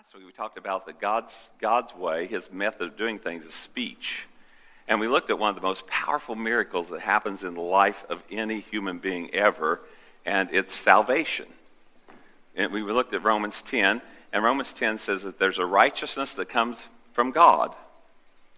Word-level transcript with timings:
Last 0.00 0.14
week 0.14 0.24
we 0.24 0.32
talked 0.32 0.56
about 0.56 0.86
that 0.86 0.98
God's, 0.98 1.50
God's 1.60 1.94
way, 1.94 2.26
his 2.26 2.50
method 2.50 2.88
of 2.88 2.96
doing 2.96 3.18
things 3.18 3.44
is 3.44 3.52
speech. 3.52 4.26
And 4.88 4.98
we 4.98 5.06
looked 5.06 5.28
at 5.28 5.38
one 5.38 5.50
of 5.50 5.56
the 5.56 5.60
most 5.60 5.86
powerful 5.88 6.34
miracles 6.34 6.88
that 6.88 7.00
happens 7.00 7.44
in 7.44 7.52
the 7.52 7.60
life 7.60 8.02
of 8.08 8.24
any 8.30 8.60
human 8.60 8.96
being 8.96 9.28
ever, 9.34 9.82
and 10.24 10.48
it's 10.52 10.72
salvation. 10.72 11.44
And 12.56 12.72
we 12.72 12.80
looked 12.80 13.12
at 13.12 13.22
Romans 13.22 13.60
10, 13.60 14.00
and 14.32 14.42
Romans 14.42 14.72
10 14.72 14.96
says 14.96 15.22
that 15.24 15.38
there's 15.38 15.58
a 15.58 15.66
righteousness 15.66 16.32
that 16.32 16.48
comes 16.48 16.86
from 17.12 17.30
God. 17.30 17.74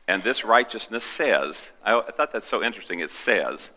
And 0.06 0.22
this 0.22 0.44
righteousness 0.44 1.02
says, 1.02 1.72
I, 1.84 2.02
thought 2.02 2.32
that's 2.32 2.46
so 2.46 2.62
interesting, 2.62 3.00
it 3.00 3.10
says. 3.10 3.72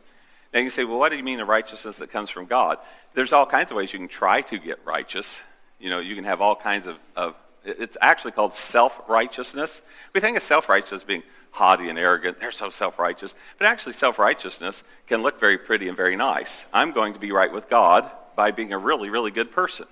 Now 0.54 0.60
you 0.60 0.70
say, 0.70 0.84
well, 0.84 1.00
what 1.00 1.10
do 1.10 1.18
you 1.18 1.24
mean 1.24 1.40
a 1.40 1.46
righteousness 1.46 1.98
that 1.98 2.12
comes 2.12 2.30
from 2.30 2.46
God? 2.46 2.78
There's 3.16 3.34
all 3.34 3.48
kinds 3.48 3.72
of 3.72 3.78
ways 3.78 3.92
you 3.92 3.98
can 3.98 4.08
try 4.08 4.42
to 4.42 4.60
get 4.60 4.78
righteous. 4.86 5.42
You 5.80 5.90
know, 5.90 6.00
you 6.00 6.14
can 6.14 6.26
have 6.26 6.42
all 6.42 6.56
kinds 6.56 6.86
of, 6.86 7.00
of 7.16 7.36
it's 7.66 7.98
actually 8.02 8.32
called 8.32 8.54
self 8.54 9.02
righteousness. 9.08 9.82
We 10.14 10.22
think 10.22 10.38
of 10.38 10.44
self 10.44 10.70
righteousness 10.70 11.02
as 11.02 11.08
being 11.08 11.24
haughty 11.52 11.90
and 11.90 11.98
arrogant. 11.98 12.40
They're 12.40 12.52
so 12.52 12.70
self 12.70 13.00
righteous. 13.00 13.34
But 13.58 13.68
actually, 13.68 13.94
self 13.94 14.20
righteousness 14.20 14.84
can 15.08 15.24
look 15.24 15.40
very 15.40 15.58
pretty 15.58 15.88
and 15.88 15.98
very 15.98 16.16
nice. 16.16 16.66
I'm 16.74 16.92
going 16.92 17.14
to 17.14 17.20
be 17.20 17.32
right 17.32 17.52
with 17.52 17.70
God 17.70 18.10
by 18.36 18.52
being 18.52 18.74
a 18.74 18.78
really, 18.78 19.10
really 19.10 19.32
good 19.32 19.52
person. 19.52 19.88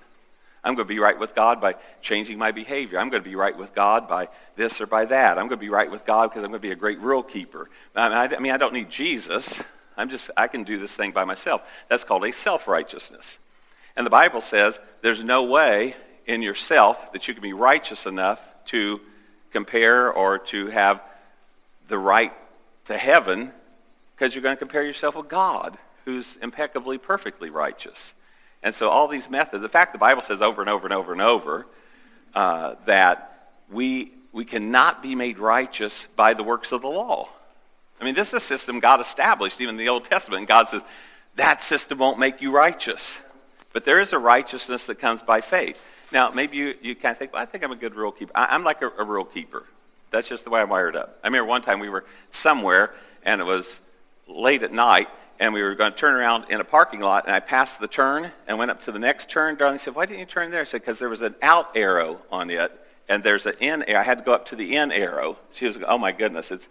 I'm 0.62 0.74
going 0.74 0.88
to 0.88 0.94
be 0.94 0.98
right 0.98 1.18
with 1.18 1.34
God 1.34 1.60
by 1.60 1.74
changing 2.00 2.38
my 2.38 2.50
behavior. 2.50 2.98
I'm 2.98 3.10
going 3.10 3.22
to 3.22 3.28
be 3.28 3.36
right 3.36 3.56
with 3.56 3.74
God 3.74 4.08
by 4.08 4.28
this 4.56 4.80
or 4.80 4.86
by 4.86 5.04
that. 5.06 5.32
I'm 5.36 5.48
going 5.48 5.58
to 5.58 5.64
be 5.64 5.68
right 5.68 5.90
with 5.90 6.06
God 6.06 6.30
because 6.30 6.42
I'm 6.42 6.50
going 6.50 6.60
to 6.60 6.66
be 6.66 6.72
a 6.72 6.76
great 6.76 6.98
rule 7.00 7.22
keeper. 7.22 7.68
I 7.94 8.28
mean, 8.38 8.50
I 8.50 8.56
don't 8.56 8.72
need 8.72 8.88
Jesus. 8.88 9.62
I'm 9.96 10.08
just, 10.08 10.30
I 10.36 10.48
can 10.48 10.64
do 10.64 10.78
this 10.78 10.96
thing 10.96 11.12
by 11.12 11.24
myself. 11.24 11.62
That's 11.88 12.02
called 12.02 12.24
a 12.24 12.32
self 12.32 12.66
righteousness. 12.66 13.38
And 13.94 14.06
the 14.06 14.10
Bible 14.10 14.40
says 14.40 14.80
there's 15.02 15.22
no 15.22 15.44
way 15.44 15.94
in 16.26 16.42
yourself 16.42 17.12
that 17.12 17.28
you 17.28 17.34
can 17.34 17.42
be 17.42 17.52
righteous 17.52 18.06
enough 18.06 18.40
to 18.66 19.00
compare 19.52 20.12
or 20.12 20.38
to 20.38 20.66
have 20.68 21.02
the 21.88 21.98
right 21.98 22.32
to 22.86 22.96
heaven 22.96 23.52
because 24.14 24.34
you're 24.34 24.42
going 24.42 24.56
to 24.56 24.58
compare 24.58 24.84
yourself 24.84 25.16
with 25.16 25.28
God, 25.28 25.76
who's 26.04 26.36
impeccably, 26.36 26.98
perfectly 26.98 27.50
righteous. 27.50 28.14
And 28.62 28.74
so, 28.74 28.88
all 28.88 29.08
these 29.08 29.28
methods, 29.28 29.62
in 29.62 29.68
fact, 29.68 29.92
the 29.92 29.98
Bible 29.98 30.22
says 30.22 30.40
over 30.40 30.62
and 30.62 30.70
over 30.70 30.86
and 30.86 30.94
over 30.94 31.12
and 31.12 31.20
over 31.20 31.66
uh, 32.34 32.76
that 32.86 33.50
we, 33.70 34.12
we 34.32 34.44
cannot 34.44 35.02
be 35.02 35.14
made 35.14 35.38
righteous 35.38 36.06
by 36.16 36.34
the 36.34 36.42
works 36.42 36.72
of 36.72 36.80
the 36.80 36.88
law. 36.88 37.28
I 38.00 38.04
mean, 38.04 38.14
this 38.14 38.28
is 38.28 38.34
a 38.34 38.40
system 38.40 38.80
God 38.80 39.00
established, 39.00 39.60
even 39.60 39.74
in 39.74 39.78
the 39.78 39.88
Old 39.88 40.04
Testament. 40.04 40.40
And 40.40 40.48
God 40.48 40.68
says, 40.68 40.82
that 41.36 41.62
system 41.62 41.98
won't 41.98 42.18
make 42.18 42.40
you 42.40 42.50
righteous. 42.50 43.20
But 43.72 43.84
there 43.84 44.00
is 44.00 44.12
a 44.12 44.18
righteousness 44.18 44.86
that 44.86 44.98
comes 44.98 45.22
by 45.22 45.40
faith. 45.40 45.80
Now, 46.14 46.30
maybe 46.30 46.56
you, 46.56 46.74
you 46.80 46.94
kind 46.94 47.10
of 47.10 47.18
think, 47.18 47.32
well, 47.32 47.42
I 47.42 47.44
think 47.44 47.64
I'm 47.64 47.72
a 47.72 47.76
good 47.76 47.96
rule 47.96 48.12
keeper. 48.12 48.30
I, 48.36 48.54
am 48.54 48.62
like 48.62 48.80
a, 48.82 48.88
a 48.98 49.04
rule 49.04 49.24
keeper. 49.24 49.64
That's 50.12 50.28
just 50.28 50.44
the 50.44 50.50
way 50.50 50.60
I'm 50.60 50.68
wired 50.68 50.94
up. 50.94 51.18
I 51.24 51.26
remember 51.26 51.48
one 51.48 51.60
time 51.60 51.80
we 51.80 51.88
were 51.88 52.04
somewhere, 52.30 52.94
and 53.24 53.40
it 53.40 53.44
was 53.44 53.80
late 54.28 54.62
at 54.62 54.72
night, 54.72 55.08
and 55.40 55.52
we 55.52 55.60
were 55.60 55.74
going 55.74 55.90
to 55.90 55.98
turn 55.98 56.14
around 56.14 56.44
in 56.50 56.60
a 56.60 56.64
parking 56.64 57.00
lot, 57.00 57.26
and 57.26 57.34
I 57.34 57.40
passed 57.40 57.80
the 57.80 57.88
turn 57.88 58.30
and 58.46 58.58
went 58.58 58.70
up 58.70 58.80
to 58.82 58.92
the 58.92 59.00
next 59.00 59.28
turn. 59.28 59.56
Darlene 59.56 59.80
said, 59.80 59.96
Why 59.96 60.06
didn't 60.06 60.20
you 60.20 60.26
turn 60.26 60.52
there? 60.52 60.60
I 60.60 60.64
said, 60.64 60.82
Because 60.82 61.00
there 61.00 61.08
was 61.08 61.20
an 61.20 61.34
out 61.42 61.76
arrow 61.76 62.20
on 62.30 62.48
it, 62.48 62.70
and 63.08 63.24
there's 63.24 63.44
an 63.44 63.54
in 63.58 63.82
I 63.82 64.04
had 64.04 64.18
to 64.18 64.24
go 64.24 64.32
up 64.32 64.46
to 64.46 64.56
the 64.56 64.76
in 64.76 64.92
arrow. 64.92 65.36
She 65.50 65.66
was, 65.66 65.80
Oh 65.84 65.98
my 65.98 66.12
goodness, 66.12 66.52
it's 66.52 66.68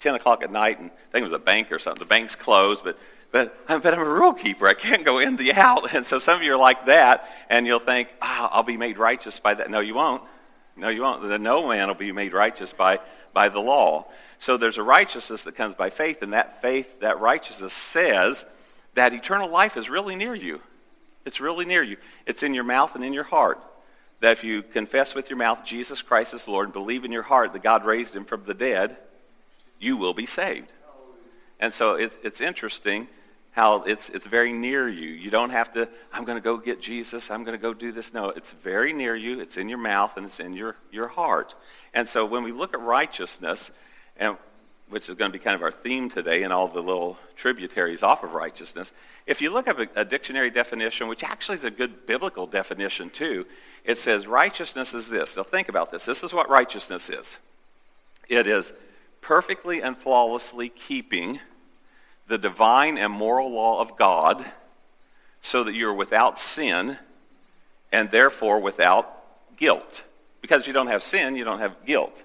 10 0.00 0.16
o'clock 0.16 0.42
at 0.42 0.52
night, 0.52 0.78
and 0.78 0.90
I 0.90 1.12
think 1.12 1.22
it 1.22 1.30
was 1.30 1.32
a 1.32 1.38
bank 1.38 1.72
or 1.72 1.78
something. 1.78 2.00
The 2.00 2.04
bank's 2.04 2.36
closed, 2.36 2.84
but 2.84 2.98
but, 3.36 3.54
uh, 3.68 3.78
but 3.78 3.92
I'm 3.92 4.00
a 4.00 4.04
rule 4.04 4.32
keeper. 4.32 4.66
I 4.66 4.72
can't 4.72 5.04
go 5.04 5.18
in 5.18 5.36
the 5.36 5.52
out. 5.52 5.76
And 5.94 6.06
so 6.06 6.18
some 6.18 6.36
of 6.36 6.42
you 6.42 6.54
are 6.54 6.56
like 6.56 6.86
that, 6.86 7.28
and 7.50 7.66
you'll 7.66 7.80
think, 7.80 8.08
oh, 8.22 8.48
I'll 8.50 8.62
be 8.62 8.78
made 8.78 8.96
righteous 8.96 9.38
by 9.38 9.52
that. 9.52 9.70
No, 9.70 9.80
you 9.80 9.94
won't. 9.94 10.22
No, 10.74 10.88
you 10.88 11.02
won't. 11.02 11.28
The 11.28 11.38
no 11.38 11.68
man 11.68 11.88
will 11.88 11.94
be 11.94 12.12
made 12.12 12.32
righteous 12.32 12.72
by, 12.72 12.98
by 13.34 13.50
the 13.50 13.60
law. 13.60 14.06
So 14.38 14.56
there's 14.56 14.78
a 14.78 14.82
righteousness 14.82 15.44
that 15.44 15.54
comes 15.54 15.74
by 15.74 15.90
faith, 15.90 16.22
and 16.22 16.32
that 16.32 16.62
faith, 16.62 17.00
that 17.00 17.20
righteousness 17.20 17.74
says 17.74 18.46
that 18.94 19.12
eternal 19.12 19.50
life 19.50 19.76
is 19.76 19.90
really 19.90 20.16
near 20.16 20.34
you. 20.34 20.60
It's 21.26 21.38
really 21.38 21.66
near 21.66 21.82
you. 21.82 21.98
It's 22.24 22.42
in 22.42 22.54
your 22.54 22.64
mouth 22.64 22.94
and 22.94 23.04
in 23.04 23.12
your 23.12 23.24
heart. 23.24 23.62
That 24.20 24.32
if 24.32 24.44
you 24.44 24.62
confess 24.62 25.14
with 25.14 25.28
your 25.28 25.36
mouth 25.36 25.62
Jesus 25.62 26.00
Christ 26.00 26.32
is 26.32 26.48
Lord 26.48 26.68
and 26.68 26.72
believe 26.72 27.04
in 27.04 27.12
your 27.12 27.24
heart 27.24 27.52
that 27.52 27.62
God 27.62 27.84
raised 27.84 28.16
him 28.16 28.24
from 28.24 28.44
the 28.44 28.54
dead, 28.54 28.96
you 29.78 29.98
will 29.98 30.14
be 30.14 30.24
saved. 30.24 30.72
And 31.60 31.70
so 31.70 31.96
it's, 31.96 32.18
it's 32.22 32.40
interesting 32.40 33.08
how 33.56 33.82
it's, 33.84 34.10
it's 34.10 34.26
very 34.26 34.52
near 34.52 34.86
you. 34.86 35.08
You 35.08 35.30
don't 35.30 35.48
have 35.48 35.72
to, 35.72 35.88
I'm 36.12 36.26
going 36.26 36.36
to 36.36 36.44
go 36.44 36.58
get 36.58 36.78
Jesus, 36.78 37.30
I'm 37.30 37.42
going 37.42 37.56
to 37.56 37.62
go 37.62 37.72
do 37.72 37.90
this. 37.90 38.12
No, 38.12 38.28
it's 38.28 38.52
very 38.52 38.92
near 38.92 39.16
you, 39.16 39.40
it's 39.40 39.56
in 39.56 39.66
your 39.70 39.78
mouth, 39.78 40.18
and 40.18 40.26
it's 40.26 40.38
in 40.38 40.52
your, 40.52 40.76
your 40.92 41.08
heart. 41.08 41.54
And 41.94 42.06
so 42.06 42.26
when 42.26 42.42
we 42.44 42.52
look 42.52 42.74
at 42.74 42.80
righteousness, 42.80 43.70
and, 44.18 44.36
which 44.90 45.08
is 45.08 45.14
going 45.14 45.32
to 45.32 45.38
be 45.38 45.42
kind 45.42 45.54
of 45.54 45.62
our 45.62 45.72
theme 45.72 46.10
today 46.10 46.42
and 46.42 46.52
all 46.52 46.68
the 46.68 46.82
little 46.82 47.18
tributaries 47.34 48.02
off 48.02 48.22
of 48.22 48.34
righteousness, 48.34 48.92
if 49.26 49.40
you 49.40 49.50
look 49.50 49.68
up 49.68 49.78
a, 49.78 49.88
a 49.96 50.04
dictionary 50.04 50.50
definition, 50.50 51.08
which 51.08 51.24
actually 51.24 51.54
is 51.54 51.64
a 51.64 51.70
good 51.70 52.06
biblical 52.06 52.46
definition 52.46 53.08
too, 53.08 53.46
it 53.86 53.96
says 53.96 54.26
righteousness 54.26 54.92
is 54.92 55.08
this. 55.08 55.34
Now 55.34 55.44
think 55.44 55.70
about 55.70 55.90
this. 55.90 56.04
This 56.04 56.22
is 56.22 56.34
what 56.34 56.50
righteousness 56.50 57.08
is 57.08 57.38
it 58.28 58.46
is 58.46 58.74
perfectly 59.22 59.80
and 59.80 59.96
flawlessly 59.96 60.68
keeping 60.68 61.40
the 62.26 62.38
divine 62.38 62.98
and 62.98 63.12
moral 63.12 63.50
law 63.50 63.80
of 63.80 63.96
God 63.96 64.44
so 65.40 65.64
that 65.64 65.74
you're 65.74 65.94
without 65.94 66.38
sin 66.38 66.98
and 67.92 68.10
therefore 68.10 68.60
without 68.60 69.56
guilt. 69.56 70.02
Because 70.40 70.66
you 70.66 70.72
don't 70.72 70.88
have 70.88 71.02
sin, 71.02 71.36
you 71.36 71.44
don't 71.44 71.60
have 71.60 71.84
guilt. 71.86 72.24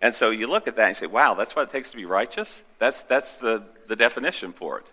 And 0.00 0.14
so 0.14 0.30
you 0.30 0.46
look 0.46 0.68
at 0.68 0.76
that 0.76 0.88
and 0.88 0.96
say, 0.96 1.06
wow, 1.06 1.34
that's 1.34 1.56
what 1.56 1.62
it 1.62 1.70
takes 1.70 1.90
to 1.90 1.96
be 1.96 2.04
righteous? 2.04 2.62
That's, 2.78 3.02
that's 3.02 3.36
the, 3.36 3.64
the 3.88 3.96
definition 3.96 4.52
for 4.52 4.78
it. 4.78 4.90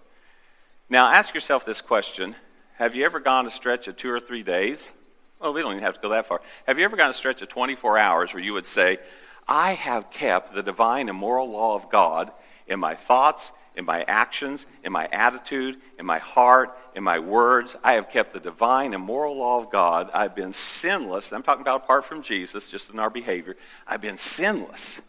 Now 0.90 1.12
ask 1.12 1.34
yourself 1.34 1.66
this 1.66 1.82
question 1.82 2.36
Have 2.76 2.96
you 2.96 3.06
ever 3.06 3.20
gone 3.20 3.46
a 3.46 3.50
stretch 3.50 3.88
of 3.88 3.96
two 3.96 4.10
or 4.10 4.20
three 4.20 4.44
days? 4.44 4.92
Well, 5.40 5.54
we 5.54 5.62
don't 5.62 5.72
even 5.72 5.84
have 5.84 5.96
to 5.96 6.02
go 6.02 6.10
that 6.10 6.28
far. 6.28 6.42
Have 6.68 6.78
you 6.78 6.86
ever 6.86 6.96
gone 6.96 7.10
a 7.10 7.14
stretch 7.14 7.42
of 7.42 7.50
24 7.50 7.98
hours 7.98 8.34
where 8.34 8.44
you 8.44 8.54
would 8.54 8.66
say, 8.66 9.00
I 9.48 9.74
have 9.74 10.12
kept 10.12 10.54
the 10.54 10.62
divine 10.62 11.10
and 11.10 11.18
moral 11.18 11.50
law 11.50 11.76
of 11.76 11.90
God 11.90 12.32
in 12.68 12.80
my 12.80 12.96
thoughts, 12.96 13.52
in 13.76 13.86
my 13.86 14.04
actions, 14.04 14.66
in 14.84 14.92
my 14.92 15.08
attitude, 15.12 15.78
in 15.98 16.06
my 16.06 16.20
heart, 16.20 16.78
in 16.94 17.04
my 17.04 17.20
words. 17.20 17.76
I 17.84 17.94
have 17.94 18.10
kept 18.10 18.34
the 18.34 18.40
divine 18.40 18.94
and 18.94 19.04
moral 19.04 19.38
law 19.38 19.58
of 19.60 19.72
God. 19.72 20.10
I've 20.14 20.36
been 20.36 20.52
sinless. 20.52 21.32
I'm 21.32 21.44
talking 21.44 21.62
about 21.62 21.84
apart 21.84 22.06
from 22.06 22.22
Jesus, 22.22 22.70
just 22.70 22.90
in 22.90 23.00
our 23.00 23.10
behavior. 23.10 23.56
I've 23.88 24.02
been 24.02 24.18
sinless. 24.18 25.00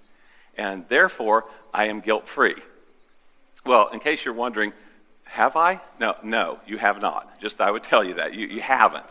And 0.56 0.84
therefore, 0.88 1.46
I 1.74 1.86
am 1.86 2.00
guilt 2.00 2.28
free. 2.28 2.56
Well, 3.64 3.88
in 3.88 4.00
case 4.00 4.24
you're 4.24 4.34
wondering, 4.34 4.72
have 5.24 5.56
I? 5.56 5.80
No, 5.98 6.16
no, 6.22 6.60
you 6.66 6.76
have 6.78 7.00
not. 7.00 7.40
Just 7.40 7.60
I 7.60 7.70
would 7.70 7.82
tell 7.82 8.04
you 8.04 8.14
that. 8.14 8.34
You, 8.34 8.46
you 8.46 8.60
haven't. 8.60 9.06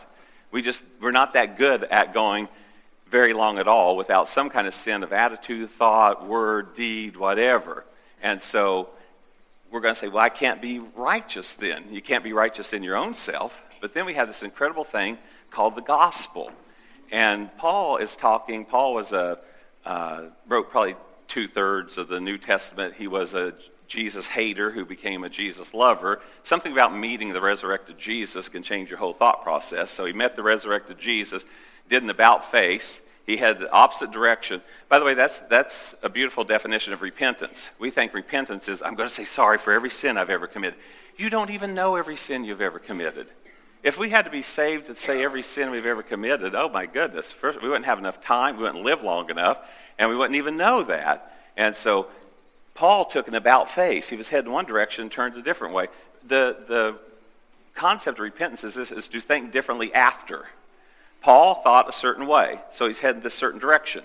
We 0.50 0.62
just, 0.62 0.84
we're 1.00 1.10
not 1.10 1.34
that 1.34 1.58
good 1.58 1.84
at 1.84 2.14
going 2.14 2.48
very 3.10 3.32
long 3.32 3.58
at 3.58 3.68
all 3.68 3.96
without 3.96 4.28
some 4.28 4.48
kind 4.48 4.66
of 4.66 4.74
sin 4.74 5.02
of 5.02 5.12
attitude, 5.12 5.68
thought, 5.68 6.26
word, 6.26 6.74
deed, 6.74 7.16
whatever. 7.16 7.84
And 8.22 8.40
so 8.40 8.90
we're 9.72 9.80
going 9.80 9.94
to 9.94 9.98
say, 9.98 10.08
well, 10.08 10.22
I 10.22 10.28
can't 10.28 10.60
be 10.60 10.78
righteous 10.78 11.54
then. 11.54 11.84
You 11.90 12.02
can't 12.02 12.22
be 12.22 12.34
righteous 12.34 12.74
in 12.74 12.82
your 12.82 12.96
own 12.96 13.14
self. 13.14 13.62
But 13.80 13.94
then 13.94 14.06
we 14.06 14.14
have 14.14 14.28
this 14.28 14.42
incredible 14.42 14.84
thing 14.84 15.18
called 15.50 15.74
the 15.74 15.82
gospel. 15.82 16.52
And 17.10 17.54
Paul 17.56 17.96
is 17.96 18.14
talking, 18.14 18.64
Paul 18.64 18.94
was 18.94 19.12
a, 19.12 19.38
uh, 19.84 20.24
wrote 20.46 20.70
probably 20.70 20.96
two 21.26 21.48
thirds 21.48 21.98
of 21.98 22.08
the 22.08 22.20
New 22.20 22.38
Testament. 22.38 22.94
He 22.94 23.06
was 23.06 23.34
a 23.34 23.54
Jesus 23.88 24.26
hater 24.26 24.70
who 24.70 24.86
became 24.86 25.22
a 25.22 25.28
Jesus 25.28 25.74
lover. 25.74 26.22
Something 26.42 26.72
about 26.72 26.96
meeting 26.96 27.34
the 27.34 27.42
resurrected 27.42 27.98
Jesus 27.98 28.48
can 28.48 28.62
change 28.62 28.88
your 28.88 28.98
whole 28.98 29.12
thought 29.12 29.42
process. 29.42 29.90
So 29.90 30.06
he 30.06 30.14
met 30.14 30.36
the 30.36 30.42
resurrected 30.42 30.98
Jesus, 30.98 31.44
did 31.90 32.02
an 32.02 32.08
about 32.08 32.50
face, 32.50 33.01
he 33.26 33.36
had 33.36 33.58
the 33.58 33.70
opposite 33.70 34.10
direction. 34.10 34.62
By 34.88 34.98
the 34.98 35.04
way, 35.04 35.14
that's, 35.14 35.38
that's 35.38 35.94
a 36.02 36.08
beautiful 36.08 36.44
definition 36.44 36.92
of 36.92 37.02
repentance. 37.02 37.70
We 37.78 37.90
think 37.90 38.14
repentance 38.14 38.68
is, 38.68 38.82
I'm 38.82 38.94
going 38.94 39.08
to 39.08 39.14
say 39.14 39.24
sorry 39.24 39.58
for 39.58 39.72
every 39.72 39.90
sin 39.90 40.18
I've 40.18 40.30
ever 40.30 40.46
committed. 40.46 40.78
You 41.16 41.30
don't 41.30 41.50
even 41.50 41.74
know 41.74 41.96
every 41.96 42.16
sin 42.16 42.44
you've 42.44 42.60
ever 42.60 42.78
committed. 42.78 43.28
If 43.82 43.98
we 43.98 44.10
had 44.10 44.24
to 44.24 44.30
be 44.30 44.42
saved 44.42 44.86
to 44.86 44.94
say 44.94 45.24
every 45.24 45.42
sin 45.42 45.70
we've 45.70 45.86
ever 45.86 46.02
committed, 46.02 46.54
oh 46.54 46.68
my 46.68 46.86
goodness, 46.86 47.32
first, 47.32 47.60
we 47.60 47.68
wouldn't 47.68 47.86
have 47.86 47.98
enough 47.98 48.20
time, 48.20 48.56
we 48.56 48.62
wouldn't 48.62 48.84
live 48.84 49.02
long 49.02 49.28
enough, 49.28 49.68
and 49.98 50.08
we 50.08 50.16
wouldn't 50.16 50.36
even 50.36 50.56
know 50.56 50.82
that. 50.84 51.36
And 51.56 51.74
so 51.74 52.06
Paul 52.74 53.04
took 53.04 53.28
an 53.28 53.34
about 53.34 53.70
face. 53.70 54.08
He 54.08 54.16
was 54.16 54.28
heading 54.28 54.52
one 54.52 54.64
direction, 54.64 55.10
turned 55.10 55.36
a 55.36 55.42
different 55.42 55.74
way. 55.74 55.88
The, 56.26 56.56
the 56.66 56.98
concept 57.74 58.18
of 58.18 58.22
repentance 58.22 58.64
is 58.64 58.74
this, 58.74 58.90
is 58.90 59.08
to 59.08 59.20
think 59.20 59.52
differently 59.52 59.92
after. 59.92 60.46
Paul 61.22 61.54
thought 61.54 61.88
a 61.88 61.92
certain 61.92 62.26
way, 62.26 62.60
so 62.70 62.86
he's 62.86 62.98
headed 62.98 63.22
this 63.22 63.34
certain 63.34 63.60
direction. 63.60 64.04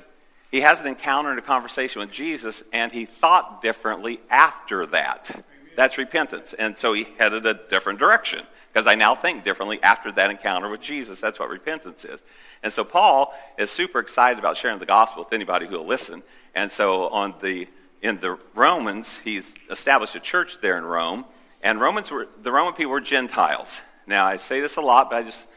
He 0.52 0.62
has 0.62 0.82
an 0.82 0.88
encounter 0.88 1.30
and 1.30 1.40
a 1.40 1.42
conversation 1.42 2.00
with 2.00 2.12
Jesus, 2.12 2.64
and 2.72 2.92
he 2.92 3.06
thought 3.06 3.62
differently 3.62 4.20
after 4.30 4.86
that. 4.88 5.44
That's 5.76 5.98
repentance. 5.98 6.54
And 6.54 6.78
so 6.78 6.94
he 6.94 7.08
headed 7.18 7.46
a 7.46 7.54
different 7.54 8.00
direction. 8.00 8.46
because 8.78 8.86
I 8.86 8.94
now 8.94 9.16
think 9.16 9.44
differently 9.44 9.82
after 9.82 10.12
that 10.12 10.30
encounter 10.30 10.70
with 10.70 10.82
Jesus. 10.82 11.20
That's 11.20 11.40
what 11.40 11.50
repentance 11.50 12.06
is. 12.06 12.22
And 12.62 12.72
so 12.72 12.84
Paul 12.84 13.34
is 13.58 13.72
super 13.72 14.00
excited 14.00 14.38
about 14.38 14.56
sharing 14.56 14.78
the 14.78 14.86
gospel 14.86 15.24
with 15.24 15.34
anybody 15.34 15.66
who 15.66 15.80
will 15.80 15.88
listen. 15.88 16.22
And 16.54 16.72
so 16.72 17.08
on 17.10 17.34
the 17.42 17.68
in 18.04 18.20
the 18.20 18.38
Romans, 18.54 19.18
he's 19.24 19.56
established 19.72 20.14
a 20.14 20.20
church 20.20 20.62
there 20.62 20.78
in 20.78 20.86
Rome, 20.86 21.26
and 21.64 21.82
Romans 21.82 22.12
were 22.12 22.28
the 22.40 22.52
Roman 22.52 22.76
people 22.76 22.92
were 22.92 23.02
Gentiles. 23.02 23.82
Now 24.06 24.28
I 24.28 24.38
say 24.38 24.60
this 24.60 24.76
a 24.76 24.82
lot, 24.82 25.10
but 25.10 25.16
I 25.16 25.24
just 25.24 25.48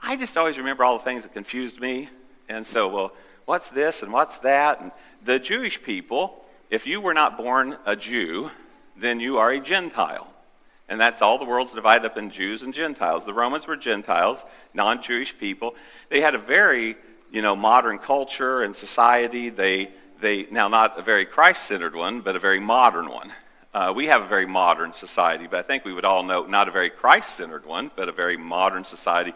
I 0.00 0.16
just 0.16 0.36
always 0.36 0.58
remember 0.58 0.84
all 0.84 0.98
the 0.98 1.04
things 1.04 1.22
that 1.22 1.32
confused 1.32 1.80
me. 1.80 2.08
And 2.48 2.66
so, 2.66 2.88
well, 2.88 3.12
what's 3.44 3.70
this 3.70 4.02
and 4.02 4.12
what's 4.12 4.38
that? 4.38 4.80
And 4.80 4.92
the 5.24 5.38
Jewish 5.38 5.82
people, 5.82 6.44
if 6.70 6.86
you 6.86 7.00
were 7.00 7.14
not 7.14 7.36
born 7.36 7.76
a 7.86 7.96
Jew, 7.96 8.50
then 8.96 9.20
you 9.20 9.38
are 9.38 9.50
a 9.50 9.60
Gentile. 9.60 10.28
And 10.88 11.00
that's 11.00 11.20
all 11.20 11.38
the 11.38 11.44
world's 11.44 11.72
divided 11.72 12.06
up 12.06 12.16
in 12.16 12.30
Jews 12.30 12.62
and 12.62 12.72
Gentiles. 12.72 13.24
The 13.24 13.34
Romans 13.34 13.66
were 13.66 13.76
Gentiles, 13.76 14.44
non 14.72 15.02
Jewish 15.02 15.36
people. 15.36 15.74
They 16.10 16.20
had 16.20 16.34
a 16.34 16.38
very, 16.38 16.96
you 17.32 17.42
know, 17.42 17.56
modern 17.56 17.98
culture 17.98 18.62
and 18.62 18.74
society. 18.76 19.48
They, 19.50 19.90
they 20.20 20.46
now, 20.50 20.68
not 20.68 20.98
a 20.98 21.02
very 21.02 21.26
Christ 21.26 21.66
centered 21.66 21.96
one, 21.96 22.20
but 22.20 22.36
a 22.36 22.38
very 22.38 22.60
modern 22.60 23.08
one. 23.08 23.32
Uh, 23.74 23.92
we 23.94 24.06
have 24.06 24.22
a 24.22 24.26
very 24.26 24.46
modern 24.46 24.94
society, 24.94 25.46
but 25.46 25.58
I 25.58 25.62
think 25.62 25.84
we 25.84 25.92
would 25.92 26.04
all 26.04 26.22
know 26.22 26.46
not 26.46 26.68
a 26.68 26.70
very 26.70 26.88
Christ 26.88 27.34
centered 27.34 27.66
one, 27.66 27.90
but 27.94 28.08
a 28.08 28.12
very 28.12 28.36
modern 28.36 28.84
society. 28.84 29.34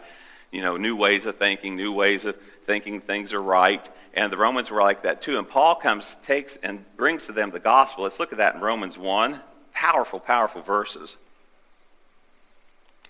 You 0.51 0.61
know, 0.61 0.77
new 0.77 0.95
ways 0.95 1.25
of 1.25 1.37
thinking, 1.37 1.75
new 1.75 1.93
ways 1.93 2.25
of 2.25 2.35
thinking 2.65 2.99
things 2.99 3.33
are 3.33 3.41
right. 3.41 3.87
And 4.13 4.31
the 4.31 4.37
Romans 4.37 4.69
were 4.69 4.81
like 4.81 5.03
that 5.03 5.21
too. 5.21 5.37
And 5.37 5.47
Paul 5.47 5.75
comes, 5.75 6.15
takes, 6.23 6.57
and 6.57 6.85
brings 6.97 7.25
to 7.27 7.31
them 7.31 7.51
the 7.51 7.59
gospel. 7.59 8.03
Let's 8.03 8.19
look 8.19 8.31
at 8.31 8.37
that 8.39 8.55
in 8.55 8.61
Romans 8.61 8.97
1. 8.97 9.39
Powerful, 9.73 10.19
powerful 10.19 10.61
verses. 10.61 11.15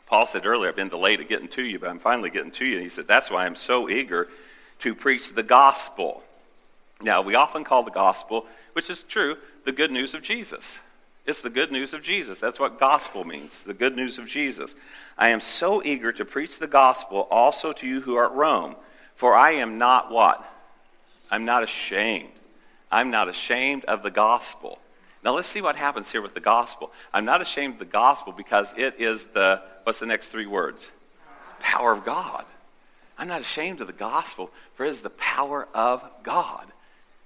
Paul 0.05 0.25
said 0.25 0.45
earlier, 0.45 0.69
I've 0.69 0.75
been 0.75 0.89
delayed 0.89 1.21
at 1.21 1.29
getting 1.29 1.47
to 1.49 1.63
you, 1.63 1.79
but 1.79 1.89
I'm 1.89 1.97
finally 1.97 2.29
getting 2.29 2.51
to 2.51 2.65
you. 2.65 2.73
And 2.73 2.83
he 2.83 2.89
said, 2.89 3.07
That's 3.07 3.31
why 3.31 3.45
I'm 3.45 3.55
so 3.55 3.89
eager 3.89 4.27
to 4.79 4.93
preach 4.93 5.33
the 5.33 5.43
gospel. 5.43 6.23
Now, 7.01 7.21
we 7.21 7.33
often 7.33 7.63
call 7.63 7.83
the 7.83 7.91
gospel, 7.91 8.45
which 8.73 8.89
is 8.89 9.03
true, 9.03 9.37
the 9.65 9.71
good 9.71 9.91
news 9.91 10.13
of 10.13 10.21
Jesus. 10.21 10.77
It's 11.25 11.41
the 11.41 11.49
good 11.49 11.71
news 11.71 11.93
of 11.93 12.01
Jesus. 12.01 12.39
That's 12.39 12.59
what 12.59 12.79
gospel 12.79 13.23
means, 13.23 13.63
the 13.63 13.73
good 13.73 13.95
news 13.95 14.17
of 14.17 14.27
Jesus. 14.27 14.75
I 15.17 15.29
am 15.29 15.39
so 15.39 15.83
eager 15.83 16.11
to 16.11 16.25
preach 16.25 16.57
the 16.57 16.67
gospel 16.67 17.27
also 17.29 17.73
to 17.73 17.87
you 17.87 18.01
who 18.01 18.15
are 18.15 18.25
at 18.25 18.33
Rome, 18.33 18.75
for 19.15 19.35
I 19.35 19.51
am 19.51 19.77
not 19.77 20.11
what? 20.11 20.43
I'm 21.29 21.45
not 21.45 21.63
ashamed. 21.63 22.31
I'm 22.91 23.11
not 23.11 23.29
ashamed 23.29 23.85
of 23.85 24.03
the 24.03 24.11
gospel. 24.11 24.79
Now 25.23 25.35
let's 25.35 25.47
see 25.47 25.61
what 25.61 25.75
happens 25.75 26.11
here 26.11 26.21
with 26.21 26.33
the 26.33 26.39
gospel. 26.39 26.91
I'm 27.13 27.25
not 27.25 27.41
ashamed 27.41 27.73
of 27.73 27.79
the 27.79 27.85
gospel 27.85 28.33
because 28.33 28.73
it 28.75 28.95
is 28.99 29.27
the, 29.27 29.61
what's 29.83 29.99
the 29.99 30.07
next 30.07 30.27
three 30.27 30.47
words? 30.47 30.89
Power 31.59 31.91
of 31.91 32.03
God. 32.03 32.45
I'm 33.17 33.27
not 33.27 33.41
ashamed 33.41 33.81
of 33.81 33.87
the 33.87 33.93
gospel, 33.93 34.49
for 34.73 34.85
it 34.85 34.89
is 34.89 35.01
the 35.01 35.11
power 35.11 35.67
of 35.75 36.03
God. 36.23 36.65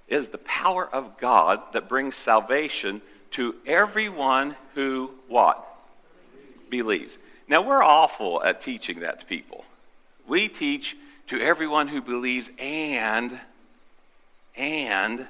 It 0.06 0.16
is 0.16 0.28
the 0.28 0.38
power 0.38 0.86
of 0.86 1.16
God 1.16 1.62
that 1.72 1.88
brings 1.88 2.14
salvation 2.14 3.00
to 3.36 3.54
everyone 3.66 4.56
who 4.74 5.10
what? 5.28 5.62
Believes. 6.70 7.18
Now 7.46 7.60
we're 7.60 7.82
awful 7.82 8.42
at 8.42 8.62
teaching 8.62 9.00
that 9.00 9.20
to 9.20 9.26
people. 9.26 9.66
We 10.26 10.48
teach 10.48 10.96
to 11.26 11.38
everyone 11.38 11.88
who 11.88 12.00
believes 12.00 12.50
and 12.58 13.38
and 14.56 15.26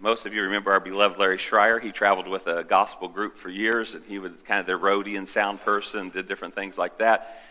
most 0.00 0.24
of 0.24 0.32
you 0.32 0.42
remember 0.42 0.70
our 0.70 0.78
beloved 0.78 1.18
Larry 1.18 1.38
Schreier. 1.38 1.80
He 1.80 1.90
traveled 1.90 2.28
with 2.28 2.46
a 2.46 2.62
gospel 2.62 3.08
group 3.08 3.36
for 3.36 3.48
years, 3.48 3.96
and 3.96 4.04
he 4.04 4.20
was 4.20 4.32
kind 4.42 4.60
of 4.60 4.66
their 4.66 4.78
roadie 4.78 5.18
and 5.18 5.28
sound 5.28 5.62
person, 5.62 6.10
did 6.10 6.28
different 6.28 6.54
things 6.54 6.78
like 6.78 6.98
that. 6.98 7.42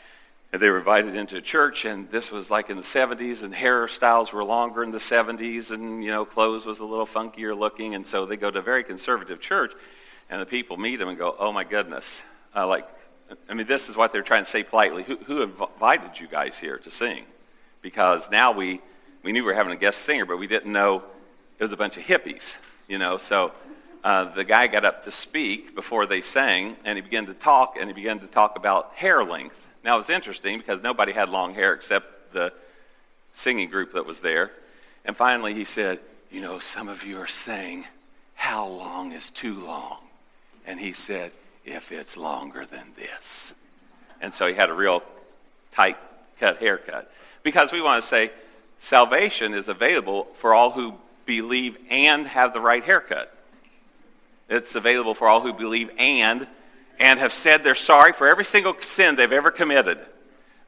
And 0.54 0.62
they 0.62 0.70
were 0.70 0.78
invited 0.78 1.16
into 1.16 1.36
a 1.36 1.42
church, 1.42 1.84
and 1.84 2.08
this 2.12 2.32
was 2.32 2.52
like 2.52 2.70
in 2.70 2.78
the 2.78 2.84
70s, 2.84 3.42
and 3.42 3.52
hairstyles 3.52 4.32
were 4.32 4.44
longer 4.44 4.84
in 4.84 4.92
the 4.92 5.00
70s, 5.00 5.72
and, 5.72 6.04
you 6.04 6.12
know, 6.12 6.26
clothes 6.26 6.64
was 6.64 6.80
a 6.80 6.86
little 6.86 7.08
funkier 7.08 7.58
looking. 7.58 7.96
And 7.96 8.06
so 8.06 8.28
they 8.28 8.38
go 8.38 8.52
to 8.52 8.60
a 8.60 8.62
very 8.62 8.84
conservative 8.84 9.42
church, 9.42 9.74
and 10.30 10.40
the 10.40 10.46
people 10.46 10.78
meet 10.78 11.02
him 11.02 11.10
and 11.10 11.18
go, 11.18 11.36
oh 11.40 11.52
my 11.52 11.64
goodness. 11.64 12.22
Uh, 12.56 12.68
like, 12.68 12.88
I 13.50 13.56
mean, 13.56 13.66
this 13.66 13.90
is 13.90 13.96
what 13.96 14.12
they're 14.12 14.22
trying 14.22 14.44
to 14.44 14.50
say 14.50 14.64
politely. 14.64 15.02
Who, 15.02 15.16
who 15.16 15.42
invited 15.42 16.20
you 16.20 16.28
guys 16.28 16.60
here 16.60 16.78
to 16.78 16.92
sing? 16.92 17.26
Because 17.82 18.30
now 18.30 18.52
we, 18.52 18.80
we 19.24 19.32
knew 19.32 19.42
we 19.42 19.48
were 19.48 19.56
having 19.56 19.74
a 19.74 19.78
guest 19.78 20.04
singer, 20.04 20.28
but 20.28 20.38
we 20.38 20.46
didn't 20.46 20.72
know 20.72 21.02
it 21.58 21.64
was 21.64 21.72
a 21.72 21.78
bunch 21.78 21.98
of 21.98 22.04
hippies, 22.04 22.58
you 22.88 23.00
know. 23.00 23.18
So 23.18 23.54
uh, 24.04 24.26
the 24.26 24.44
guy 24.44 24.68
got 24.68 24.84
up 24.84 25.04
to 25.04 25.12
speak 25.12 25.76
before 25.76 26.06
they 26.06 26.22
sang, 26.22 26.76
and 26.84 26.98
he 26.98 27.02
began 27.02 27.26
to 27.26 27.34
talk, 27.34 27.78
and 27.80 27.90
he 27.90 27.94
began 27.94 28.20
to 28.20 28.28
talk 28.28 28.58
about 28.58 28.92
hair 28.96 29.24
length. 29.24 29.70
Now, 29.84 29.96
it 29.96 29.98
was 29.98 30.10
interesting 30.10 30.58
because 30.58 30.82
nobody 30.82 31.14
had 31.14 31.30
long 31.30 31.54
hair 31.54 31.74
except 31.74 32.34
the 32.34 32.52
singing 33.32 33.70
group 33.70 33.94
that 33.94 34.06
was 34.06 34.20
there. 34.20 34.52
And 35.06 35.16
finally, 35.16 35.54
he 35.54 35.66
said, 35.66 36.00
You 36.32 36.42
know, 36.42 36.60
some 36.60 36.90
of 36.90 37.04
you 37.04 37.18
are 37.20 37.28
saying, 37.28 37.86
How 38.36 38.68
long 38.68 39.12
is 39.14 39.30
too 39.30 39.60
long? 39.60 40.00
And 40.66 40.80
he 40.80 40.92
said, 40.94 41.32
If 41.66 41.92
it's 41.92 42.18
longer 42.18 42.66
than 42.66 42.88
this. 42.98 43.54
And 44.22 44.34
so 44.34 44.48
he 44.48 44.54
had 44.54 44.70
a 44.70 44.74
real 44.74 45.04
tight 45.72 45.98
cut 46.40 46.58
haircut. 46.58 47.12
Because 47.42 47.72
we 47.72 47.82
want 47.82 48.02
to 48.02 48.08
say, 48.08 48.32
salvation 48.80 49.54
is 49.54 49.68
available 49.68 50.28
for 50.36 50.54
all 50.54 50.72
who 50.72 50.96
believe 51.26 51.78
and 51.90 52.28
have 52.28 52.54
the 52.54 52.60
right 52.60 52.84
haircut. 52.84 53.34
It's 54.54 54.76
available 54.76 55.16
for 55.16 55.28
all 55.28 55.42
who 55.42 55.52
believe 55.52 55.90
and 55.98 56.46
and 57.00 57.20
have 57.20 57.34
said 57.34 57.64
they're 57.64 57.74
sorry 57.74 58.14
for 58.14 58.28
every 58.28 58.46
single 58.46 58.76
sin 58.82 59.16
they've 59.16 59.32
ever 59.32 59.50
committed. 59.50 60.06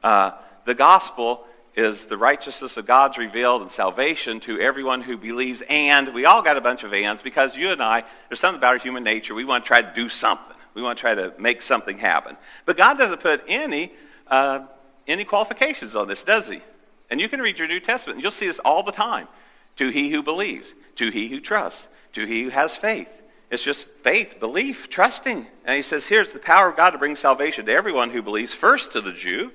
Uh, 0.02 0.32
the 0.64 0.74
gospel 0.74 1.44
is 1.76 2.06
the 2.06 2.18
righteousness 2.18 2.76
of 2.76 2.84
God's 2.84 3.16
revealed 3.16 3.62
and 3.62 3.70
salvation 3.70 4.40
to 4.40 4.58
everyone 4.58 5.02
who 5.02 5.16
believes. 5.16 5.62
And 5.68 6.12
we 6.14 6.24
all 6.24 6.42
got 6.42 6.56
a 6.56 6.60
bunch 6.60 6.82
of 6.82 6.92
ands 6.92 7.22
because 7.22 7.56
you 7.56 7.70
and 7.70 7.80
I, 7.80 8.02
there's 8.28 8.40
something 8.40 8.58
about 8.58 8.72
our 8.72 8.78
human 8.78 9.04
nature. 9.04 9.34
We 9.34 9.44
want 9.44 9.64
to 9.64 9.68
try 9.68 9.82
to 9.82 9.92
do 9.94 10.08
something. 10.08 10.56
We 10.74 10.82
want 10.82 10.98
to 10.98 11.00
try 11.00 11.14
to 11.14 11.32
make 11.38 11.62
something 11.62 11.96
happen. 11.96 12.36
But 12.64 12.76
God 12.76 12.98
doesn't 12.98 13.20
put 13.20 13.44
any 13.46 13.92
uh, 14.26 14.66
any 15.06 15.24
qualifications 15.24 15.94
on 15.94 16.08
this, 16.08 16.24
does 16.24 16.48
He? 16.48 16.60
And 17.08 17.20
you 17.20 17.28
can 17.28 17.40
read 17.40 17.60
your 17.60 17.68
New 17.68 17.78
Testament, 17.78 18.16
and 18.16 18.22
you'll 18.24 18.32
see 18.32 18.48
this 18.48 18.58
all 18.58 18.82
the 18.82 18.90
time 18.90 19.28
to 19.76 19.90
he 19.90 20.10
who 20.10 20.24
believes, 20.24 20.74
to 20.96 21.10
he 21.10 21.28
who 21.28 21.38
trusts, 21.40 21.88
to 22.14 22.26
he 22.26 22.42
who 22.42 22.48
has 22.50 22.74
faith. 22.74 23.22
It's 23.50 23.62
just 23.62 23.86
faith, 23.86 24.40
belief, 24.40 24.88
trusting. 24.90 25.46
And 25.64 25.76
he 25.76 25.82
says 25.82 26.08
here 26.08 26.20
it's 26.20 26.32
the 26.32 26.38
power 26.38 26.68
of 26.68 26.76
God 26.76 26.90
to 26.90 26.98
bring 26.98 27.16
salvation 27.16 27.66
to 27.66 27.72
everyone 27.72 28.10
who 28.10 28.22
believes, 28.22 28.52
first 28.52 28.92
to 28.92 29.00
the 29.00 29.12
Jew, 29.12 29.52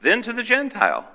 then 0.00 0.22
to 0.22 0.32
the 0.32 0.42
Gentile. 0.42 1.08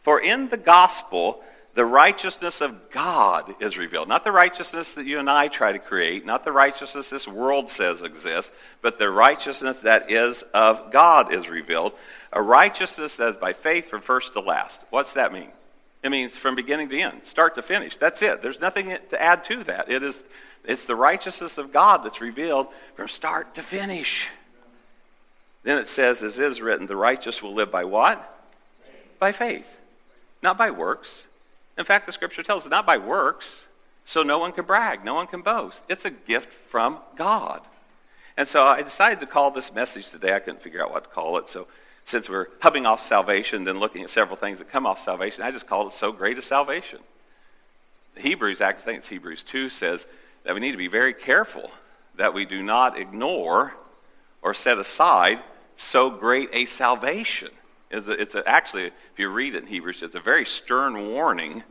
For 0.00 0.20
in 0.20 0.48
the 0.48 0.56
gospel, 0.56 1.42
the 1.74 1.84
righteousness 1.84 2.60
of 2.60 2.90
God 2.90 3.54
is 3.60 3.78
revealed. 3.78 4.08
Not 4.08 4.24
the 4.24 4.32
righteousness 4.32 4.94
that 4.94 5.06
you 5.06 5.18
and 5.18 5.30
I 5.30 5.48
try 5.48 5.72
to 5.72 5.78
create, 5.78 6.26
not 6.26 6.44
the 6.44 6.52
righteousness 6.52 7.10
this 7.10 7.28
world 7.28 7.70
says 7.70 8.02
exists, 8.02 8.52
but 8.82 8.98
the 8.98 9.10
righteousness 9.10 9.80
that 9.80 10.10
is 10.10 10.42
of 10.54 10.90
God 10.90 11.32
is 11.32 11.48
revealed. 11.48 11.92
A 12.32 12.42
righteousness 12.42 13.16
that 13.16 13.28
is 13.28 13.36
by 13.36 13.52
faith 13.52 13.86
from 13.86 14.00
first 14.00 14.32
to 14.32 14.40
last. 14.40 14.82
What's 14.90 15.12
that 15.12 15.32
mean? 15.32 15.50
It 16.02 16.10
means 16.10 16.36
from 16.36 16.54
beginning 16.54 16.88
to 16.90 16.98
end, 16.98 17.20
start 17.24 17.54
to 17.56 17.62
finish. 17.62 17.96
That's 17.96 18.22
it. 18.22 18.42
There's 18.42 18.60
nothing 18.60 18.96
to 19.10 19.22
add 19.22 19.44
to 19.44 19.64
that. 19.64 19.90
It 19.90 20.02
is, 20.02 20.22
it's 20.64 20.84
the 20.84 20.96
righteousness 20.96 21.58
of 21.58 21.72
God 21.72 22.04
that's 22.04 22.20
revealed 22.20 22.68
from 22.94 23.08
start 23.08 23.54
to 23.54 23.62
finish. 23.62 24.30
Then 25.62 25.78
it 25.78 25.88
says, 25.88 26.22
as 26.22 26.38
is 26.38 26.60
written, 26.60 26.86
the 26.86 26.96
righteous 26.96 27.42
will 27.42 27.54
live 27.54 27.70
by 27.70 27.84
what? 27.84 28.46
By 29.18 29.32
faith, 29.32 29.80
not 30.42 30.56
by 30.56 30.70
works. 30.70 31.26
In 31.76 31.84
fact, 31.84 32.06
the 32.06 32.12
scripture 32.12 32.42
tells 32.42 32.64
us 32.64 32.70
not 32.70 32.86
by 32.86 32.96
works, 32.96 33.66
so 34.04 34.22
no 34.22 34.38
one 34.38 34.52
can 34.52 34.64
brag, 34.64 35.04
no 35.04 35.14
one 35.14 35.26
can 35.26 35.42
boast. 35.42 35.82
It's 35.88 36.04
a 36.04 36.10
gift 36.10 36.52
from 36.52 36.98
God. 37.16 37.60
And 38.36 38.46
so 38.46 38.64
I 38.64 38.82
decided 38.82 39.20
to 39.20 39.26
call 39.26 39.50
this 39.50 39.74
message 39.74 40.10
today. 40.10 40.34
I 40.34 40.38
couldn't 40.38 40.62
figure 40.62 40.82
out 40.82 40.92
what 40.92 41.04
to 41.04 41.10
call 41.10 41.38
it, 41.38 41.48
so 41.48 41.66
since 42.04 42.30
we're 42.30 42.46
hubbing 42.62 42.86
off 42.86 43.02
salvation, 43.02 43.64
then 43.64 43.78
looking 43.78 44.02
at 44.02 44.08
several 44.08 44.36
things 44.36 44.58
that 44.58 44.70
come 44.70 44.86
off 44.86 44.98
salvation, 44.98 45.42
I 45.42 45.50
just 45.50 45.66
called 45.66 45.92
it 45.92 45.94
So 45.94 46.10
Great 46.10 46.38
a 46.38 46.42
Salvation. 46.42 47.00
The 48.14 48.22
Hebrews, 48.22 48.62
I 48.62 48.72
think 48.72 48.98
it's 48.98 49.08
Hebrews 49.08 49.42
2, 49.42 49.68
says 49.68 50.06
that 50.48 50.54
we 50.54 50.60
need 50.60 50.72
to 50.72 50.78
be 50.78 50.88
very 50.88 51.12
careful 51.12 51.70
that 52.16 52.32
we 52.32 52.46
do 52.46 52.62
not 52.62 52.98
ignore 52.98 53.74
or 54.40 54.54
set 54.54 54.78
aside 54.78 55.40
so 55.76 56.08
great 56.08 56.48
a 56.54 56.64
salvation. 56.64 57.50
It's, 57.90 58.08
a, 58.08 58.12
it's 58.12 58.34
a, 58.34 58.48
actually, 58.48 58.86
if 58.86 59.18
you 59.18 59.28
read 59.28 59.54
it 59.54 59.64
in 59.64 59.66
Hebrews, 59.66 60.02
it's 60.02 60.14
a 60.14 60.20
very 60.20 60.46
stern 60.46 61.10
warning 61.10 61.64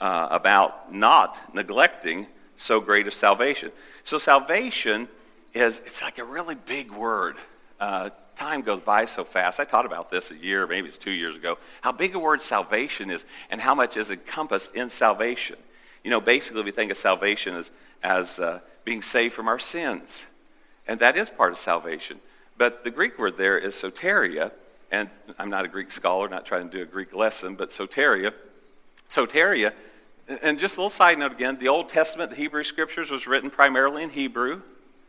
uh, 0.00 0.28
about 0.30 0.94
not 0.94 1.54
neglecting 1.54 2.26
so 2.56 2.80
great 2.80 3.06
a 3.06 3.10
salvation. 3.10 3.70
So 4.02 4.16
salvation 4.16 5.08
is, 5.52 5.80
it's 5.80 6.00
like 6.00 6.16
a 6.16 6.24
really 6.24 6.54
big 6.54 6.92
word. 6.92 7.36
Uh, 7.78 8.08
time 8.34 8.62
goes 8.62 8.80
by 8.80 9.04
so 9.04 9.24
fast. 9.24 9.60
I 9.60 9.66
taught 9.66 9.84
about 9.84 10.10
this 10.10 10.30
a 10.30 10.36
year, 10.38 10.66
maybe 10.66 10.88
it's 10.88 10.96
two 10.96 11.10
years 11.10 11.36
ago, 11.36 11.58
how 11.82 11.92
big 11.92 12.14
a 12.14 12.18
word 12.18 12.40
salvation 12.40 13.10
is 13.10 13.26
and 13.50 13.60
how 13.60 13.74
much 13.74 13.94
is 13.98 14.10
encompassed 14.10 14.74
in 14.74 14.88
salvation. 14.88 15.56
You 16.02 16.10
know, 16.10 16.20
basically, 16.20 16.62
we 16.62 16.70
think 16.70 16.90
of 16.92 16.96
salvation 16.96 17.56
as, 17.56 17.72
as 18.06 18.38
uh, 18.38 18.60
being 18.84 19.02
saved 19.02 19.34
from 19.34 19.48
our 19.48 19.58
sins. 19.58 20.26
And 20.86 21.00
that 21.00 21.16
is 21.16 21.28
part 21.28 21.50
of 21.50 21.58
salvation. 21.58 22.20
But 22.56 22.84
the 22.84 22.90
Greek 22.92 23.18
word 23.18 23.36
there 23.36 23.58
is 23.58 23.74
soteria, 23.74 24.52
and 24.92 25.10
I'm 25.40 25.50
not 25.50 25.64
a 25.64 25.68
Greek 25.68 25.90
scholar, 25.90 26.28
not 26.28 26.46
trying 26.46 26.70
to 26.70 26.76
do 26.76 26.82
a 26.84 26.86
Greek 26.86 27.12
lesson, 27.12 27.56
but 27.56 27.70
soteria. 27.70 28.32
Soteria, 29.08 29.72
and 30.40 30.56
just 30.56 30.76
a 30.76 30.80
little 30.80 30.88
side 30.88 31.18
note 31.18 31.32
again 31.32 31.58
the 31.58 31.66
Old 31.66 31.88
Testament, 31.88 32.30
the 32.30 32.36
Hebrew 32.36 32.62
Scriptures, 32.62 33.10
was 33.10 33.26
written 33.26 33.50
primarily 33.50 34.04
in 34.04 34.10
Hebrew, 34.10 34.62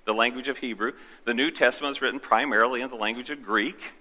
the 0.05 0.13
language 0.15 0.47
of 0.47 0.57
Hebrew. 0.57 0.93
The 1.25 1.35
New 1.35 1.51
Testament 1.51 1.91
was 1.91 2.01
written 2.01 2.19
primarily 2.19 2.81
in 2.81 2.89
the 2.89 2.95
language 2.95 3.29
of 3.29 3.43
Greek. 3.43 3.93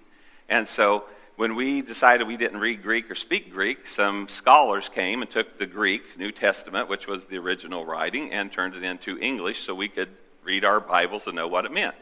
And 0.49 0.67
so 0.67 1.03
when 1.37 1.53
we 1.53 1.83
decided 1.83 2.27
we 2.27 2.35
didn't 2.35 2.59
read 2.59 2.81
Greek 2.81 3.09
or 3.11 3.15
speak 3.15 3.51
Greek, 3.53 3.87
some 3.87 4.27
scholars 4.27 4.89
came 4.89 5.21
and 5.21 5.29
took 5.29 5.59
the 5.59 5.67
Greek 5.67 6.17
New 6.17 6.31
Testament, 6.31 6.89
which 6.89 7.07
was 7.07 7.25
the 7.25 7.37
original 7.37 7.85
writing, 7.85 8.33
and 8.33 8.51
turned 8.51 8.75
it 8.75 8.83
into 8.83 9.19
English 9.19 9.61
so 9.61 9.75
we 9.75 9.87
could 9.87 10.09
read 10.43 10.65
our 10.65 10.79
Bibles 10.79 11.27
and 11.27 11.35
know 11.35 11.47
what 11.47 11.63
it 11.63 11.71
meant. 11.71 11.93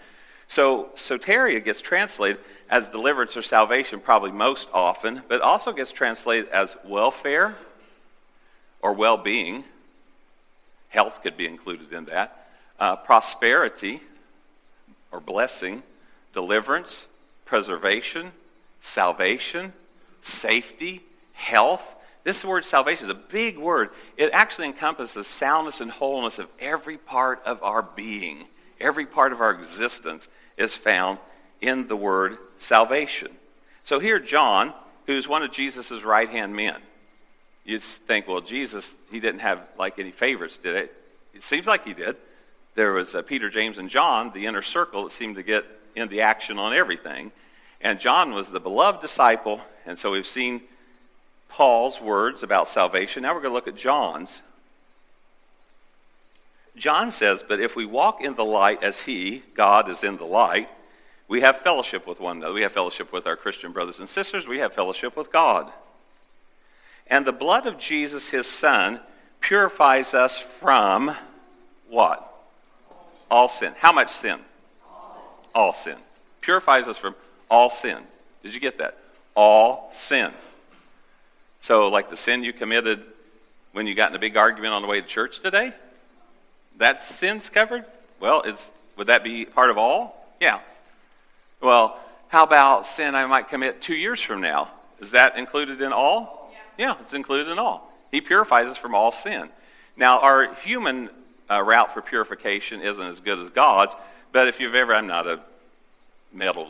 So 0.47 0.89
soteria 0.95 1.63
gets 1.63 1.81
translated 1.81 2.39
as 2.69 2.87
deliverance 2.87 3.35
or 3.35 3.41
salvation 3.41 3.99
probably 3.99 4.31
most 4.31 4.69
often, 4.73 5.21
but 5.27 5.41
also 5.41 5.73
gets 5.73 5.91
translated 5.91 6.47
as 6.49 6.77
welfare 6.85 7.55
or 8.81 8.93
well 8.93 9.17
being. 9.17 9.65
Health 10.87 11.21
could 11.21 11.35
be 11.35 11.45
included 11.45 11.91
in 11.91 12.05
that. 12.05 12.47
Uh, 12.79 12.95
prosperity 12.95 14.01
or 15.11 15.19
blessing, 15.19 15.83
deliverance, 16.33 17.07
preservation, 17.43 18.31
salvation, 18.85 19.73
safety, 20.21 21.03
health. 21.33 21.95
This 22.23 22.45
word 22.45 22.65
salvation 22.65 23.05
is 23.05 23.11
a 23.11 23.15
big 23.15 23.57
word. 23.57 23.89
It 24.17 24.31
actually 24.31 24.67
encompasses 24.67 25.27
soundness 25.27 25.81
and 25.81 25.91
wholeness 25.91 26.39
of 26.39 26.47
every 26.59 26.97
part 26.97 27.41
of 27.45 27.61
our 27.63 27.81
being. 27.81 28.45
Every 28.79 29.05
part 29.05 29.31
of 29.31 29.41
our 29.41 29.51
existence 29.51 30.27
is 30.57 30.75
found 30.75 31.19
in 31.61 31.87
the 31.87 31.95
word 31.95 32.37
salvation. 32.57 33.31
So 33.83 33.99
here, 33.99 34.19
John, 34.19 34.73
who's 35.07 35.27
one 35.27 35.43
of 35.43 35.51
Jesus' 35.51 36.03
right 36.03 36.29
hand 36.29 36.55
men, 36.55 36.77
you 37.63 37.79
think, 37.79 38.27
well, 38.27 38.41
Jesus, 38.41 38.95
he 39.11 39.19
didn't 39.19 39.39
have 39.39 39.67
like 39.77 39.97
any 39.97 40.11
favorites, 40.11 40.57
did 40.57 40.75
it? 40.75 40.95
It 41.33 41.43
seems 41.43 41.65
like 41.65 41.85
he 41.85 41.93
did. 41.93 42.15
There 42.75 42.93
was 42.93 43.15
uh, 43.15 43.21
Peter, 43.21 43.49
James, 43.49 43.77
and 43.77 43.89
John, 43.89 44.31
the 44.33 44.45
inner 44.45 44.61
circle 44.61 45.03
that 45.03 45.09
seemed 45.09 45.35
to 45.35 45.43
get 45.43 45.65
in 45.95 46.09
the 46.09 46.21
action 46.21 46.59
on 46.59 46.73
everything. 46.73 47.31
And 47.81 47.99
John 47.99 48.33
was 48.33 48.49
the 48.49 48.59
beloved 48.59 49.01
disciple, 49.01 49.61
and 49.85 49.97
so 49.97 50.11
we've 50.11 50.27
seen 50.27 50.61
Paul's 51.49 52.01
words 52.01 52.43
about 52.43 52.67
salvation. 52.67 53.23
Now 53.23 53.33
we're 53.33 53.41
going 53.41 53.51
to 53.51 53.55
look 53.55 53.67
at 53.67 53.75
John's. 53.75 54.41
John 56.75 57.11
says, 57.11 57.43
But 57.47 57.59
if 57.59 57.75
we 57.75 57.85
walk 57.85 58.21
in 58.21 58.35
the 58.35 58.45
light 58.45 58.83
as 58.83 59.01
he, 59.01 59.43
God, 59.53 59.89
is 59.89 60.03
in 60.03 60.17
the 60.17 60.25
light, 60.25 60.69
we 61.27 61.41
have 61.41 61.57
fellowship 61.57 62.05
with 62.05 62.19
one 62.19 62.37
another. 62.37 62.53
We 62.53 62.61
have 62.61 62.71
fellowship 62.71 63.11
with 63.11 63.25
our 63.25 63.35
Christian 63.35 63.71
brothers 63.71 63.99
and 63.99 64.07
sisters. 64.07 64.47
We 64.47 64.59
have 64.59 64.73
fellowship 64.73 65.15
with 65.15 65.31
God. 65.31 65.71
And 67.07 67.25
the 67.25 67.31
blood 67.31 67.65
of 67.67 67.77
Jesus, 67.77 68.29
his 68.29 68.47
son, 68.47 68.99
purifies 69.39 70.13
us 70.13 70.37
from 70.37 71.15
what? 71.89 72.31
All 73.29 73.47
sin. 73.47 73.73
How 73.77 73.91
much 73.91 74.11
sin? 74.11 74.39
All 75.53 75.73
sin. 75.73 75.97
Purifies 76.41 76.87
us 76.87 76.97
from 76.97 77.15
all 77.49 77.69
sin. 77.69 77.99
Did 78.43 78.53
you 78.53 78.59
get 78.59 78.77
that? 78.79 78.97
All 79.35 79.89
sin. 79.93 80.31
So, 81.59 81.89
like 81.89 82.09
the 82.09 82.17
sin 82.17 82.43
you 82.43 82.53
committed 82.53 83.03
when 83.71 83.87
you 83.87 83.95
got 83.95 84.11
in 84.11 84.15
a 84.15 84.19
big 84.19 84.37
argument 84.37 84.73
on 84.73 84.81
the 84.81 84.87
way 84.87 85.01
to 85.01 85.07
church 85.07 85.39
today? 85.39 85.73
That 86.77 87.01
sin's 87.01 87.49
covered? 87.49 87.85
Well, 88.19 88.41
is, 88.43 88.71
would 88.97 89.07
that 89.07 89.23
be 89.23 89.45
part 89.45 89.69
of 89.69 89.77
all? 89.77 90.29
Yeah. 90.39 90.59
Well, 91.61 91.97
how 92.27 92.43
about 92.43 92.85
sin 92.85 93.15
I 93.15 93.25
might 93.25 93.49
commit 93.49 93.81
two 93.81 93.95
years 93.95 94.21
from 94.21 94.41
now? 94.41 94.69
Is 94.99 95.11
that 95.11 95.37
included 95.37 95.81
in 95.81 95.91
all? 95.91 96.51
Yeah, 96.77 96.89
yeah 96.89 96.95
it's 97.01 97.13
included 97.13 97.51
in 97.51 97.59
all. 97.59 97.91
He 98.11 98.21
purifies 98.21 98.67
us 98.67 98.77
from 98.77 98.95
all 98.95 99.11
sin. 99.11 99.49
Now, 99.97 100.19
our 100.19 100.53
human 100.55 101.09
uh, 101.49 101.61
route 101.61 101.93
for 101.93 102.01
purification 102.01 102.81
isn't 102.81 103.05
as 103.05 103.19
good 103.19 103.39
as 103.39 103.49
God's, 103.49 103.95
but 104.31 104.47
if 104.47 104.59
you've 104.59 104.75
ever, 104.75 104.93
I'm 104.93 105.07
not 105.07 105.27
a 105.27 105.39
metal, 106.33 106.69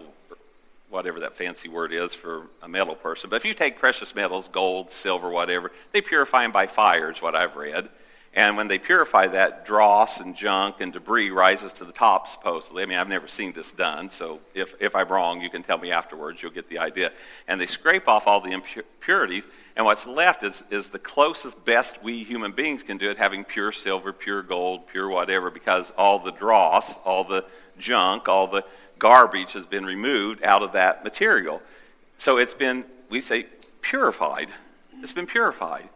whatever 0.96 1.20
that 1.20 1.36
fancy 1.36 1.70
word 1.70 1.94
is 1.94 2.14
for 2.14 2.48
a 2.62 2.68
metal 2.68 2.96
person, 2.96 3.30
but 3.30 3.36
if 3.36 3.46
you 3.46 3.54
take 3.54 3.78
precious 3.78 4.16
metals, 4.16 4.48
gold, 4.48 4.90
silver, 4.90 5.30
whatever, 5.30 5.72
they 5.92 6.02
purify 6.02 6.42
them 6.44 6.52
by 6.52 6.66
fire, 6.66 7.12
is 7.12 7.22
what 7.22 7.36
I've 7.36 7.56
read. 7.56 7.90
And 8.38 8.58
when 8.58 8.68
they 8.68 8.78
purify 8.78 9.28
that, 9.28 9.66
dross 9.66 10.20
and 10.20 10.36
junk 10.36 10.82
and 10.82 10.92
debris 10.92 11.30
rises 11.30 11.72
to 11.74 11.86
the 11.86 11.94
top, 11.94 12.28
supposedly. 12.28 12.84
I 12.84 12.86
mean, 12.86 12.98
I've 12.98 13.08
never 13.08 13.30
seen 13.30 13.54
this 13.54 13.72
done, 13.72 14.10
so 14.10 14.42
if, 14.54 14.76
if 14.82 14.94
I'm 14.94 15.08
wrong, 15.08 15.40
you 15.40 15.50
can 15.50 15.64
tell 15.64 15.78
me 15.78 15.92
afterwards. 15.92 16.44
You'll 16.44 16.52
get 16.52 16.68
the 16.68 16.80
idea. 16.80 17.14
And 17.48 17.62
they 17.62 17.66
scrape 17.66 18.10
off 18.10 18.28
all 18.28 18.42
the 18.42 18.52
impurities, 18.52 19.48
and 19.78 19.86
what's 19.86 20.06
left 20.06 20.44
is, 20.44 20.66
is 20.70 20.88
the 20.88 21.00
closest, 21.00 21.64
best 21.64 22.04
we 22.04 22.26
human 22.26 22.52
beings 22.52 22.84
can 22.84 22.98
do 22.98 23.10
it, 23.10 23.18
having 23.18 23.46
pure 23.46 23.72
silver, 23.72 24.12
pure 24.12 24.44
gold, 24.44 24.88
pure 24.88 25.08
whatever, 25.08 25.50
because 25.50 25.92
all 25.92 26.20
the 26.20 26.32
dross, 26.32 26.98
all 27.06 27.24
the 27.24 27.46
junk, 27.78 28.28
all 28.28 28.48
the 28.48 28.66
garbage 29.00 29.54
has 29.54 29.66
been 29.66 29.86
removed 29.86 30.44
out 30.44 30.64
of 30.64 30.74
that 30.74 31.04
material. 31.04 31.62
So 32.18 32.38
it's 32.38 32.54
been, 32.54 32.86
we 33.10 33.22
say, 33.22 33.48
purified. 33.82 34.50
It's 35.02 35.14
been 35.14 35.28
purified. 35.28 35.90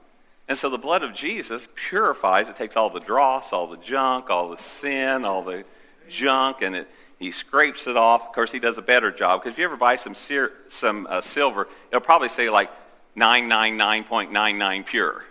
And 0.48 0.58
so 0.58 0.70
the 0.70 0.78
blood 0.78 1.04
of 1.04 1.14
Jesus 1.14 1.68
purifies. 1.76 2.50
It 2.50 2.56
takes 2.56 2.76
all 2.76 2.90
the 2.90 3.00
dross, 3.00 3.54
all 3.54 3.68
the 3.68 3.78
junk, 3.78 4.30
all 4.30 4.50
the 4.50 4.58
sin, 4.58 5.24
all 5.24 5.44
the 5.44 5.64
junk, 6.10 6.62
and 6.62 6.76
it, 6.76 6.90
he 7.20 7.32
scrapes 7.32 7.86
it 7.86 7.98
off. 7.98 8.28
Of 8.28 8.34
course, 8.34 8.52
he 8.52 8.60
does 8.60 8.78
a 8.78 8.82
better 8.82 9.12
job 9.12 9.42
because 9.42 9.54
if 9.54 9.60
you 9.60 9.66
ever 9.66 9.78
buy 9.78 9.96
some, 9.96 10.16
some 10.16 11.08
uh, 11.10 11.22
silver, 11.22 11.68
it'll 11.90 12.02
probably 12.02 12.30
say 12.30 12.50
like 12.50 12.72
999.99 13.16 14.86
pure. 14.86 15.24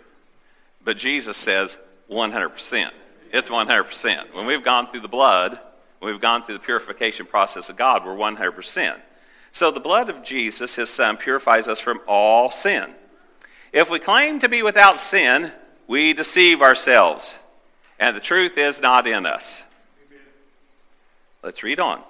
But 0.83 0.97
Jesus 0.97 1.35
says 1.35 1.77
100%. 2.09 2.91
It's 3.31 3.49
100%. 3.49 4.33
When 4.33 4.45
we've 4.45 4.63
gone 4.63 4.89
through 4.89 5.01
the 5.01 5.07
blood, 5.07 5.59
we've 6.01 6.21
gone 6.21 6.43
through 6.43 6.55
the 6.55 6.59
purification 6.59 7.25
process 7.25 7.69
of 7.69 7.75
God, 7.75 8.05
we're 8.05 8.15
100%. 8.15 8.99
So 9.51 9.71
the 9.71 9.79
blood 9.79 10.09
of 10.09 10.23
Jesus, 10.23 10.75
his 10.75 10.89
son, 10.89 11.17
purifies 11.17 11.67
us 11.67 11.79
from 11.79 11.99
all 12.07 12.51
sin. 12.51 12.93
If 13.73 13.89
we 13.89 13.99
claim 13.99 14.39
to 14.39 14.49
be 14.49 14.63
without 14.63 14.99
sin, 14.99 15.51
we 15.87 16.13
deceive 16.13 16.61
ourselves, 16.61 17.35
and 17.99 18.15
the 18.15 18.21
truth 18.21 18.57
is 18.57 18.81
not 18.81 19.07
in 19.07 19.25
us. 19.25 19.63
Let's 21.43 21.63
read 21.63 21.79
on. 21.79 22.01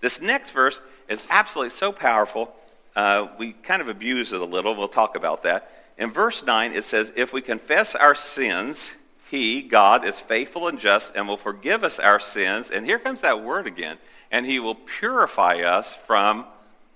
This 0.00 0.20
next 0.20 0.50
verse 0.50 0.80
is 1.08 1.24
absolutely 1.30 1.70
so 1.70 1.92
powerful. 1.92 2.54
Uh, 2.96 3.28
we 3.38 3.52
kind 3.52 3.80
of 3.80 3.88
abuse 3.88 4.32
it 4.32 4.40
a 4.40 4.44
little. 4.44 4.74
We'll 4.74 4.88
talk 4.88 5.16
about 5.16 5.42
that. 5.44 5.70
In 5.96 6.10
verse 6.10 6.44
9, 6.44 6.72
it 6.72 6.84
says, 6.84 7.12
If 7.16 7.32
we 7.32 7.40
confess 7.40 7.94
our 7.94 8.14
sins, 8.14 8.94
He, 9.34 9.62
God, 9.62 10.04
is 10.04 10.20
faithful 10.20 10.68
and 10.68 10.78
just 10.78 11.16
and 11.16 11.26
will 11.26 11.36
forgive 11.36 11.82
us 11.82 11.98
our 11.98 12.20
sins. 12.20 12.70
And 12.70 12.86
here 12.86 13.00
comes 13.00 13.22
that 13.22 13.42
word 13.42 13.66
again. 13.66 13.98
And 14.30 14.46
He 14.46 14.60
will 14.60 14.76
purify 14.76 15.56
us 15.56 15.92
from 15.92 16.44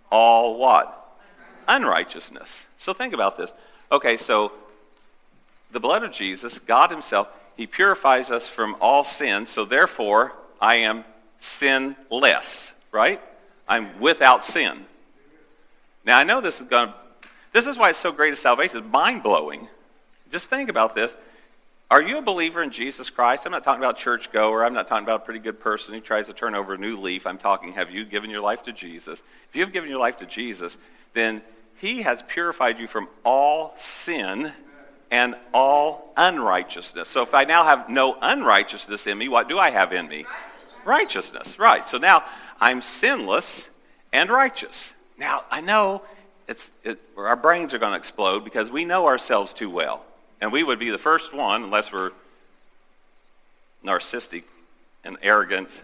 all 0.08 0.56
what? 0.56 1.18
Unrighteousness. 1.66 2.64
So 2.78 2.92
think 2.92 3.12
about 3.12 3.38
this. 3.38 3.52
Okay, 3.90 4.16
so 4.16 4.52
the 5.72 5.80
blood 5.80 6.04
of 6.04 6.12
Jesus, 6.12 6.60
God 6.60 6.92
Himself, 6.92 7.26
He 7.56 7.66
purifies 7.66 8.30
us 8.30 8.46
from 8.46 8.76
all 8.80 9.02
sin, 9.02 9.44
so 9.44 9.64
therefore 9.64 10.32
I 10.60 10.76
am 10.76 11.04
sinless, 11.40 12.72
right? 12.92 13.20
I'm 13.66 13.98
without 13.98 14.44
sin. 14.44 14.86
Now 16.04 16.18
I 16.18 16.22
know 16.22 16.40
this 16.40 16.60
is 16.60 16.68
going 16.68 16.90
to, 16.90 16.94
this 17.52 17.66
is 17.66 17.76
why 17.76 17.90
it's 17.90 17.98
so 17.98 18.12
great 18.12 18.32
a 18.32 18.36
salvation. 18.36 18.78
It's 18.78 18.92
mind 18.92 19.24
blowing. 19.24 19.66
Just 20.30 20.48
think 20.48 20.68
about 20.68 20.94
this. 20.94 21.16
Are 21.90 22.02
you 22.02 22.18
a 22.18 22.22
believer 22.22 22.62
in 22.62 22.70
Jesus 22.70 23.08
Christ? 23.08 23.46
I'm 23.46 23.52
not 23.52 23.64
talking 23.64 23.82
about 23.82 23.96
church 23.96 24.30
goer. 24.30 24.62
I'm 24.62 24.74
not 24.74 24.88
talking 24.88 25.04
about 25.04 25.22
a 25.22 25.24
pretty 25.24 25.40
good 25.40 25.58
person 25.58 25.94
who 25.94 26.00
tries 26.00 26.26
to 26.26 26.34
turn 26.34 26.54
over 26.54 26.74
a 26.74 26.78
new 26.78 26.98
leaf. 26.98 27.26
I'm 27.26 27.38
talking, 27.38 27.72
have 27.72 27.90
you 27.90 28.04
given 28.04 28.28
your 28.28 28.42
life 28.42 28.62
to 28.64 28.72
Jesus? 28.72 29.22
If 29.48 29.56
you've 29.56 29.72
given 29.72 29.88
your 29.88 29.98
life 29.98 30.18
to 30.18 30.26
Jesus, 30.26 30.76
then 31.14 31.40
he 31.80 32.02
has 32.02 32.22
purified 32.22 32.78
you 32.78 32.86
from 32.86 33.08
all 33.24 33.72
sin 33.78 34.52
and 35.10 35.34
all 35.54 36.12
unrighteousness. 36.18 37.08
So 37.08 37.22
if 37.22 37.32
I 37.32 37.44
now 37.44 37.64
have 37.64 37.88
no 37.88 38.18
unrighteousness 38.20 39.06
in 39.06 39.16
me, 39.16 39.28
what 39.28 39.48
do 39.48 39.58
I 39.58 39.70
have 39.70 39.94
in 39.94 40.08
me? 40.08 40.26
Righteousness, 40.84 41.58
right. 41.58 41.88
So 41.88 41.96
now 41.96 42.22
I'm 42.60 42.82
sinless 42.82 43.70
and 44.12 44.28
righteous. 44.28 44.92
Now, 45.16 45.44
I 45.50 45.62
know 45.62 46.02
it's, 46.46 46.70
it, 46.84 47.00
our 47.16 47.34
brains 47.36 47.72
are 47.72 47.78
going 47.78 47.92
to 47.92 47.98
explode 47.98 48.44
because 48.44 48.70
we 48.70 48.84
know 48.84 49.06
ourselves 49.06 49.54
too 49.54 49.70
well. 49.70 50.04
And 50.40 50.52
we 50.52 50.62
would 50.62 50.78
be 50.78 50.90
the 50.90 50.98
first 50.98 51.34
one, 51.34 51.64
unless 51.64 51.92
we're 51.92 52.12
narcissistic 53.84 54.44
and 55.04 55.16
arrogant 55.22 55.82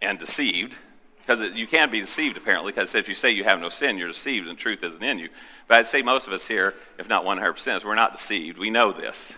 and 0.00 0.18
deceived, 0.18 0.74
because 1.20 1.40
you 1.54 1.66
can 1.66 1.90
be 1.90 2.00
deceived, 2.00 2.36
apparently, 2.36 2.70
because 2.70 2.94
if 2.94 3.08
you 3.08 3.14
say 3.14 3.30
you 3.30 3.44
have 3.44 3.60
no 3.60 3.70
sin, 3.70 3.96
you're 3.96 4.08
deceived 4.08 4.46
and 4.46 4.58
truth 4.58 4.84
isn't 4.84 5.02
in 5.02 5.18
you. 5.18 5.30
But 5.66 5.78
I'd 5.78 5.86
say 5.86 6.02
most 6.02 6.26
of 6.26 6.34
us 6.34 6.46
here, 6.46 6.74
if 6.98 7.08
not 7.08 7.24
100%, 7.24 7.84
we're 7.84 7.94
not 7.94 8.12
deceived. 8.12 8.58
We 8.58 8.68
know 8.68 8.92
this. 8.92 9.32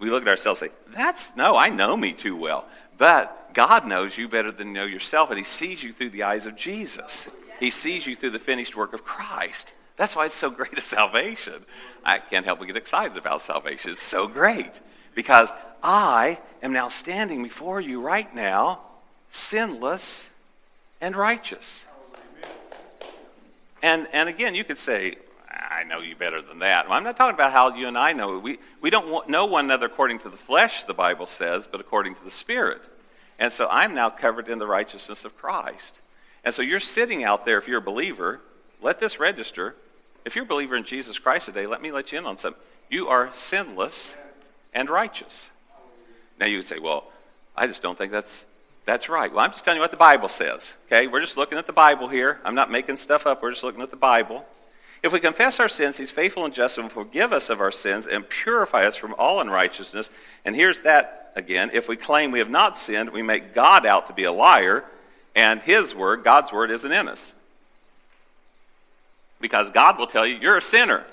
We 0.00 0.10
look 0.10 0.22
at 0.22 0.28
ourselves 0.28 0.60
and 0.60 0.72
say, 0.72 0.76
that's, 0.92 1.36
no, 1.36 1.56
I 1.56 1.68
know 1.68 1.96
me 1.96 2.12
too 2.12 2.36
well. 2.36 2.66
But 2.98 3.54
God 3.54 3.86
knows 3.86 4.18
you 4.18 4.28
better 4.28 4.50
than 4.50 4.68
you 4.68 4.74
know 4.74 4.84
yourself, 4.84 5.30
and 5.30 5.38
He 5.38 5.44
sees 5.44 5.84
you 5.84 5.92
through 5.92 6.10
the 6.10 6.24
eyes 6.24 6.46
of 6.46 6.56
Jesus. 6.56 7.28
He 7.60 7.70
sees 7.70 8.04
you 8.04 8.16
through 8.16 8.30
the 8.30 8.40
finished 8.40 8.76
work 8.76 8.92
of 8.92 9.04
Christ. 9.04 9.72
That's 9.96 10.16
why 10.16 10.26
it's 10.26 10.34
so 10.34 10.50
great 10.50 10.76
a 10.76 10.80
salvation. 10.80 11.64
I 12.04 12.18
can't 12.18 12.44
help 12.44 12.58
but 12.58 12.66
get 12.66 12.76
excited 12.76 13.16
about 13.16 13.40
salvation. 13.40 13.92
It's 13.92 14.02
so 14.02 14.26
great 14.26 14.80
because 15.14 15.52
I 15.82 16.38
am 16.62 16.72
now 16.72 16.88
standing 16.88 17.42
before 17.42 17.80
you 17.80 18.00
right 18.00 18.32
now, 18.34 18.80
sinless 19.30 20.28
and 21.00 21.16
righteous. 21.16 21.84
And, 23.82 24.06
and 24.12 24.28
again, 24.28 24.54
you 24.54 24.64
could 24.64 24.78
say, 24.78 25.16
I 25.50 25.84
know 25.84 26.00
you 26.00 26.14
better 26.14 26.40
than 26.40 26.60
that. 26.60 26.88
Well, 26.88 26.96
I'm 26.96 27.04
not 27.04 27.16
talking 27.16 27.34
about 27.34 27.52
how 27.52 27.74
you 27.74 27.88
and 27.88 27.98
I 27.98 28.12
know. 28.12 28.38
We, 28.38 28.58
we 28.80 28.90
don't 28.90 29.28
know 29.28 29.46
one 29.46 29.64
another 29.64 29.86
according 29.86 30.20
to 30.20 30.28
the 30.28 30.36
flesh, 30.36 30.84
the 30.84 30.94
Bible 30.94 31.26
says, 31.26 31.66
but 31.66 31.80
according 31.80 32.14
to 32.16 32.24
the 32.24 32.30
Spirit. 32.30 32.82
And 33.38 33.52
so 33.52 33.66
I'm 33.70 33.94
now 33.94 34.08
covered 34.08 34.48
in 34.48 34.58
the 34.58 34.66
righteousness 34.66 35.24
of 35.24 35.36
Christ. 35.36 36.00
And 36.44 36.54
so 36.54 36.62
you're 36.62 36.80
sitting 36.80 37.24
out 37.24 37.44
there, 37.44 37.58
if 37.58 37.66
you're 37.66 37.78
a 37.78 37.82
believer, 37.82 38.40
let 38.82 39.00
this 39.00 39.18
register. 39.20 39.74
If 40.24 40.36
you're 40.36 40.44
a 40.44 40.48
believer 40.48 40.76
in 40.76 40.84
Jesus 40.84 41.18
Christ 41.18 41.46
today, 41.46 41.66
let 41.66 41.80
me 41.82 41.92
let 41.92 42.12
you 42.12 42.18
in 42.18 42.26
on 42.26 42.36
something. 42.36 42.60
You 42.90 43.08
are 43.08 43.30
sinless 43.32 44.14
and 44.74 44.90
righteous. 44.90 45.48
Now 46.38 46.46
you 46.46 46.58
would 46.58 46.66
say, 46.66 46.78
well, 46.78 47.04
I 47.56 47.66
just 47.66 47.82
don't 47.82 47.96
think 47.96 48.12
that's 48.12 48.44
that's 48.84 49.08
right. 49.08 49.32
Well, 49.32 49.44
I'm 49.44 49.52
just 49.52 49.64
telling 49.64 49.76
you 49.76 49.82
what 49.82 49.92
the 49.92 49.96
Bible 49.96 50.28
says. 50.28 50.74
Okay? 50.86 51.06
We're 51.06 51.20
just 51.20 51.36
looking 51.36 51.56
at 51.56 51.66
the 51.66 51.72
Bible 51.72 52.08
here. 52.08 52.40
I'm 52.44 52.56
not 52.56 52.70
making 52.70 52.96
stuff 52.96 53.26
up. 53.26 53.40
We're 53.40 53.52
just 53.52 53.62
looking 53.62 53.80
at 53.80 53.90
the 53.90 53.96
Bible. 53.96 54.44
If 55.02 55.12
we 55.12 55.20
confess 55.20 55.60
our 55.60 55.68
sins, 55.68 55.96
he's 55.96 56.10
faithful 56.10 56.44
and 56.44 56.54
just 56.54 56.78
and 56.78 56.84
will 56.84 57.04
forgive 57.04 57.32
us 57.32 57.48
of 57.50 57.60
our 57.60 57.70
sins 57.70 58.06
and 58.06 58.28
purify 58.28 58.84
us 58.84 58.96
from 58.96 59.14
all 59.18 59.40
unrighteousness. 59.40 60.10
And 60.44 60.54
here's 60.56 60.80
that 60.80 61.32
again. 61.34 61.70
If 61.72 61.88
we 61.88 61.96
claim 61.96 62.30
we 62.30 62.38
have 62.38 62.50
not 62.50 62.76
sinned, 62.76 63.10
we 63.10 63.22
make 63.22 63.54
God 63.54 63.86
out 63.86 64.06
to 64.08 64.12
be 64.12 64.24
a 64.24 64.32
liar, 64.32 64.84
and 65.34 65.60
his 65.60 65.94
word, 65.94 66.24
God's 66.24 66.52
word, 66.52 66.70
isn't 66.70 66.92
in 66.92 67.08
us. 67.08 67.34
Because 69.42 69.70
God 69.70 69.98
will 69.98 70.06
tell 70.06 70.26
you, 70.26 70.36
you're 70.36 70.56
a 70.56 70.62
sinner. 70.62 71.04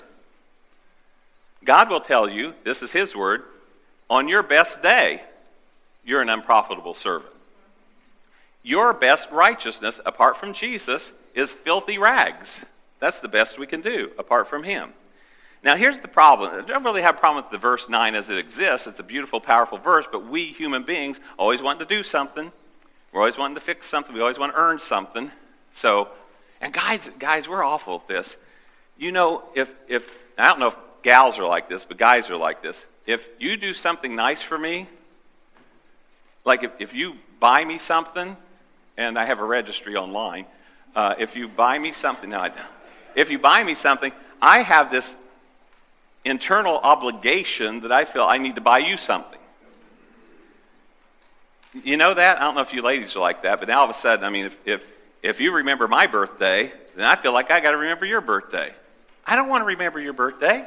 God 1.62 1.90
will 1.90 2.00
tell 2.00 2.30
you, 2.30 2.54
this 2.64 2.80
is 2.80 2.92
his 2.92 3.14
word, 3.14 3.42
on 4.08 4.28
your 4.28 4.42
best 4.42 4.82
day, 4.82 5.22
you're 6.04 6.22
an 6.22 6.30
unprofitable 6.30 6.94
servant. 6.94 7.32
Your 8.62 8.92
best 8.94 9.30
righteousness, 9.30 10.00
apart 10.06 10.36
from 10.36 10.52
Jesus, 10.52 11.12
is 11.34 11.52
filthy 11.52 11.98
rags. 11.98 12.64
That's 12.98 13.20
the 13.20 13.28
best 13.28 13.58
we 13.58 13.66
can 13.66 13.80
do, 13.80 14.10
apart 14.18 14.46
from 14.46 14.62
Him. 14.62 14.92
Now, 15.62 15.76
here's 15.76 16.00
the 16.00 16.08
problem. 16.08 16.52
I 16.52 16.66
don't 16.66 16.84
really 16.84 17.02
have 17.02 17.16
a 17.16 17.18
problem 17.18 17.44
with 17.44 17.52
the 17.52 17.58
verse 17.58 17.88
9 17.88 18.14
as 18.14 18.30
it 18.30 18.38
exists. 18.38 18.86
It's 18.86 18.98
a 18.98 19.02
beautiful, 19.02 19.40
powerful 19.40 19.78
verse, 19.78 20.06
but 20.10 20.26
we 20.26 20.52
human 20.52 20.82
beings 20.82 21.20
always 21.38 21.62
want 21.62 21.78
to 21.80 21.86
do 21.86 22.02
something. 22.02 22.52
We're 23.12 23.20
always 23.20 23.38
wanting 23.38 23.56
to 23.56 23.60
fix 23.60 23.86
something. 23.86 24.14
We 24.14 24.20
always 24.20 24.38
want 24.38 24.54
to 24.54 24.60
earn 24.60 24.78
something. 24.78 25.30
So, 25.72 26.08
and 26.60 26.72
guys, 26.72 27.10
guys, 27.18 27.48
we're 27.48 27.64
awful 27.64 27.96
at 27.96 28.06
this. 28.06 28.36
You 28.98 29.12
know, 29.12 29.42
if, 29.54 29.74
if 29.88 30.28
I 30.36 30.48
don't 30.48 30.60
know 30.60 30.68
if 30.68 30.76
gals 31.02 31.38
are 31.38 31.46
like 31.46 31.68
this, 31.68 31.84
but 31.84 31.96
guys 31.96 32.30
are 32.30 32.36
like 32.36 32.62
this. 32.62 32.84
If 33.06 33.30
you 33.38 33.56
do 33.56 33.72
something 33.72 34.14
nice 34.14 34.42
for 34.42 34.58
me, 34.58 34.86
like 36.44 36.62
if, 36.62 36.72
if 36.78 36.94
you 36.94 37.14
buy 37.38 37.64
me 37.64 37.78
something, 37.78 38.36
and 39.00 39.18
I 39.18 39.24
have 39.24 39.40
a 39.40 39.44
registry 39.44 39.96
online. 39.96 40.44
Uh, 40.94 41.14
if 41.18 41.34
you 41.34 41.48
buy 41.48 41.78
me 41.78 41.90
something, 41.90 42.30
no, 42.30 42.40
I 42.40 42.48
don't. 42.48 42.60
If 43.14 43.30
you 43.30 43.38
buy 43.38 43.64
me 43.64 43.74
something, 43.74 44.12
I 44.42 44.60
have 44.60 44.90
this 44.90 45.16
internal 46.24 46.76
obligation 46.78 47.80
that 47.80 47.92
I 47.92 48.04
feel 48.04 48.24
I 48.24 48.38
need 48.38 48.56
to 48.56 48.60
buy 48.60 48.78
you 48.78 48.96
something. 48.96 49.38
You 51.72 51.96
know 51.96 52.14
that? 52.14 52.38
I 52.38 52.40
don't 52.40 52.56
know 52.56 52.60
if 52.60 52.72
you 52.72 52.82
ladies 52.82 53.16
are 53.16 53.20
like 53.20 53.42
that, 53.42 53.58
but 53.58 53.68
now 53.68 53.78
all 53.78 53.84
of 53.84 53.90
a 53.90 53.94
sudden, 53.94 54.24
I 54.24 54.30
mean, 54.30 54.46
if, 54.46 54.58
if, 54.66 54.92
if 55.22 55.40
you 55.40 55.54
remember 55.54 55.88
my 55.88 56.06
birthday, 56.06 56.72
then 56.96 57.06
I 57.06 57.16
feel 57.16 57.32
like 57.32 57.50
I 57.50 57.60
got 57.60 57.72
to 57.72 57.76
remember 57.76 58.06
your 58.06 58.20
birthday. 58.20 58.72
I 59.26 59.36
don't 59.36 59.48
want 59.48 59.62
to 59.62 59.66
remember 59.66 60.00
your 60.00 60.12
birthday, 60.12 60.64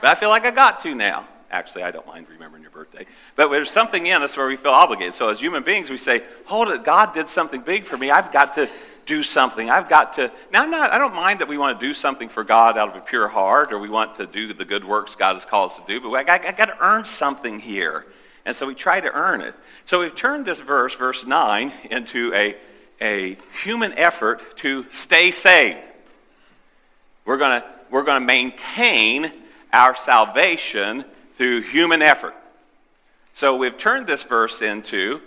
but 0.00 0.10
I 0.10 0.14
feel 0.14 0.28
like 0.28 0.44
I 0.44 0.50
got 0.50 0.80
to 0.80 0.94
now. 0.94 1.26
Actually, 1.50 1.84
I 1.84 1.90
don't 1.92 2.06
mind 2.06 2.26
remembering 2.28 2.62
your 2.62 2.72
birthday. 2.72 3.06
But 3.36 3.48
there's 3.48 3.70
something 3.70 4.06
in 4.06 4.22
us 4.22 4.36
where 4.36 4.48
we 4.48 4.56
feel 4.56 4.72
obligated. 4.72 5.14
So 5.14 5.28
as 5.28 5.40
human 5.40 5.62
beings, 5.62 5.90
we 5.90 5.96
say, 5.96 6.22
hold 6.44 6.68
it, 6.68 6.84
God 6.84 7.14
did 7.14 7.28
something 7.28 7.60
big 7.60 7.86
for 7.86 7.96
me. 7.96 8.10
I've 8.10 8.32
got 8.32 8.54
to 8.54 8.68
do 9.06 9.22
something. 9.22 9.70
I've 9.70 9.88
got 9.88 10.14
to. 10.14 10.30
Now, 10.52 10.62
I'm 10.62 10.70
not, 10.70 10.90
I 10.90 10.98
don't 10.98 11.14
mind 11.14 11.38
that 11.38 11.48
we 11.48 11.56
want 11.56 11.80
to 11.80 11.86
do 11.86 11.94
something 11.94 12.28
for 12.28 12.44
God 12.44 12.76
out 12.76 12.88
of 12.88 12.96
a 12.96 13.00
pure 13.00 13.28
heart 13.28 13.72
or 13.72 13.78
we 13.78 13.88
want 13.88 14.16
to 14.16 14.26
do 14.26 14.52
the 14.52 14.64
good 14.64 14.84
works 14.84 15.14
God 15.14 15.34
has 15.34 15.44
called 15.44 15.70
us 15.70 15.78
to 15.78 15.84
do, 15.86 16.00
but 16.00 16.10
I, 16.28 16.36
I, 16.36 16.48
I 16.48 16.52
got 16.52 16.66
to 16.66 16.76
earn 16.80 17.04
something 17.04 17.60
here. 17.60 18.04
And 18.44 18.54
so 18.54 18.66
we 18.66 18.74
try 18.74 19.00
to 19.00 19.12
earn 19.12 19.40
it. 19.40 19.54
So 19.84 20.00
we've 20.00 20.14
turned 20.14 20.46
this 20.46 20.60
verse, 20.60 20.94
verse 20.94 21.24
9, 21.24 21.72
into 21.90 22.34
a, 22.34 22.56
a 23.00 23.36
human 23.62 23.92
effort 23.98 24.56
to 24.58 24.86
stay 24.90 25.30
saved. 25.30 25.86
We're 27.24 27.38
going 27.38 27.60
to 27.60 27.66
we're 27.90 28.02
going 28.02 28.20
to 28.20 28.26
maintain 28.26 29.32
our 29.72 29.94
salvation 29.94 31.04
through 31.36 31.62
human 31.62 32.02
effort. 32.02 32.34
So 33.32 33.56
we've 33.56 33.76
turned 33.76 34.06
this 34.06 34.22
verse 34.22 34.62
into 34.62 35.20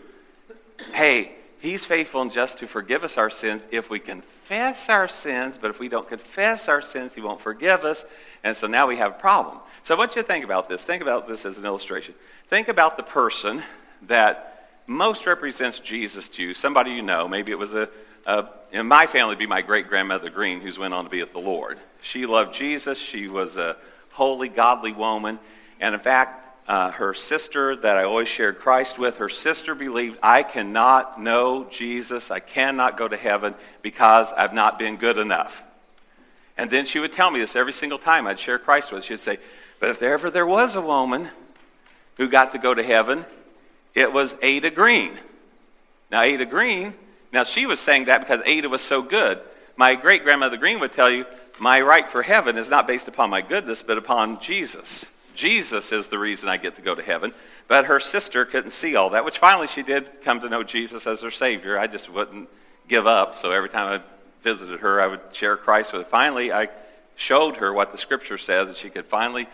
hey, 0.94 1.34
he's 1.60 1.86
faithful 1.86 2.22
and 2.22 2.32
just 2.32 2.58
to 2.60 2.68
forgive 2.68 3.04
us 3.04 3.18
our 3.18 3.30
sins 3.30 3.66
if 3.72 3.90
we 3.90 4.00
confess 4.00 4.90
our 4.90 5.08
sins, 5.08 5.58
but 5.58 5.70
if 5.70 5.80
we 5.80 5.90
don't 5.90 6.08
confess 6.08 6.68
our 6.68 6.82
sins, 6.82 7.14
he 7.14 7.22
won't 7.22 7.42
forgive 7.42 7.84
us. 7.84 8.06
And 8.44 8.56
so 8.56 8.68
now 8.68 8.88
we 8.88 8.96
have 8.96 9.12
a 9.12 9.20
problem. 9.20 9.60
So 9.84 9.94
I 9.94 9.98
want 9.98 10.16
you 10.16 10.22
to 10.22 10.28
think 10.28 10.46
about 10.46 10.70
this. 10.70 10.84
Think 10.84 11.02
about 11.02 11.28
this 11.28 11.46
as 11.46 11.58
an 11.58 11.66
illustration. 11.66 12.16
Think 12.48 12.68
about 12.68 12.98
the 12.98 13.04
person 13.04 13.62
that 14.08 14.49
most 14.90 15.28
represents 15.28 15.80
Jesus 15.80 16.28
to 16.30 16.44
you, 16.44 16.54
somebody 16.56 16.92
you 16.92 17.04
know. 17.04 17.28
Maybe 17.28 17.52
it 17.52 17.60
was 17.60 17.74
a, 17.74 17.88
a 18.26 18.48
in 18.72 18.88
my 18.88 19.06
family, 19.06 19.36
be 19.36 19.46
my 19.46 19.62
great 19.62 19.88
grandmother 19.88 20.30
Green, 20.30 20.62
who's 20.62 20.80
went 20.80 20.94
on 20.94 21.04
to 21.04 21.10
be 21.10 21.22
with 21.22 21.32
the 21.32 21.40
Lord. 21.40 21.78
She 22.02 22.26
loved 22.26 22.56
Jesus. 22.56 23.00
She 23.00 23.28
was 23.28 23.56
a 23.56 23.78
holy, 24.14 24.50
godly 24.50 24.92
woman. 24.92 25.38
And 25.80 25.94
in 25.94 26.02
fact, 26.02 26.68
uh, 26.68 26.92
her 26.92 27.14
sister 27.14 27.76
that 27.76 27.98
I 27.98 28.04
always 28.04 28.28
shared 28.28 28.60
Christ 28.60 28.98
with, 28.98 29.18
her 29.18 29.30
sister 29.30 29.76
believed, 29.76 30.18
I 30.22 30.44
cannot 30.44 31.22
know 31.22 31.68
Jesus, 31.70 32.32
I 32.32 32.40
cannot 32.40 32.98
go 32.98 33.08
to 33.08 33.18
heaven 33.18 33.56
because 33.82 34.32
I've 34.34 34.54
not 34.54 34.78
been 34.78 34.98
good 34.98 35.18
enough. 35.18 35.64
And 36.58 36.70
then 36.70 36.86
she 36.86 37.00
would 37.00 37.14
tell 37.14 37.32
me 37.32 37.40
this 37.40 37.56
every 37.56 37.74
single 37.74 38.00
time 38.00 38.28
I'd 38.28 38.40
share 38.40 38.60
Christ 38.60 38.92
with. 38.92 39.04
She'd 39.04 39.20
say, 39.20 39.38
But 39.80 39.90
if 39.90 40.02
ever 40.02 40.30
there 40.30 40.48
was 40.48 40.76
a 40.76 40.82
woman 40.82 41.30
who 42.18 42.28
got 42.28 42.52
to 42.52 42.58
go 42.58 42.74
to 42.74 42.84
heaven, 42.84 43.26
it 43.96 44.14
was 44.14 44.36
Ada 44.42 44.72
Green. 44.72 45.18
Now, 46.12 46.22
Ada 46.22 46.46
Green, 46.46 46.94
now 47.32 47.44
she 47.44 47.66
was 47.66 47.80
saying 47.80 48.06
that 48.06 48.22
because 48.22 48.42
Ada 48.46 48.70
was 48.70 48.82
so 48.82 49.02
good. 49.02 49.40
My 49.78 49.96
great 49.96 50.24
grandmother 50.24 50.58
Green 50.58 50.80
would 50.80 50.92
tell 50.92 51.10
you, 51.10 51.26
My 51.60 51.82
right 51.82 52.08
for 52.08 52.22
heaven 52.22 52.58
is 52.58 52.70
not 52.70 52.88
based 52.88 53.08
upon 53.08 53.30
my 53.30 53.42
goodness, 53.42 53.84
but 53.84 53.98
upon 53.98 54.40
Jesus. 54.40 55.06
Jesus 55.36 55.92
is 55.92 56.08
the 56.08 56.20
reason 56.20 56.50
I 56.50 56.58
get 56.58 56.76
to 56.76 56.82
go 56.82 56.96
to 56.96 57.02
heaven. 57.02 57.34
But 57.68 57.86
her 57.86 58.00
sister 58.00 58.46
couldn't 58.46 58.72
see 58.72 58.96
all 58.96 59.12
that, 59.12 59.24
which 59.24 59.38
finally 59.38 59.68
she 59.68 59.84
did 59.84 60.22
come 60.22 60.42
to 60.42 60.50
know 60.50 60.64
Jesus 60.64 61.08
as 61.08 61.22
her 61.22 61.32
Savior. 61.32 61.80
I 61.80 61.88
just 61.88 62.10
wouldn't 62.10 62.50
give 62.88 63.08
up. 63.08 63.36
So 63.36 63.52
every 63.52 63.70
time 63.70 64.02
I 64.02 64.04
visited 64.44 64.82
her, 64.82 65.00
I 65.00 65.08
would 65.08 65.22
share 65.32 65.56
Christ 65.56 65.94
with 65.94 66.02
her. 66.02 66.10
Finally, 66.10 66.52
I 66.52 66.70
showed 67.16 67.58
her 67.58 67.72
what 67.72 67.92
the 67.92 67.98
Scripture 67.98 68.38
says, 68.38 68.68
and 68.68 68.76
she 68.76 68.90
could 68.90 69.06
finally 69.06 69.48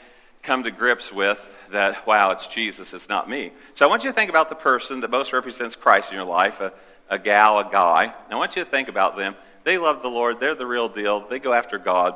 come 0.46 0.64
to 0.64 0.72
grips 0.72 1.12
with 1.12 1.54
that, 1.72 2.06
wow, 2.06 2.32
it's 2.32 2.48
Jesus, 2.48 2.94
it's 2.94 3.10
not 3.10 3.30
me. 3.30 3.52
So 3.74 3.86
I 3.86 3.90
want 3.90 4.04
you 4.04 4.10
to 4.10 4.14
think 4.14 4.30
about 4.30 4.50
the 4.50 4.56
person 4.56 5.02
that 5.02 5.10
most 5.10 5.34
represents 5.34 5.76
Christ 5.76 6.12
in 6.12 6.16
your 6.16 6.26
life, 6.26 6.62
a, 6.62 6.72
a 7.10 7.20
gal, 7.20 7.60
a 7.60 7.70
guy. 7.70 8.14
I 8.30 8.36
want 8.36 8.56
you 8.56 8.64
to 8.64 8.70
think 8.70 8.88
about 8.88 9.18
them. 9.18 9.36
They 9.64 9.78
love 9.78 10.02
the 10.02 10.10
Lord, 10.10 10.40
they're 10.40 10.56
the 10.56 10.68
real 10.68 10.88
deal, 10.88 11.28
they 11.28 11.40
go 11.40 11.54
after 11.54 11.78
God. 11.78 12.16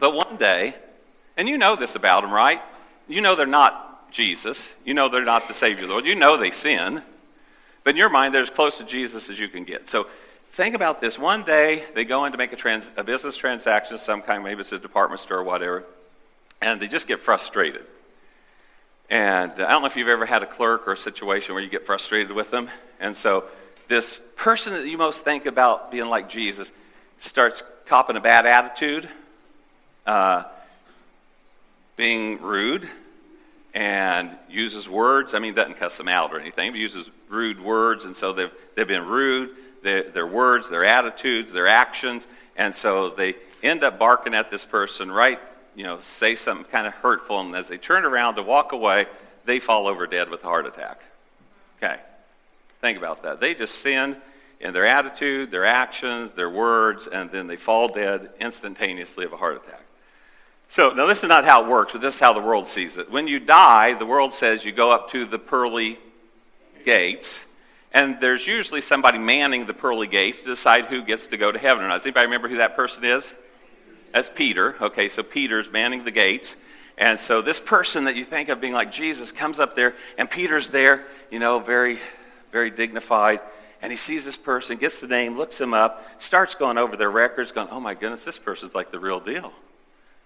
But 0.00 0.14
one 0.14 0.36
day, 0.36 0.74
and 1.36 1.48
you 1.48 1.58
know 1.58 1.76
this 1.76 1.94
about 1.94 2.22
them, 2.22 2.32
right? 2.32 2.62
You 3.08 3.20
know 3.20 3.36
they're 3.36 3.46
not 3.46 4.10
Jesus. 4.10 4.74
You 4.84 4.94
know 4.94 5.08
they're 5.08 5.24
not 5.24 5.48
the 5.48 5.54
Savior 5.54 5.82
of 5.82 5.88
the 5.88 5.94
world. 5.94 6.06
You 6.06 6.14
know 6.14 6.36
they 6.36 6.50
sin. 6.50 7.02
But 7.84 7.90
in 7.90 7.96
your 7.96 8.10
mind, 8.10 8.34
they're 8.34 8.42
as 8.42 8.50
close 8.50 8.78
to 8.78 8.84
Jesus 8.84 9.28
as 9.28 9.38
you 9.38 9.48
can 9.48 9.64
get. 9.64 9.86
So 9.86 10.06
think 10.50 10.74
about 10.74 11.00
this. 11.00 11.18
One 11.18 11.42
day, 11.42 11.84
they 11.94 12.04
go 12.04 12.24
in 12.24 12.32
to 12.32 12.38
make 12.38 12.52
a, 12.52 12.56
trans, 12.56 12.92
a 12.96 13.04
business 13.04 13.36
transaction 13.36 13.94
of 13.94 14.00
some 14.00 14.22
kind, 14.22 14.44
maybe 14.44 14.60
it's 14.60 14.72
a 14.72 14.78
department 14.78 15.20
store 15.20 15.38
or 15.38 15.44
whatever, 15.44 15.84
and 16.62 16.80
they 16.80 16.88
just 16.88 17.06
get 17.06 17.20
frustrated. 17.20 17.84
And 19.10 19.52
I 19.52 19.68
don't 19.68 19.82
know 19.82 19.86
if 19.86 19.96
you've 19.96 20.08
ever 20.08 20.24
had 20.24 20.42
a 20.42 20.46
clerk 20.46 20.88
or 20.88 20.92
a 20.92 20.96
situation 20.96 21.54
where 21.54 21.62
you 21.62 21.68
get 21.68 21.84
frustrated 21.84 22.32
with 22.32 22.50
them. 22.50 22.68
And 22.98 23.14
so 23.14 23.44
this 23.88 24.18
person 24.36 24.72
that 24.72 24.86
you 24.86 24.96
most 24.96 25.22
think 25.22 25.44
about 25.44 25.90
being 25.90 26.08
like 26.08 26.30
Jesus 26.30 26.72
starts 27.18 27.62
copping 27.84 28.16
a 28.16 28.20
bad 28.20 28.46
attitude. 28.46 29.08
Uh, 30.06 30.44
being 31.96 32.40
rude 32.40 32.88
and 33.74 34.30
uses 34.50 34.88
words. 34.88 35.34
I 35.34 35.38
mean, 35.38 35.54
doesn't 35.54 35.76
cuss 35.76 35.96
them 35.98 36.08
out 36.08 36.32
or 36.32 36.40
anything, 36.40 36.72
but 36.72 36.78
uses 36.78 37.10
rude 37.28 37.60
words. 37.60 38.04
And 38.04 38.16
so 38.16 38.32
they've, 38.32 38.50
they've 38.74 38.88
been 38.88 39.06
rude, 39.06 39.50
their, 39.82 40.10
their 40.10 40.26
words, 40.26 40.68
their 40.68 40.84
attitudes, 40.84 41.52
their 41.52 41.66
actions. 41.66 42.26
And 42.56 42.74
so 42.74 43.10
they 43.10 43.36
end 43.62 43.84
up 43.84 43.98
barking 43.98 44.34
at 44.34 44.50
this 44.50 44.64
person, 44.64 45.10
right? 45.10 45.38
You 45.74 45.84
know, 45.84 46.00
say 46.00 46.34
something 46.34 46.70
kind 46.70 46.86
of 46.86 46.94
hurtful. 46.94 47.40
And 47.40 47.54
as 47.54 47.68
they 47.68 47.78
turn 47.78 48.04
around 48.04 48.34
to 48.34 48.42
walk 48.42 48.72
away, 48.72 49.06
they 49.44 49.58
fall 49.58 49.86
over 49.86 50.06
dead 50.06 50.30
with 50.30 50.44
a 50.44 50.46
heart 50.46 50.66
attack. 50.66 51.00
Okay. 51.78 51.98
Think 52.80 52.98
about 52.98 53.22
that. 53.22 53.40
They 53.40 53.54
just 53.54 53.76
sin 53.76 54.16
in 54.60 54.72
their 54.72 54.86
attitude, 54.86 55.50
their 55.50 55.66
actions, 55.66 56.32
their 56.32 56.50
words, 56.50 57.06
and 57.06 57.30
then 57.30 57.46
they 57.48 57.56
fall 57.56 57.88
dead 57.88 58.30
instantaneously 58.40 59.24
of 59.24 59.32
a 59.32 59.36
heart 59.36 59.56
attack. 59.56 59.82
So, 60.68 60.92
now 60.92 61.06
this 61.06 61.22
is 61.22 61.28
not 61.28 61.44
how 61.44 61.64
it 61.64 61.68
works, 61.68 61.92
but 61.92 62.00
this 62.00 62.14
is 62.14 62.20
how 62.20 62.32
the 62.32 62.40
world 62.40 62.66
sees 62.66 62.96
it. 62.96 63.10
When 63.10 63.28
you 63.28 63.38
die, 63.38 63.94
the 63.94 64.06
world 64.06 64.32
says 64.32 64.64
you 64.64 64.72
go 64.72 64.90
up 64.90 65.10
to 65.10 65.26
the 65.26 65.38
pearly 65.38 65.98
gates, 66.86 67.44
and 67.92 68.18
there's 68.20 68.46
usually 68.46 68.80
somebody 68.80 69.18
manning 69.18 69.66
the 69.66 69.74
pearly 69.74 70.06
gates 70.06 70.40
to 70.40 70.46
decide 70.46 70.86
who 70.86 71.02
gets 71.02 71.26
to 71.26 71.36
go 71.36 71.52
to 71.52 71.58
heaven 71.58 71.84
or 71.84 71.88
not. 71.88 71.96
Does 71.96 72.06
anybody 72.06 72.26
remember 72.26 72.48
who 72.48 72.56
that 72.56 72.74
person 72.74 73.04
is? 73.04 73.34
That's 74.12 74.30
Peter. 74.30 74.76
Okay, 74.80 75.08
so 75.08 75.22
Peter's 75.22 75.70
manning 75.70 76.04
the 76.04 76.10
gates. 76.10 76.56
And 76.98 77.18
so 77.18 77.42
this 77.42 77.58
person 77.58 78.04
that 78.04 78.16
you 78.16 78.24
think 78.24 78.48
of 78.48 78.60
being 78.60 78.74
like 78.74 78.92
Jesus 78.92 79.32
comes 79.32 79.58
up 79.58 79.74
there, 79.74 79.94
and 80.18 80.30
Peter's 80.30 80.68
there, 80.68 81.04
you 81.30 81.38
know, 81.38 81.58
very, 81.58 81.98
very 82.52 82.70
dignified. 82.70 83.40
And 83.80 83.90
he 83.90 83.96
sees 83.96 84.24
this 84.24 84.36
person, 84.36 84.76
gets 84.76 85.00
the 85.00 85.08
name, 85.08 85.36
looks 85.36 85.60
him 85.60 85.74
up, 85.74 86.06
starts 86.22 86.54
going 86.54 86.78
over 86.78 86.96
their 86.96 87.10
records, 87.10 87.50
going, 87.50 87.68
oh 87.70 87.80
my 87.80 87.94
goodness, 87.94 88.24
this 88.24 88.38
person's 88.38 88.74
like 88.74 88.92
the 88.92 89.00
real 89.00 89.18
deal. 89.18 89.52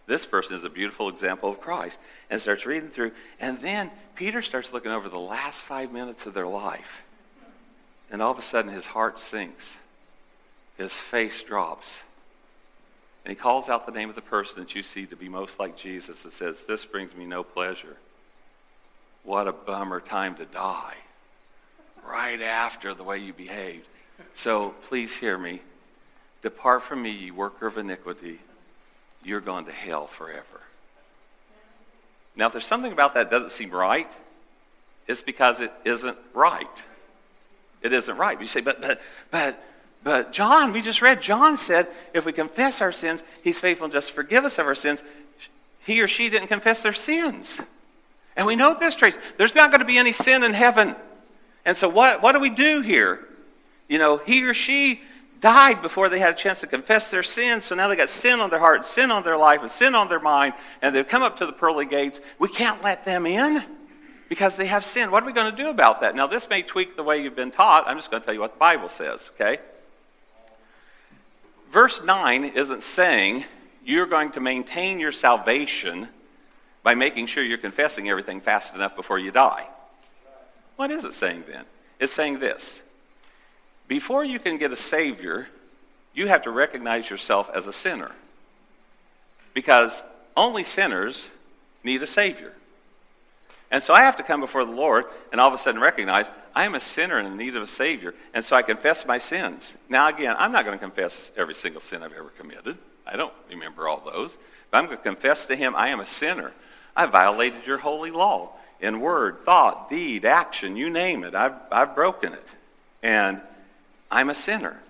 This 0.07 0.27
person 0.27 0.57
is 0.57 0.65
a 0.65 0.71
beautiful 0.71 1.09
example 1.09 1.49
of 1.49 1.61
Christ. 1.61 1.99
And 2.29 2.41
starts 2.41 2.67
reading 2.67 2.91
through. 2.91 3.13
And 3.41 3.59
then 3.61 3.91
Peter 4.15 4.43
starts 4.43 4.73
looking 4.73 4.93
over 4.93 5.09
the 5.09 5.19
last 5.19 5.63
five 5.63 5.93
minutes 5.93 6.27
of 6.27 6.35
their 6.35 6.47
life. 6.47 7.03
And 8.11 8.21
all 8.21 8.33
of 8.33 8.39
a 8.39 8.43
sudden, 8.43 8.73
his 8.73 8.87
heart 8.87 9.21
sinks. 9.21 9.77
His 10.77 10.93
face 10.93 11.43
drops. 11.43 12.01
And 13.27 13.33
he 13.33 13.35
calls 13.35 13.69
out 13.69 13.87
the 13.87 13.93
name 13.93 14.09
of 14.09 14.15
the 14.15 14.23
person 14.23 14.61
that 14.61 14.77
you 14.77 14.85
see 14.85 15.05
to 15.07 15.17
be 15.17 15.29
most 15.29 15.59
like 15.59 15.77
Jesus 15.77 16.23
and 16.23 16.33
says, 16.33 16.63
This 16.63 16.85
brings 16.85 17.13
me 17.13 17.27
no 17.27 17.43
pleasure. 17.43 17.97
What 19.25 19.49
a 19.49 19.53
bummer 19.53 19.99
time 19.99 20.37
to 20.37 20.45
die. 20.45 20.95
Right 22.09 22.41
after 22.41 22.95
the 22.95 23.03
way 23.03 23.19
you 23.19 23.33
behaved. 23.33 23.89
So 24.35 24.77
please 24.87 25.17
hear 25.17 25.37
me. 25.37 25.61
Depart 26.41 26.85
from 26.85 27.03
me, 27.03 27.11
ye 27.11 27.33
worker 27.33 27.67
of 27.67 27.77
iniquity 27.77 28.39
you're 29.25 29.41
going 29.41 29.65
to 29.65 29.73
hell 29.73 30.07
forever. 30.07 30.61
Now, 32.37 32.47
if 32.47 32.53
there's 32.53 32.65
something 32.65 32.93
about 32.93 33.15
that 33.15 33.29
that 33.29 33.35
doesn't 33.35 33.51
seem 33.51 33.71
right, 33.71 34.11
it's 35.09 35.21
because 35.21 35.61
it 35.61 35.73
isn't 35.85 36.17
right. 36.33 36.83
It 37.83 37.93
isn't 37.93 38.17
right. 38.17 38.41
You 38.41 38.47
say, 38.47 38.61
but, 38.61 38.81
but, 38.81 39.01
but, 39.33 39.61
but 40.07 40.33
John, 40.33 40.71
we 40.71 40.83
just 40.83 41.03
read, 41.03 41.21
John 41.21 41.57
said 41.57 41.89
if 42.15 42.25
we 42.25 42.33
confess 42.33 42.81
our 42.81 42.93
sins, 42.93 43.25
he's 43.43 43.59
faithful 43.59 43.87
and 43.87 43.93
just 43.93 44.07
to 44.07 44.15
forgive 44.15 44.45
us 44.45 44.57
of 44.57 44.65
our 44.65 44.75
sins. 44.77 45.03
He 45.81 46.01
or 46.01 46.07
she 46.07 46.31
didn't 46.31 46.47
confess 46.47 46.85
their 46.85 46.93
sins. 46.93 47.61
And 48.37 48.47
we 48.47 48.55
know 48.55 48.73
this, 48.79 48.95
Trace. 48.95 49.19
There's 49.37 49.57
not 49.57 49.73
going 49.73 49.81
to 49.81 49.85
be 49.85 49.99
any 49.99 50.13
sin 50.13 50.45
in 50.45 50.53
heaven. 50.53 50.95
And 51.65 51.77
so 51.77 51.89
what, 51.89 52.23
what 52.23 52.35
do 52.35 52.39
we 52.39 52.51
do 52.51 52.83
here? 52.83 53.27
You 53.89 53.99
know, 53.99 54.19
he 54.19 54.45
or 54.45 54.55
she 54.55 55.01
died 55.41 55.83
before 55.83 56.09
they 56.09 56.21
had 56.21 56.35
a 56.35 56.37
chance 56.37 56.61
to 56.61 56.69
confess 56.69 57.11
their 57.11 57.25
sins. 57.25 57.65
So 57.65 57.75
now 57.75 57.89
they 57.89 57.97
got 57.97 58.09
sin 58.09 58.39
on 58.39 58.49
their 58.49 58.61
heart, 58.61 58.87
sin 58.87 59.11
on 59.11 59.25
their 59.25 59.37
life, 59.37 59.61
and 59.63 59.69
sin 59.69 59.97
on 59.97 60.09
their 60.09 60.21
mind, 60.21 60.55
and 60.83 60.95
they've 60.95 61.09
come 61.09 61.25
up 61.25 61.37
to 61.39 61.47
the 61.47 61.53
pearly 61.53 61.85
gates. 61.85 62.21
We 62.39 62.49
can't 62.49 62.81
let 62.85 63.05
them 63.05 63.27
in 63.27 63.65
because 64.29 64.57
they 64.57 64.67
have 64.67 64.85
sin. 64.85 65.11
What 65.11 65.25
are 65.25 65.27
we 65.27 65.33
going 65.33 65.51
to 65.51 65.65
do 65.65 65.69
about 65.69 66.01
that? 66.03 66.15
Now, 66.15 66.29
this 66.29 66.49
may 66.49 66.63
tweak 66.63 66.95
the 66.95 67.03
way 67.03 67.21
you've 67.21 67.35
been 67.35 67.51
taught. 67.51 67.89
I'm 67.89 67.97
just 67.97 68.09
going 68.09 68.21
to 68.21 68.25
tell 68.25 68.35
you 68.35 68.41
what 68.41 68.53
the 68.53 68.61
Bible 68.61 68.89
says, 68.89 69.33
okay? 69.35 69.59
Verse 71.77 72.03
9 72.03 72.45
isn't 72.55 72.83
saying 72.83 73.45
you're 73.85 74.07
going 74.07 74.31
to 74.31 74.41
maintain 74.41 74.99
your 74.99 75.13
salvation 75.13 76.09
by 76.83 76.95
making 76.95 77.27
sure 77.27 77.45
you're 77.45 77.59
confessing 77.59 78.09
everything 78.09 78.41
fast 78.41 78.75
enough 78.75 78.97
before 78.97 79.19
you 79.19 79.31
die. 79.31 79.67
What 80.77 80.91
is 80.91 81.05
it 81.05 81.13
saying 81.13 81.45
then? 81.47 81.67
It's 82.01 82.15
saying 82.15 82.39
this 82.39 82.81
before 83.89 84.25
you 84.25 84.39
can 84.39 84.57
get 84.57 84.73
a 84.73 84.77
Savior, 84.77 85.49
you 86.15 86.29
have 86.29 86.41
to 86.45 86.51
recognize 86.51 87.11
yourself 87.11 87.51
as 87.53 87.67
a 87.67 87.73
sinner. 87.73 88.13
Because 89.53 90.03
only 90.35 90.63
sinners 90.63 91.29
need 91.85 92.03
a 92.03 92.07
Savior. 92.07 92.55
And 93.71 93.83
so 93.83 93.95
I 93.95 94.01
have 94.01 94.17
to 94.17 94.23
come 94.23 94.41
before 94.41 94.65
the 94.65 94.73
Lord 94.73 95.07
and 95.33 95.41
all 95.41 95.49
of 95.49 95.55
a 95.55 95.59
sudden 95.59 95.81
recognize 95.81 96.27
I 96.55 96.65
am 96.65 96.75
a 96.75 96.81
sinner 96.81 97.19
in 97.19 97.37
need 97.37 97.57
of 97.57 97.63
a 97.63 97.67
Savior. 97.67 98.15
And 98.33 98.45
so 98.45 98.57
I 98.57 98.63
confess 98.63 99.07
my 99.07 99.19
sins. 99.19 99.75
Now, 99.89 100.09
again, 100.09 100.37
I'm 100.39 100.53
not 100.53 100.65
going 100.65 100.79
to 100.79 100.85
confess 100.85 101.33
every 101.37 101.55
single 101.55 101.81
sin 101.81 102.03
I've 102.03 102.13
ever 102.13 102.31
committed. 102.31 102.79
I 103.07 103.17
don't 103.17 103.33
remember 103.51 103.89
all 103.89 104.01
those. 104.01 104.39
But 104.71 104.79
I'm 104.79 104.87
going 104.87 104.97
to 104.97 105.03
confess 105.03 105.47
to 105.47 105.57
Him 105.57 105.75
I 105.77 105.89
am 105.89 106.01
a 106.01 106.07
sinner. 106.07 106.53
I 106.95 107.07
violated 107.07 107.67
your 107.67 107.79
holy 107.79 108.11
law 108.11 108.53
in 108.81 109.01
word, 109.01 109.41
thought, 109.41 109.89
deed, 109.89 110.25
action, 110.25 110.77
you 110.77 110.91
name 110.91 111.25
it. 111.25 111.35
I've, 111.35 111.55
I've 111.73 111.95
broken 111.95 112.33
it. 112.33 112.47
And 113.03 113.41
I'm 114.11 114.31
a 114.31 114.35
sinner. 114.35 114.81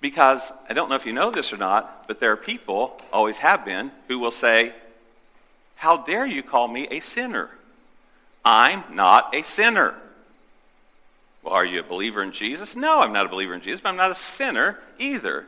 Because 0.00 0.52
I 0.68 0.72
don't 0.72 0.88
know 0.88 0.94
if 0.94 1.06
you 1.06 1.12
know 1.12 1.30
this 1.30 1.52
or 1.52 1.56
not, 1.56 2.06
but 2.08 2.20
there 2.20 2.32
are 2.32 2.36
people, 2.36 2.98
always 3.12 3.38
have 3.38 3.64
been, 3.64 3.92
who 4.08 4.18
will 4.18 4.30
say, 4.30 4.72
How 5.76 5.98
dare 5.98 6.26
you 6.26 6.42
call 6.42 6.68
me 6.68 6.88
a 6.90 7.00
sinner? 7.00 7.50
I'm 8.44 8.84
not 8.94 9.34
a 9.34 9.42
sinner. 9.42 9.94
Well, 11.42 11.54
are 11.54 11.64
you 11.64 11.80
a 11.80 11.82
believer 11.82 12.22
in 12.22 12.32
Jesus? 12.32 12.76
No, 12.76 13.00
I'm 13.00 13.12
not 13.12 13.26
a 13.26 13.28
believer 13.28 13.54
in 13.54 13.60
Jesus, 13.60 13.80
but 13.80 13.88
I'm 13.88 13.96
not 13.96 14.10
a 14.10 14.14
sinner 14.14 14.78
either. 14.98 15.46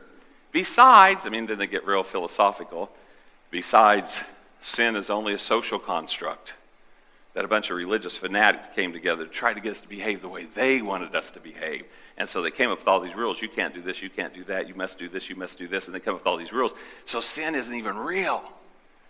Besides, 0.51 1.25
I 1.25 1.29
mean, 1.29 1.45
then 1.45 1.57
they 1.57 1.67
get 1.67 1.85
real 1.85 2.03
philosophical. 2.03 2.91
Besides, 3.51 4.23
sin 4.61 4.95
is 4.95 5.09
only 5.09 5.33
a 5.33 5.37
social 5.37 5.79
construct 5.79 6.53
that 7.33 7.45
a 7.45 7.47
bunch 7.47 7.69
of 7.69 7.77
religious 7.77 8.15
fanatics 8.15 8.67
came 8.75 8.93
together 8.93 9.25
to 9.25 9.29
try 9.29 9.53
to 9.53 9.59
get 9.59 9.71
us 9.71 9.81
to 9.81 9.87
behave 9.87 10.21
the 10.21 10.29
way 10.29 10.45
they 10.45 10.81
wanted 10.81 11.15
us 11.15 11.31
to 11.31 11.39
behave. 11.39 11.85
And 12.17 12.29
so 12.29 12.43
they 12.43 12.51
came 12.51 12.69
up 12.69 12.79
with 12.79 12.87
all 12.87 12.99
these 12.99 13.15
rules. 13.15 13.41
You 13.41 13.49
can't 13.49 13.73
do 13.73 13.81
this, 13.81 14.03
you 14.03 14.09
can't 14.09 14.33
do 14.33 14.43
that, 14.45 14.67
you 14.67 14.75
must 14.75 14.99
do 14.99 15.09
this, 15.09 15.29
you 15.29 15.35
must 15.35 15.57
do 15.57 15.67
this, 15.67 15.87
and 15.87 15.95
they 15.95 15.99
come 15.99 16.13
up 16.13 16.21
with 16.21 16.27
all 16.27 16.37
these 16.37 16.53
rules. 16.53 16.75
So 17.05 17.19
sin 17.19 17.55
isn't 17.55 17.73
even 17.73 17.97
real. 17.97 18.43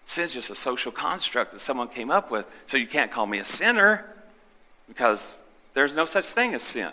Sin's 0.06 0.34
just 0.34 0.50
a 0.50 0.56
social 0.56 0.92
construct 0.92 1.52
that 1.52 1.60
someone 1.60 1.88
came 1.88 2.12
up 2.12 2.30
with. 2.30 2.46
So 2.66 2.78
you 2.78 2.88
can't 2.88 3.12
call 3.12 3.26
me 3.26 3.39
a 3.39 3.46
sinner 3.46 4.06
because 4.88 5.36
there's 5.74 5.94
no 5.94 6.06
such 6.06 6.26
thing 6.26 6.54
as 6.54 6.62
sin. 6.62 6.92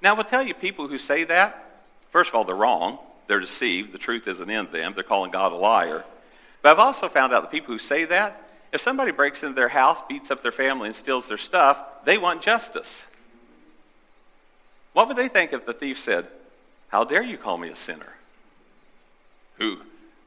Now, 0.00 0.14
I 0.14 0.16
will 0.16 0.24
tell 0.24 0.42
you, 0.42 0.54
people 0.54 0.88
who 0.88 0.98
say 0.98 1.24
that, 1.24 1.82
first 2.10 2.28
of 2.28 2.34
all, 2.34 2.44
they're 2.44 2.54
wrong. 2.54 2.98
They're 3.26 3.40
deceived. 3.40 3.92
The 3.92 3.98
truth 3.98 4.28
isn't 4.28 4.50
in 4.50 4.70
them. 4.70 4.92
They're 4.94 5.02
calling 5.02 5.30
God 5.30 5.52
a 5.52 5.56
liar. 5.56 6.04
But 6.62 6.70
I've 6.70 6.78
also 6.78 7.08
found 7.08 7.32
out 7.32 7.42
that 7.42 7.50
people 7.50 7.72
who 7.72 7.78
say 7.78 8.04
that, 8.06 8.50
if 8.72 8.80
somebody 8.80 9.12
breaks 9.12 9.42
into 9.42 9.54
their 9.54 9.68
house, 9.68 10.02
beats 10.02 10.30
up 10.30 10.42
their 10.42 10.52
family, 10.52 10.86
and 10.86 10.96
steals 10.96 11.28
their 11.28 11.38
stuff, 11.38 11.80
they 12.04 12.18
want 12.18 12.42
justice. 12.42 13.04
What 14.92 15.08
would 15.08 15.16
they 15.16 15.28
think 15.28 15.52
if 15.52 15.66
the 15.66 15.72
thief 15.72 15.98
said, 15.98 16.26
How 16.88 17.04
dare 17.04 17.22
you 17.22 17.36
call 17.36 17.56
me 17.56 17.68
a 17.68 17.76
sinner? 17.76 18.13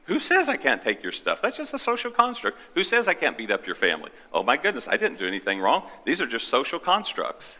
Who? 0.08 0.18
Says 0.18 0.48
I 0.48 0.56
can't 0.56 0.82
take 0.82 1.02
your 1.02 1.12
stuff? 1.12 1.40
That's 1.40 1.56
just 1.56 1.72
a 1.72 1.78
social 1.78 2.10
construct. 2.10 2.58
Who 2.74 2.82
says 2.82 3.08
I 3.08 3.14
can't 3.14 3.38
beat 3.38 3.50
up 3.50 3.66
your 3.66 3.76
family? 3.76 4.10
Oh 4.32 4.42
my 4.42 4.56
goodness, 4.56 4.88
I 4.88 4.96
didn't 4.96 5.18
do 5.18 5.26
anything 5.26 5.60
wrong. 5.60 5.84
These 6.04 6.20
are 6.20 6.26
just 6.26 6.48
social 6.48 6.78
constructs. 6.78 7.58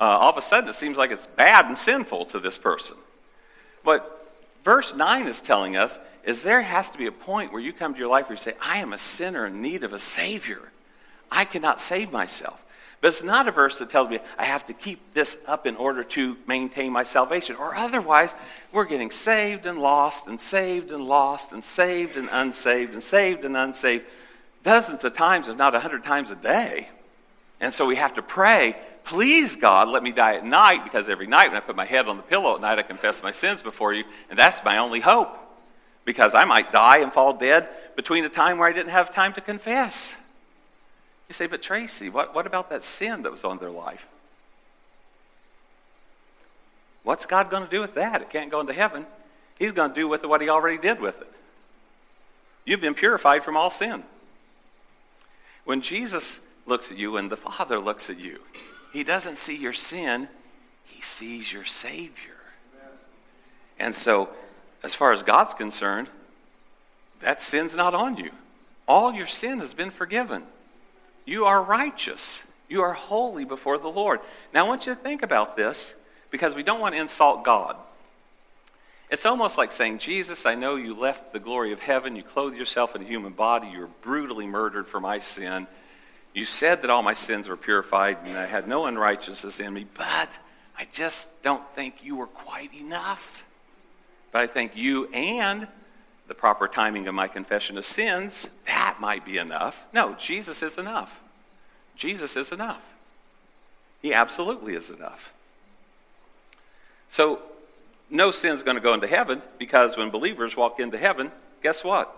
Uh, 0.00 0.04
all 0.04 0.30
of 0.30 0.36
a 0.36 0.42
sudden, 0.42 0.68
it 0.68 0.74
seems 0.74 0.96
like 0.96 1.10
it's 1.10 1.26
bad 1.26 1.66
and 1.66 1.78
sinful 1.78 2.26
to 2.26 2.40
this 2.40 2.58
person. 2.58 2.96
What 3.84 4.28
verse 4.64 4.94
9 4.94 5.26
is 5.26 5.40
telling 5.40 5.76
us 5.76 5.98
is 6.24 6.42
there 6.42 6.62
has 6.62 6.90
to 6.90 6.98
be 6.98 7.06
a 7.06 7.12
point 7.12 7.52
where 7.52 7.62
you 7.62 7.72
come 7.72 7.92
to 7.92 7.98
your 7.98 8.08
life 8.08 8.28
where 8.28 8.36
you 8.36 8.42
say, 8.42 8.54
I 8.60 8.78
am 8.78 8.92
a 8.92 8.98
sinner 8.98 9.46
in 9.46 9.62
need 9.62 9.84
of 9.84 9.92
a 9.92 9.98
Savior. 9.98 10.72
I 11.30 11.44
cannot 11.44 11.80
save 11.80 12.10
myself. 12.10 12.63
But 13.04 13.08
it's 13.08 13.22
not 13.22 13.46
a 13.46 13.50
verse 13.50 13.80
that 13.80 13.90
tells 13.90 14.08
me 14.08 14.18
I 14.38 14.44
have 14.44 14.64
to 14.64 14.72
keep 14.72 15.12
this 15.12 15.36
up 15.46 15.66
in 15.66 15.76
order 15.76 16.02
to 16.04 16.38
maintain 16.46 16.90
my 16.90 17.02
salvation. 17.02 17.54
Or 17.54 17.74
otherwise, 17.74 18.34
we're 18.72 18.86
getting 18.86 19.10
saved 19.10 19.66
and 19.66 19.78
lost 19.78 20.26
and 20.26 20.40
saved 20.40 20.90
and 20.90 21.04
lost 21.04 21.52
and 21.52 21.62
saved 21.62 22.16
and 22.16 22.30
unsaved 22.32 22.94
and 22.94 23.02
saved 23.02 23.44
and 23.44 23.58
unsaved 23.58 24.06
dozens 24.62 25.04
of 25.04 25.12
times, 25.12 25.48
if 25.48 25.58
not 25.58 25.74
a 25.74 25.80
hundred 25.80 26.02
times 26.02 26.30
a 26.30 26.34
day. 26.34 26.88
And 27.60 27.74
so 27.74 27.84
we 27.84 27.96
have 27.96 28.14
to 28.14 28.22
pray, 28.22 28.74
please, 29.04 29.56
God, 29.56 29.90
let 29.90 30.02
me 30.02 30.10
die 30.10 30.36
at 30.36 30.44
night, 30.46 30.82
because 30.82 31.10
every 31.10 31.26
night 31.26 31.48
when 31.48 31.58
I 31.58 31.60
put 31.60 31.76
my 31.76 31.84
head 31.84 32.08
on 32.08 32.16
the 32.16 32.22
pillow 32.22 32.54
at 32.54 32.62
night, 32.62 32.78
I 32.78 32.82
confess 32.84 33.22
my 33.22 33.32
sins 33.32 33.60
before 33.60 33.92
you, 33.92 34.04
and 34.30 34.38
that's 34.38 34.64
my 34.64 34.78
only 34.78 35.00
hope. 35.00 35.36
Because 36.06 36.34
I 36.34 36.46
might 36.46 36.72
die 36.72 37.00
and 37.00 37.12
fall 37.12 37.34
dead 37.34 37.68
between 37.96 38.24
a 38.24 38.30
time 38.30 38.56
where 38.56 38.66
I 38.66 38.72
didn't 38.72 38.92
have 38.92 39.14
time 39.14 39.34
to 39.34 39.42
confess. 39.42 40.14
You 41.28 41.32
say, 41.32 41.46
but 41.46 41.62
Tracy, 41.62 42.10
what, 42.10 42.34
what 42.34 42.46
about 42.46 42.70
that 42.70 42.82
sin 42.82 43.22
that 43.22 43.30
was 43.30 43.44
on 43.44 43.58
their 43.58 43.70
life? 43.70 44.06
What's 47.02 47.26
God 47.26 47.50
going 47.50 47.64
to 47.64 47.70
do 47.70 47.80
with 47.80 47.94
that? 47.94 48.22
It 48.22 48.30
can't 48.30 48.50
go 48.50 48.60
into 48.60 48.72
heaven. 48.72 49.06
He's 49.58 49.72
going 49.72 49.90
to 49.90 49.94
do 49.94 50.08
with 50.08 50.24
it 50.24 50.26
what 50.26 50.40
he 50.40 50.48
already 50.48 50.78
did 50.78 51.00
with 51.00 51.20
it. 51.20 51.32
You've 52.64 52.80
been 52.80 52.94
purified 52.94 53.44
from 53.44 53.56
all 53.56 53.70
sin. 53.70 54.04
When 55.64 55.80
Jesus 55.80 56.40
looks 56.66 56.90
at 56.90 56.98
you 56.98 57.16
and 57.16 57.30
the 57.30 57.36
Father 57.36 57.78
looks 57.78 58.08
at 58.10 58.18
you, 58.18 58.40
he 58.92 59.04
doesn't 59.04 59.36
see 59.36 59.56
your 59.56 59.72
sin, 59.72 60.28
he 60.84 61.02
sees 61.02 61.52
your 61.52 61.64
Savior. 61.64 62.32
And 63.78 63.94
so, 63.94 64.30
as 64.82 64.94
far 64.94 65.12
as 65.12 65.22
God's 65.22 65.52
concerned, 65.52 66.08
that 67.20 67.42
sin's 67.42 67.74
not 67.74 67.94
on 67.94 68.16
you. 68.16 68.30
All 68.86 69.12
your 69.12 69.26
sin 69.26 69.58
has 69.58 69.74
been 69.74 69.90
forgiven. 69.90 70.44
You 71.24 71.44
are 71.44 71.62
righteous. 71.62 72.42
You 72.68 72.82
are 72.82 72.92
holy 72.92 73.44
before 73.44 73.78
the 73.78 73.88
Lord. 73.88 74.20
Now, 74.52 74.64
I 74.64 74.68
want 74.68 74.86
you 74.86 74.94
to 74.94 75.00
think 75.00 75.22
about 75.22 75.56
this 75.56 75.94
because 76.30 76.54
we 76.54 76.62
don't 76.62 76.80
want 76.80 76.94
to 76.94 77.00
insult 77.00 77.44
God. 77.44 77.76
It's 79.10 79.26
almost 79.26 79.58
like 79.58 79.70
saying, 79.70 79.98
Jesus, 79.98 80.46
I 80.46 80.54
know 80.54 80.76
you 80.76 80.94
left 80.98 81.32
the 81.32 81.38
glory 81.38 81.72
of 81.72 81.78
heaven. 81.78 82.16
You 82.16 82.22
clothed 82.22 82.56
yourself 82.56 82.96
in 82.96 83.02
a 83.02 83.04
human 83.04 83.32
body. 83.32 83.68
You 83.68 83.80
were 83.80 83.90
brutally 84.02 84.46
murdered 84.46 84.88
for 84.88 84.98
my 84.98 85.18
sin. 85.18 85.66
You 86.32 86.44
said 86.44 86.82
that 86.82 86.90
all 86.90 87.02
my 87.02 87.14
sins 87.14 87.48
were 87.48 87.56
purified 87.56 88.18
and 88.24 88.36
I 88.36 88.46
had 88.46 88.66
no 88.66 88.86
unrighteousness 88.86 89.60
in 89.60 89.72
me, 89.72 89.86
but 89.94 90.30
I 90.76 90.88
just 90.90 91.42
don't 91.42 91.62
think 91.76 92.02
you 92.02 92.16
were 92.16 92.26
quite 92.26 92.74
enough. 92.74 93.44
But 94.32 94.42
I 94.42 94.46
think 94.48 94.74
you 94.74 95.06
and 95.12 95.68
the 96.26 96.34
proper 96.34 96.68
timing 96.68 97.06
of 97.06 97.14
my 97.14 97.28
confession 97.28 97.76
of 97.76 97.84
sins, 97.84 98.48
that 98.66 98.96
might 99.00 99.24
be 99.24 99.38
enough. 99.38 99.84
No, 99.92 100.14
Jesus 100.14 100.62
is 100.62 100.78
enough. 100.78 101.20
Jesus 101.96 102.36
is 102.36 102.50
enough. 102.50 102.82
He 104.00 104.12
absolutely 104.12 104.74
is 104.74 104.90
enough. 104.90 105.32
So, 107.08 107.40
no 108.10 108.30
sin's 108.30 108.62
going 108.62 108.76
to 108.76 108.82
go 108.82 108.94
into 108.94 109.06
heaven 109.06 109.42
because 109.58 109.96
when 109.96 110.10
believers 110.10 110.56
walk 110.56 110.80
into 110.80 110.98
heaven, 110.98 111.30
guess 111.62 111.82
what? 111.82 112.14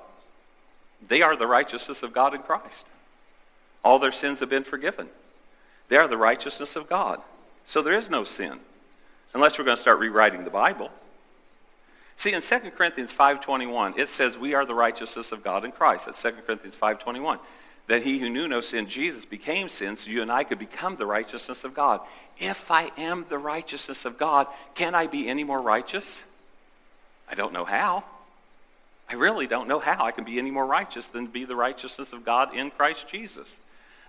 They 1.06 1.22
are 1.22 1.36
the 1.36 1.46
righteousness 1.46 2.02
of 2.02 2.12
God 2.12 2.34
in 2.34 2.42
Christ. 2.42 2.86
All 3.84 3.98
their 3.98 4.12
sins 4.12 4.40
have 4.40 4.48
been 4.48 4.64
forgiven. 4.64 5.08
They 5.88 5.96
are 5.96 6.08
the 6.08 6.16
righteousness 6.16 6.74
of 6.76 6.88
God. 6.88 7.20
So 7.64 7.82
there 7.82 7.94
is 7.94 8.10
no 8.10 8.24
sin 8.24 8.60
unless 9.34 9.58
we're 9.58 9.64
going 9.64 9.76
to 9.76 9.80
start 9.80 9.98
rewriting 9.98 10.44
the 10.44 10.50
Bible. 10.50 10.90
See, 12.16 12.32
in 12.32 12.40
2 12.40 12.70
Corinthians 12.70 13.12
5.21, 13.12 13.98
it 13.98 14.08
says 14.08 14.38
we 14.38 14.54
are 14.54 14.64
the 14.64 14.74
righteousness 14.74 15.32
of 15.32 15.44
God 15.44 15.64
in 15.64 15.72
Christ. 15.72 16.06
That's 16.06 16.22
2 16.22 16.32
Corinthians 16.46 16.76
5.21. 16.76 17.38
That 17.88 18.02
he 18.02 18.18
who 18.18 18.28
knew 18.28 18.48
no 18.48 18.60
sin, 18.60 18.88
Jesus, 18.88 19.24
became 19.24 19.68
sin 19.68 19.96
so 19.96 20.10
you 20.10 20.22
and 20.22 20.32
I 20.32 20.42
could 20.42 20.58
become 20.58 20.96
the 20.96 21.06
righteousness 21.06 21.62
of 21.62 21.74
God. 21.74 22.00
If 22.38 22.70
I 22.70 22.90
am 22.96 23.26
the 23.28 23.38
righteousness 23.38 24.04
of 24.04 24.18
God, 24.18 24.46
can 24.74 24.94
I 24.94 25.06
be 25.06 25.28
any 25.28 25.44
more 25.44 25.60
righteous? 25.60 26.24
I 27.30 27.34
don't 27.34 27.52
know 27.52 27.64
how. 27.64 28.04
I 29.08 29.14
really 29.14 29.46
don't 29.46 29.68
know 29.68 29.78
how 29.78 30.04
I 30.04 30.10
can 30.10 30.24
be 30.24 30.38
any 30.38 30.50
more 30.50 30.66
righteous 30.66 31.06
than 31.06 31.26
be 31.26 31.44
the 31.44 31.54
righteousness 31.54 32.12
of 32.12 32.24
God 32.24 32.54
in 32.54 32.70
Christ 32.70 33.08
Jesus. 33.08 33.60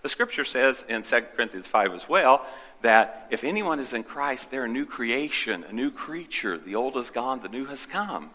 The 0.02 0.10
scripture 0.10 0.44
says 0.44 0.86
in 0.88 1.04
2 1.04 1.22
Corinthians 1.36 1.68
5 1.68 1.94
as 1.94 2.10
well 2.10 2.46
that 2.82 3.28
if 3.30 3.44
anyone 3.44 3.80
is 3.80 3.94
in 3.94 4.04
Christ, 4.04 4.52
they're 4.52 4.66
a 4.66 4.70
new 4.70 4.86
creation, 4.86 5.64
a 5.68 5.74
new 5.74 5.92
creature. 5.92 6.58
The 6.58 6.76
old 6.76 6.96
is 6.98 7.10
gone, 7.10 7.42
the 7.42 7.50
new 7.50 7.66
has 7.66 7.86
come. 7.86 8.30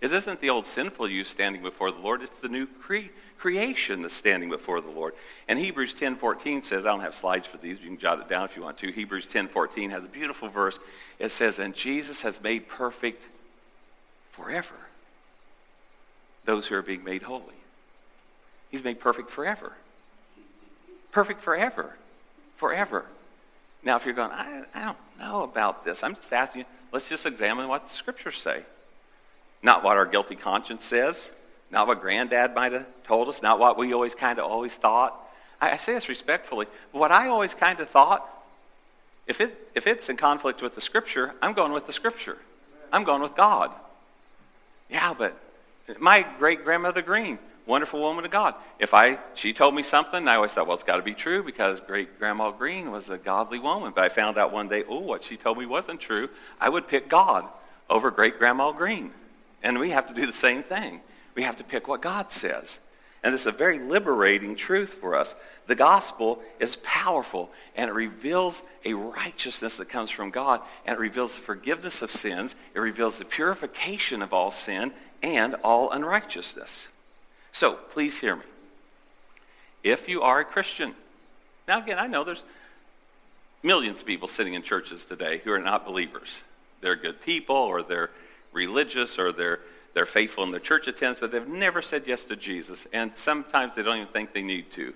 It 0.00 0.12
isn't 0.12 0.40
the 0.40 0.50
old 0.50 0.66
sinful 0.66 1.08
you 1.08 1.24
standing 1.24 1.62
before 1.62 1.90
the 1.90 2.00
Lord, 2.00 2.22
it's 2.22 2.38
the 2.38 2.48
new 2.48 2.66
cre- 2.66 3.10
creation 3.38 4.02
that's 4.02 4.14
standing 4.14 4.50
before 4.50 4.80
the 4.80 4.90
Lord. 4.90 5.14
And 5.48 5.58
Hebrews 5.58 5.94
10:14 5.94 6.62
says, 6.62 6.84
I 6.84 6.90
don't 6.90 7.00
have 7.00 7.14
slides 7.14 7.46
for 7.46 7.56
these, 7.56 7.80
you 7.80 7.86
can 7.86 7.98
jot 7.98 8.20
it 8.20 8.28
down 8.28 8.44
if 8.44 8.56
you 8.56 8.62
want 8.62 8.78
to. 8.78 8.90
Hebrews 8.90 9.26
10:14 9.26 9.90
has 9.90 10.04
a 10.04 10.08
beautiful 10.08 10.48
verse. 10.48 10.78
It 11.18 11.30
says, 11.30 11.58
"And 11.58 11.74
Jesus 11.74 12.22
has 12.22 12.42
made 12.42 12.68
perfect 12.68 13.28
forever 14.30 14.74
those 16.44 16.66
who 16.66 16.74
are 16.74 16.82
being 16.82 17.04
made 17.04 17.22
holy." 17.22 17.54
He's 18.70 18.82
made 18.82 18.98
perfect 18.98 19.30
forever. 19.30 19.72
Perfect 21.12 21.40
forever. 21.40 21.96
Forever. 22.56 23.06
Now, 23.84 23.96
if 23.96 24.04
you're 24.06 24.14
going, 24.14 24.30
I, 24.32 24.64
I 24.74 24.84
don't 24.84 24.98
know 25.18 25.42
about 25.42 25.84
this, 25.84 26.02
I'm 26.02 26.14
just 26.14 26.32
asking 26.32 26.60
you, 26.60 26.66
let's 26.92 27.08
just 27.08 27.26
examine 27.26 27.68
what 27.68 27.84
the 27.84 27.92
scriptures 27.92 28.36
say. 28.36 28.62
Not 29.62 29.84
what 29.84 29.96
our 29.96 30.06
guilty 30.06 30.36
conscience 30.36 30.84
says, 30.84 31.32
not 31.70 31.86
what 31.86 32.00
granddad 32.00 32.54
might 32.54 32.72
have 32.72 32.86
told 33.06 33.28
us, 33.28 33.42
not 33.42 33.58
what 33.58 33.76
we 33.76 33.92
always 33.92 34.14
kind 34.14 34.38
of 34.38 34.50
always 34.50 34.74
thought. 34.74 35.18
I, 35.60 35.72
I 35.72 35.76
say 35.76 35.94
this 35.94 36.08
respectfully, 36.08 36.66
but 36.92 36.98
what 36.98 37.10
I 37.10 37.28
always 37.28 37.54
kind 37.54 37.78
of 37.80 37.88
thought, 37.88 38.28
if, 39.26 39.40
it, 39.40 39.70
if 39.74 39.86
it's 39.86 40.08
in 40.08 40.16
conflict 40.16 40.62
with 40.62 40.74
the 40.74 40.80
scripture, 40.80 41.32
I'm 41.42 41.52
going 41.52 41.72
with 41.72 41.86
the 41.86 41.92
scripture. 41.92 42.38
I'm 42.92 43.04
going 43.04 43.22
with 43.22 43.34
God. 43.34 43.70
Yeah, 44.90 45.14
but 45.14 45.36
my 45.98 46.26
great 46.38 46.64
grandmother 46.64 47.02
Green, 47.02 47.38
wonderful 47.66 48.00
woman 48.00 48.24
of 48.24 48.30
God. 48.30 48.54
If 48.78 48.94
I, 48.94 49.18
she 49.34 49.52
told 49.52 49.74
me 49.74 49.82
something, 49.82 50.28
I 50.28 50.36
always 50.36 50.52
thought, 50.52 50.66
well, 50.66 50.74
it's 50.74 50.82
got 50.82 50.96
to 50.96 51.02
be 51.02 51.14
true 51.14 51.42
because 51.42 51.80
great 51.80 52.18
grandma 52.18 52.50
Green 52.50 52.90
was 52.90 53.10
a 53.10 53.18
godly 53.18 53.58
woman. 53.58 53.92
But 53.94 54.04
I 54.04 54.08
found 54.08 54.38
out 54.38 54.52
one 54.52 54.68
day, 54.68 54.84
oh, 54.88 55.00
what 55.00 55.22
she 55.22 55.36
told 55.36 55.58
me 55.58 55.66
wasn't 55.66 56.00
true. 56.00 56.28
I 56.60 56.68
would 56.68 56.88
pick 56.88 57.08
God 57.08 57.46
over 57.88 58.10
great 58.10 58.38
grandma 58.38 58.72
Green. 58.72 59.12
And 59.62 59.78
we 59.78 59.90
have 59.90 60.06
to 60.08 60.14
do 60.14 60.26
the 60.26 60.32
same 60.32 60.62
thing. 60.62 61.00
We 61.34 61.42
have 61.42 61.56
to 61.56 61.64
pick 61.64 61.88
what 61.88 62.02
God 62.02 62.30
says. 62.30 62.78
And 63.22 63.32
this 63.32 63.42
is 63.42 63.46
a 63.46 63.52
very 63.52 63.78
liberating 63.78 64.54
truth 64.54 64.92
for 64.92 65.16
us. 65.16 65.34
The 65.66 65.74
gospel 65.74 66.42
is 66.60 66.76
powerful 66.76 67.50
and 67.74 67.88
it 67.88 67.94
reveals 67.94 68.62
a 68.84 68.92
righteousness 68.92 69.78
that 69.78 69.88
comes 69.88 70.10
from 70.10 70.30
God 70.30 70.60
and 70.84 70.94
it 70.94 71.00
reveals 71.00 71.34
the 71.34 71.40
forgiveness 71.40 72.02
of 72.02 72.10
sins. 72.10 72.54
It 72.74 72.80
reveals 72.80 73.18
the 73.18 73.24
purification 73.24 74.20
of 74.20 74.34
all 74.34 74.50
sin 74.50 74.92
and 75.22 75.54
all 75.64 75.90
unrighteousness. 75.90 76.88
So 77.54 77.74
please 77.74 78.18
hear 78.18 78.34
me. 78.34 78.42
If 79.84 80.08
you 80.08 80.22
are 80.22 80.40
a 80.40 80.44
Christian, 80.44 80.92
now 81.68 81.80
again, 81.80 82.00
I 82.00 82.08
know 82.08 82.24
there's 82.24 82.42
millions 83.62 84.00
of 84.00 84.08
people 84.08 84.26
sitting 84.26 84.54
in 84.54 84.62
churches 84.62 85.04
today 85.04 85.40
who 85.44 85.52
are 85.52 85.60
not 85.60 85.86
believers. 85.86 86.42
They're 86.80 86.96
good 86.96 87.22
people 87.22 87.54
or 87.54 87.84
they're 87.84 88.10
religious 88.52 89.20
or 89.20 89.30
they're, 89.30 89.60
they're 89.94 90.04
faithful 90.04 90.42
in 90.42 90.50
their 90.50 90.58
church 90.58 90.88
attendance, 90.88 91.20
but 91.20 91.30
they've 91.30 91.46
never 91.46 91.80
said 91.80 92.02
yes 92.08 92.24
to 92.24 92.34
Jesus. 92.34 92.88
And 92.92 93.16
sometimes 93.16 93.76
they 93.76 93.84
don't 93.84 93.98
even 93.98 94.08
think 94.08 94.32
they 94.32 94.42
need 94.42 94.72
to. 94.72 94.92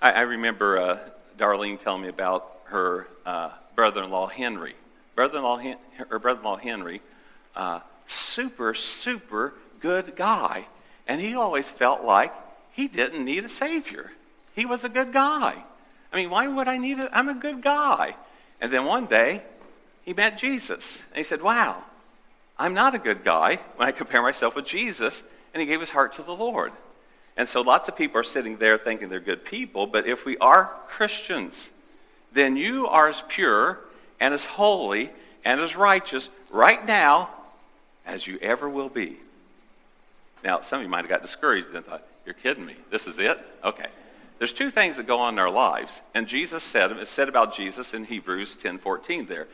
I, 0.00 0.12
I 0.12 0.20
remember 0.22 0.78
uh, 0.78 0.98
Darlene 1.38 1.78
telling 1.78 2.00
me 2.00 2.08
about 2.08 2.56
her 2.64 3.06
uh, 3.26 3.50
brother-in-law 3.76 4.28
Henry. 4.28 4.76
Brother-in-law, 5.14 5.60
her 6.08 6.18
brother-in-law 6.18 6.56
Henry, 6.56 7.02
uh, 7.54 7.80
super, 8.06 8.72
super 8.72 9.52
good 9.78 10.16
guy. 10.16 10.64
And 11.06 11.20
he 11.20 11.34
always 11.34 11.70
felt 11.70 12.04
like 12.04 12.32
he 12.72 12.88
didn't 12.88 13.24
need 13.24 13.44
a 13.44 13.48
Savior. 13.48 14.12
He 14.54 14.64
was 14.64 14.84
a 14.84 14.88
good 14.88 15.12
guy. 15.12 15.64
I 16.12 16.16
mean, 16.16 16.30
why 16.30 16.46
would 16.46 16.68
I 16.68 16.78
need 16.78 16.98
a, 16.98 17.16
I'm 17.16 17.28
a 17.28 17.34
good 17.34 17.62
guy. 17.62 18.16
And 18.60 18.72
then 18.72 18.84
one 18.84 19.06
day, 19.06 19.42
he 20.04 20.12
met 20.12 20.38
Jesus. 20.38 21.02
And 21.10 21.18
he 21.18 21.24
said, 21.24 21.42
Wow, 21.42 21.82
I'm 22.58 22.74
not 22.74 22.94
a 22.94 22.98
good 22.98 23.24
guy 23.24 23.58
when 23.76 23.88
I 23.88 23.92
compare 23.92 24.22
myself 24.22 24.54
with 24.54 24.66
Jesus. 24.66 25.22
And 25.52 25.60
he 25.60 25.66
gave 25.66 25.80
his 25.80 25.90
heart 25.90 26.12
to 26.14 26.22
the 26.22 26.34
Lord. 26.34 26.72
And 27.36 27.48
so 27.48 27.62
lots 27.62 27.88
of 27.88 27.96
people 27.96 28.20
are 28.20 28.24
sitting 28.24 28.58
there 28.58 28.76
thinking 28.76 29.08
they're 29.08 29.20
good 29.20 29.44
people, 29.44 29.86
but 29.86 30.06
if 30.06 30.26
we 30.26 30.36
are 30.38 30.70
Christians, 30.86 31.70
then 32.32 32.56
you 32.56 32.86
are 32.86 33.08
as 33.08 33.22
pure 33.28 33.80
and 34.20 34.34
as 34.34 34.44
holy 34.44 35.10
and 35.44 35.60
as 35.60 35.74
righteous 35.74 36.28
right 36.50 36.84
now 36.86 37.30
as 38.04 38.26
you 38.26 38.38
ever 38.42 38.68
will 38.68 38.88
be. 38.88 39.16
Now, 40.42 40.60
some 40.60 40.80
of 40.80 40.82
you 40.84 40.88
might 40.88 40.98
have 40.98 41.08
got 41.08 41.22
discouraged 41.22 41.68
and 41.74 41.84
thought, 41.84 42.04
you're 42.24 42.34
kidding 42.34 42.64
me. 42.64 42.76
This 42.90 43.06
is 43.06 43.18
it? 43.18 43.38
Okay. 43.64 43.86
There's 44.38 44.52
two 44.52 44.70
things 44.70 44.96
that 44.96 45.06
go 45.06 45.20
on 45.20 45.34
in 45.34 45.38
our 45.38 45.50
lives, 45.50 46.02
and 46.14 46.26
Jesus 46.26 46.64
said 46.64 46.90
It's 46.92 47.10
said 47.10 47.28
about 47.28 47.54
Jesus 47.54 47.94
in 47.94 48.04
Hebrews 48.04 48.56
10:14 48.56 49.28
there. 49.28 49.46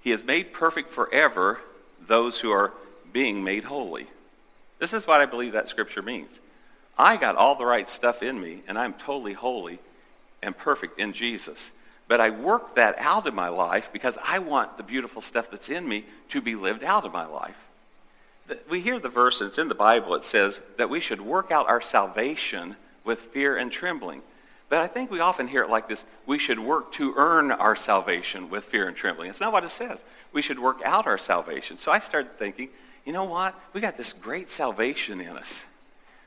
He 0.00 0.10
has 0.10 0.22
made 0.22 0.52
perfect 0.52 0.90
forever 0.90 1.60
those 1.98 2.40
who 2.40 2.50
are 2.50 2.72
being 3.10 3.42
made 3.42 3.64
holy. 3.64 4.08
This 4.78 4.92
is 4.92 5.06
what 5.06 5.20
I 5.20 5.26
believe 5.26 5.52
that 5.52 5.68
scripture 5.68 6.02
means. 6.02 6.40
I 6.98 7.16
got 7.16 7.36
all 7.36 7.54
the 7.54 7.64
right 7.64 7.88
stuff 7.88 8.22
in 8.22 8.38
me, 8.38 8.62
and 8.68 8.78
I'm 8.78 8.92
totally 8.92 9.32
holy 9.32 9.78
and 10.42 10.56
perfect 10.56 11.00
in 11.00 11.14
Jesus. 11.14 11.70
But 12.06 12.20
I 12.20 12.28
work 12.28 12.74
that 12.74 12.96
out 12.98 13.26
in 13.26 13.34
my 13.34 13.48
life 13.48 13.90
because 13.92 14.18
I 14.22 14.40
want 14.40 14.76
the 14.76 14.82
beautiful 14.82 15.22
stuff 15.22 15.50
that's 15.50 15.70
in 15.70 15.88
me 15.88 16.04
to 16.28 16.42
be 16.42 16.54
lived 16.54 16.84
out 16.84 17.06
in 17.06 17.12
my 17.12 17.24
life 17.24 17.63
we 18.68 18.80
hear 18.80 18.98
the 18.98 19.08
verse, 19.08 19.40
it's 19.40 19.58
in 19.58 19.68
the 19.68 19.74
Bible, 19.74 20.14
it 20.14 20.24
says 20.24 20.60
that 20.76 20.90
we 20.90 21.00
should 21.00 21.20
work 21.20 21.50
out 21.50 21.68
our 21.68 21.80
salvation 21.80 22.76
with 23.04 23.20
fear 23.20 23.56
and 23.56 23.70
trembling. 23.70 24.22
But 24.68 24.78
I 24.78 24.86
think 24.86 25.10
we 25.10 25.20
often 25.20 25.48
hear 25.48 25.62
it 25.62 25.70
like 25.70 25.88
this 25.88 26.04
we 26.26 26.38
should 26.38 26.58
work 26.58 26.92
to 26.92 27.14
earn 27.16 27.50
our 27.52 27.76
salvation 27.76 28.50
with 28.50 28.64
fear 28.64 28.88
and 28.88 28.96
trembling. 28.96 29.30
It's 29.30 29.40
not 29.40 29.52
what 29.52 29.64
it 29.64 29.70
says. 29.70 30.04
We 30.32 30.42
should 30.42 30.58
work 30.58 30.80
out 30.84 31.06
our 31.06 31.18
salvation. 31.18 31.76
So 31.76 31.92
I 31.92 31.98
started 31.98 32.38
thinking, 32.38 32.70
you 33.04 33.12
know 33.12 33.24
what? 33.24 33.54
We 33.72 33.80
got 33.80 33.96
this 33.96 34.12
great 34.12 34.50
salvation 34.50 35.20
in 35.20 35.36
us. 35.36 35.62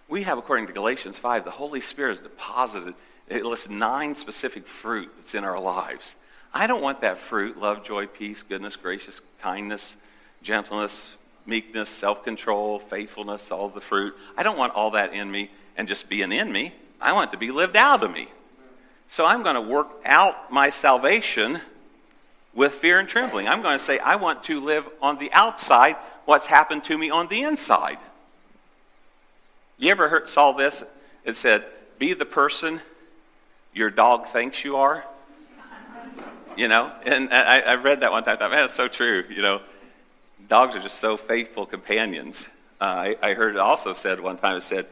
We 0.07 0.23
have, 0.23 0.37
according 0.37 0.67
to 0.67 0.73
Galatians 0.73 1.17
5, 1.17 1.43
the 1.43 1.51
Holy 1.51 1.81
Spirit 1.81 2.11
has 2.11 2.19
deposited. 2.21 2.93
It 3.27 3.43
lists 3.43 3.69
nine 3.69 4.15
specific 4.15 4.65
fruit 4.65 5.11
that's 5.17 5.35
in 5.35 5.43
our 5.43 5.59
lives. 5.59 6.15
I 6.53 6.67
don't 6.67 6.81
want 6.81 7.01
that 7.01 7.17
fruit 7.17 7.59
love, 7.59 7.83
joy, 7.83 8.07
peace, 8.07 8.43
goodness, 8.43 8.75
gracious, 8.75 9.19
kindness, 9.41 9.97
gentleness, 10.41 11.16
meekness, 11.47 11.89
self 11.89 12.23
control, 12.23 12.79
faithfulness, 12.79 13.49
all 13.51 13.69
the 13.69 13.81
fruit. 13.81 14.15
I 14.37 14.43
don't 14.43 14.57
want 14.57 14.73
all 14.73 14.91
that 14.91 15.13
in 15.13 15.31
me 15.31 15.49
and 15.75 15.87
just 15.87 16.09
being 16.09 16.31
in 16.31 16.51
me. 16.51 16.73
I 16.99 17.13
want 17.13 17.29
it 17.29 17.31
to 17.31 17.37
be 17.37 17.51
lived 17.51 17.75
out 17.75 18.03
of 18.03 18.11
me. 18.11 18.27
So 19.07 19.25
I'm 19.25 19.43
going 19.43 19.55
to 19.55 19.61
work 19.61 19.87
out 20.05 20.51
my 20.51 20.69
salvation 20.69 21.61
with 22.53 22.73
fear 22.73 22.99
and 22.99 23.07
trembling. 23.07 23.47
I'm 23.47 23.61
going 23.61 23.77
to 23.77 23.83
say, 23.83 23.99
I 23.99 24.15
want 24.15 24.43
to 24.45 24.59
live 24.59 24.87
on 25.01 25.17
the 25.19 25.31
outside 25.31 25.95
what's 26.25 26.47
happened 26.47 26.83
to 26.85 26.97
me 26.97 27.09
on 27.09 27.27
the 27.27 27.43
inside. 27.43 27.99
You 29.77 29.91
ever 29.91 30.09
heard, 30.09 30.27
saw 30.27 30.51
this? 30.51 30.83
It 31.23 31.35
said, 31.35 31.65
Be 31.99 32.13
the 32.13 32.25
person 32.25 32.81
your 33.73 33.89
dog 33.91 34.25
thinks 34.25 34.65
you 34.65 34.75
are. 34.75 35.05
you 36.57 36.67
know. 36.67 36.91
And 37.05 37.31
I, 37.31 37.59
I 37.59 37.75
read 37.75 38.01
that 38.01 38.11
one 38.11 38.23
time. 38.23 38.33
I 38.33 38.39
thought, 38.39 38.51
man, 38.51 38.61
that's 38.61 38.73
so 38.73 38.87
true. 38.87 39.23
You 39.29 39.41
know, 39.43 39.61
dogs 40.47 40.75
are 40.75 40.79
just 40.79 40.99
so 40.99 41.17
faithful 41.17 41.65
companions. 41.65 42.47
Uh, 42.79 42.83
I, 42.83 43.15
I, 43.21 43.33
heard 43.33 43.55
it 43.55 43.59
also 43.59 43.93
said 43.93 44.19
one 44.19 44.37
time. 44.37 44.57
It 44.57 44.61
said 44.61 44.85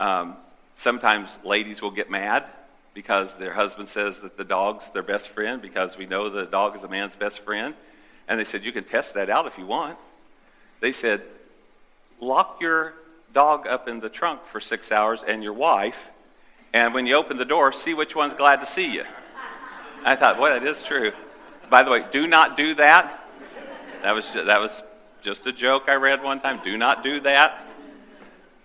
um, 0.00 0.36
sometimes 0.76 1.38
ladies 1.44 1.82
will 1.82 1.90
get 1.90 2.10
mad 2.10 2.48
because 2.94 3.34
their 3.34 3.52
husband 3.52 3.88
says 3.88 4.20
that 4.20 4.36
the 4.36 4.44
dog's 4.44 4.90
their 4.90 5.02
best 5.02 5.28
friend 5.28 5.60
because 5.60 5.98
we 5.98 6.06
know 6.06 6.28
the 6.28 6.46
dog 6.46 6.74
is 6.74 6.84
a 6.84 6.88
man's 6.88 7.16
best 7.16 7.40
friend. 7.40 7.74
And 8.26 8.40
they 8.40 8.44
said 8.44 8.64
you 8.64 8.72
can 8.72 8.84
test 8.84 9.14
that 9.14 9.30
out 9.30 9.46
if 9.46 9.58
you 9.58 9.66
want. 9.66 9.98
They 10.80 10.92
said 10.92 11.22
lock 12.20 12.58
your 12.60 12.94
dog 13.32 13.66
up 13.66 13.88
in 13.88 14.00
the 14.00 14.08
trunk 14.08 14.44
for 14.46 14.60
six 14.60 14.90
hours 14.90 15.22
and 15.22 15.42
your 15.42 15.52
wife, 15.52 16.08
and 16.72 16.92
when 16.92 17.06
you 17.06 17.14
open 17.14 17.36
the 17.36 17.44
door, 17.44 17.72
see 17.72 17.94
which 17.94 18.16
one's 18.16 18.34
glad 18.34 18.60
to 18.60 18.66
see 18.66 18.92
you. 18.92 19.04
I 20.04 20.16
thought, 20.16 20.36
boy, 20.38 20.50
that 20.50 20.62
is 20.62 20.82
true. 20.82 21.12
By 21.70 21.82
the 21.82 21.90
way, 21.90 22.04
do 22.10 22.26
not 22.26 22.56
do 22.56 22.74
that. 22.74 23.24
That 24.02 24.14
was 24.14 24.32
that 24.32 24.60
was 24.60 24.82
just 25.22 25.46
a 25.46 25.52
joke 25.52 25.84
I 25.88 25.94
read 25.94 26.22
one 26.22 26.40
time. 26.40 26.60
Do 26.62 26.76
not 26.76 27.02
do 27.02 27.20
that. 27.20 27.66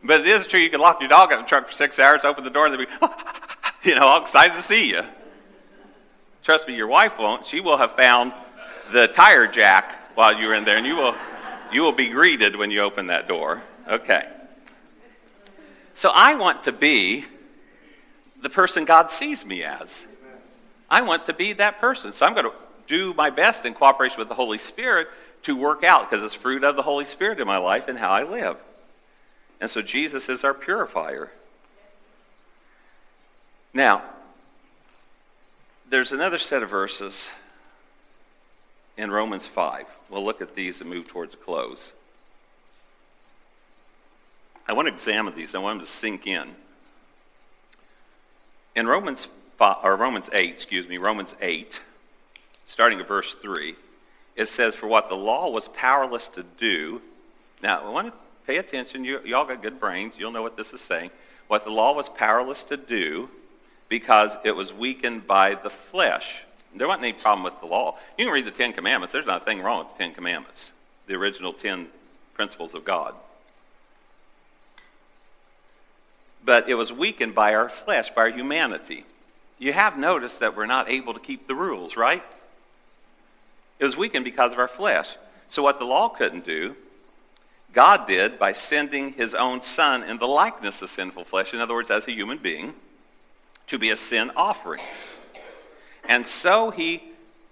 But 0.04 0.22
it 0.22 0.28
is 0.28 0.46
true. 0.46 0.60
You 0.60 0.70
can 0.70 0.82
lock 0.82 1.00
your 1.00 1.10
dog 1.10 1.32
in 1.32 1.40
the 1.40 1.46
truck 1.46 1.68
for 1.68 1.74
six 1.74 1.98
hours, 1.98 2.26
open 2.26 2.44
the 2.44 2.50
door, 2.50 2.68
and 2.68 2.74
they'll 2.74 2.86
be, 2.86 2.92
you 3.90 3.96
know, 3.96 4.06
all 4.06 4.22
excited 4.22 4.56
to 4.56 4.62
see 4.62 4.90
you. 4.90 5.02
Trust 6.44 6.68
me, 6.68 6.76
your 6.76 6.88
wife 6.88 7.18
won't. 7.18 7.46
She 7.46 7.62
will 7.62 7.78
have 7.78 7.94
found 7.94 8.34
the 8.92 9.08
tire 9.08 9.48
jack 9.48 10.16
while 10.16 10.38
you're 10.38 10.54
in 10.54 10.66
there, 10.66 10.78
and 10.78 10.86
you 10.86 10.98
will, 10.98 11.16
you 11.72 11.82
will 11.82 11.94
be 11.94 12.10
greeted 12.10 12.56
when 12.58 12.70
you 12.70 12.82
open 12.82 13.08
that 13.08 13.30
door. 13.30 13.62
Okay. 13.88 14.28
So 15.96 16.12
I 16.14 16.36
want 16.36 16.64
to 16.64 16.74
be 16.74 17.26
the 18.42 18.50
person 18.50 18.84
God 18.84 19.10
sees 19.10 19.46
me 19.46 19.64
as. 19.64 20.06
I 20.90 21.02
want 21.02 21.26
to 21.28 21.34
be 21.34 21.54
that 21.54 21.80
person. 21.80 22.12
So 22.12 22.26
I'm 22.26 22.34
going 22.34 22.46
to 22.46 22.54
do 22.88 23.14
my 23.14 23.30
best 23.30 23.66
in 23.66 23.74
cooperation 23.74 24.20
with 24.20 24.28
the 24.28 24.36
Holy 24.36 24.58
Spirit 24.58 25.08
to 25.44 25.56
work 25.56 25.84
out 25.84 26.10
because 26.10 26.24
it's 26.24 26.34
fruit 26.34 26.64
of 26.64 26.76
the 26.76 26.82
Holy 26.82 27.06
Spirit 27.06 27.40
in 27.40 27.48
my 27.48 27.58
life 27.58 27.88
and 27.88 28.00
how 28.00 28.12
I 28.12 28.24
live. 28.24 28.58
And 29.62 29.70
so 29.70 29.82
Jesus 29.82 30.30
is 30.30 30.44
our 30.44 30.54
purifier. 30.54 31.32
Now, 33.74 34.04
there's 35.90 36.12
another 36.12 36.38
set 36.38 36.64
of 36.64 36.70
verses 36.70 37.30
in 38.98 39.12
Romans 39.12 39.48
5. 39.48 39.86
We'll 40.10 40.24
look 40.24 40.42
at 40.42 40.56
these 40.56 40.82
and 40.82 40.90
move 40.90 41.08
towards 41.08 41.34
a 41.34 41.38
close. 41.38 41.92
I 44.68 44.74
want 44.74 44.88
to 44.88 44.92
examine 44.92 45.36
these. 45.36 45.56
I 45.56 45.60
want 45.60 45.80
them 45.80 45.86
to 45.86 45.92
sink 45.92 46.26
in. 46.26 46.56
In 48.76 48.88
Romans 48.88 49.28
5, 49.58 49.78
or 49.84 49.96
Romans 49.96 50.30
8, 50.32 50.50
excuse 50.50 50.88
me, 50.88 50.98
Romans 50.98 51.36
8, 51.42 51.82
starting 52.66 53.00
at 53.00 53.08
verse 53.08 53.34
3, 53.34 53.76
it 54.36 54.48
says, 54.48 54.76
For 54.76 54.88
what 54.88 55.10
the 55.10 55.16
law 55.16 55.50
was 55.50 55.68
powerless 55.68 56.28
to 56.30 56.44
do. 56.44 57.02
Now, 57.62 57.86
I 57.86 57.90
want 57.90 58.08
to 58.08 58.14
pay 58.46 58.58
attention. 58.58 59.04
You, 59.04 59.20
y'all 59.24 59.46
got 59.46 59.62
good 59.62 59.80
brains. 59.80 60.16
You'll 60.18 60.32
know 60.32 60.42
what 60.42 60.58
this 60.58 60.74
is 60.74 60.82
saying. 60.82 61.12
What 61.48 61.64
the 61.64 61.72
law 61.72 61.94
was 61.94 62.10
powerless 62.10 62.64
to 62.66 62.78
do 62.78 63.30
because 63.90 64.38
it 64.44 64.56
was 64.56 64.74
weakened 64.74 65.28
by 65.28 65.56
the 65.56 65.70
flesh. 65.70 66.44
There 66.76 66.88
wasn't 66.88 67.04
any 67.04 67.14
problem 67.14 67.44
with 67.44 67.60
the 67.60 67.68
law. 67.68 67.98
You 68.18 68.26
can 68.26 68.34
read 68.34 68.46
the 68.46 68.52
Ten 68.52 68.74
Commandments. 68.74 69.14
There's 69.14 69.26
not 69.26 69.44
a 69.44 69.46
thing 69.46 69.62
wrong 69.62 69.86
with 69.86 69.94
the 69.94 70.04
Ten 70.04 70.14
Commandments, 70.14 70.72
the 71.06 71.14
original 71.14 71.54
Ten 71.54 71.88
Principles 72.34 72.74
of 72.74 72.84
God. 72.84 73.14
But 76.44 76.68
it 76.68 76.74
was 76.74 76.92
weakened 76.92 77.36
by 77.36 77.54
our 77.54 77.70
flesh, 77.70 78.10
by 78.10 78.24
our 78.24 78.30
humanity. 78.30 79.06
You 79.60 79.74
have 79.74 79.98
noticed 79.98 80.40
that 80.40 80.58
we're 80.58 80.66
not 80.66 80.90
able 80.90 81.14
to 81.14 81.20
keep 81.20 81.48
the 81.48 81.56
rules, 81.56 81.96
right? 81.96 82.24
It 83.84 83.88
was 83.88 83.98
weakened 83.98 84.24
because 84.24 84.54
of 84.54 84.60
our 84.60 84.68
flesh. 84.70 85.18
So, 85.50 85.62
what 85.62 85.78
the 85.78 85.84
law 85.84 86.08
couldn't 86.08 86.46
do, 86.46 86.78
God 87.74 88.08
did 88.08 88.40
by 88.40 88.54
sending 88.54 89.12
his 89.12 89.36
own 89.36 89.60
son 89.60 90.04
in 90.04 90.20
the 90.20 90.26
likeness 90.26 90.82
of 90.82 90.90
sinful 90.90 91.26
flesh, 91.26 91.54
in 91.54 91.60
other 91.60 91.74
words, 91.74 91.92
as 91.92 92.08
a 92.08 92.14
human 92.14 92.38
being, 92.38 92.76
to 93.68 93.78
be 93.78 93.90
a 93.90 93.98
sin 93.98 94.32
offering. 94.38 94.80
And 96.08 96.26
so 96.26 96.72
he 96.72 97.04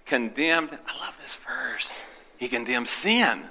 condemned, 0.06 0.70
I 0.88 1.06
love 1.06 1.20
this 1.22 1.36
verse, 1.36 2.02
he 2.38 2.48
condemned 2.48 2.88
sin. 2.88 3.44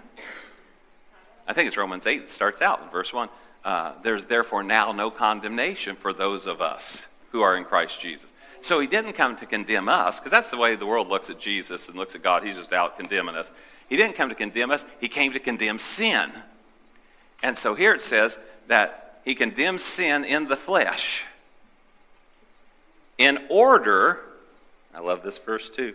I 1.47 1.53
think 1.53 1.69
it's 1.69 1.77
Romans 1.77 2.07
8 2.07 2.21
that 2.21 2.31
starts 2.31 2.63
out 2.63 2.81
in 2.83 2.89
verse 2.89 3.13
1. 3.13 3.29
Uh, 3.63 3.93
there's 4.03 4.25
therefore 4.25 4.63
now 4.63 4.93
no 4.93 5.11
condemnation 5.11 5.97
for 5.97 6.15
those 6.15 6.47
of 6.47 6.63
us 6.63 7.05
who 7.33 7.43
are 7.43 7.59
in 7.59 7.65
Christ 7.65 8.01
Jesus. 8.01 8.33
So 8.61 8.81
he 8.81 8.87
didn't 8.87 9.15
come 9.15 9.37
to 9.37 9.47
condemn 9.47 9.89
us, 9.89 10.19
because 10.19 10.31
that's 10.31 10.51
the 10.51 10.57
way 10.57 10.77
the 10.77 10.87
world 10.87 11.09
looks 11.09 11.31
at 11.31 11.39
Jesus 11.39 11.89
and 11.89 11.97
looks 11.97 12.15
at 12.15 12.23
God. 12.23 12.45
He's 12.45 12.57
just 12.57 12.73
out 12.73 12.99
condemning 12.99 13.35
us. 13.35 13.53
He 13.89 13.97
didn't 13.97 14.15
come 14.17 14.29
to 14.29 14.35
condemn 14.35 14.71
us, 14.71 14.85
he 15.01 15.09
came 15.09 15.33
to 15.33 15.41
condemn 15.41 15.79
sin. 15.79 16.31
And 17.43 17.57
so 17.57 17.75
here 17.75 17.95
it 17.95 18.03
says 18.03 18.39
that 18.69 19.21
he 19.25 19.35
condemns 19.35 19.83
sin 19.83 20.25
in 20.25 20.49
the 20.49 20.57
flesh 20.57 21.25
in 23.21 23.39
order, 23.51 24.19
I 24.95 25.01
love 25.01 25.23
this 25.23 25.37
verse 25.37 25.69
too, 25.69 25.95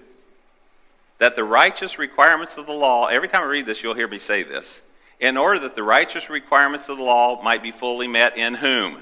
that 1.18 1.36
the 1.36 1.44
righteous 1.44 1.98
requirements 1.98 2.56
of 2.56 2.68
the 2.68 2.72
law, 2.72 3.08
every 3.08 3.28
time 3.28 3.42
I 3.42 3.46
read 3.46 3.66
this, 3.66 3.82
you'll 3.82 3.96
hear 3.96 4.08
me 4.08 4.20
say 4.20 4.44
this, 4.44 4.82
in 5.20 5.36
order 5.36 5.60
that 5.62 5.76
the 5.76 5.82
righteous 5.82 6.30
requirements 6.30 6.88
of 6.88 6.98
the 6.98 7.04
law 7.04 7.42
might 7.42 7.64
be 7.64 7.72
fully 7.72 8.08
met 8.08 8.38
in 8.38 8.54
whom? 8.54 9.00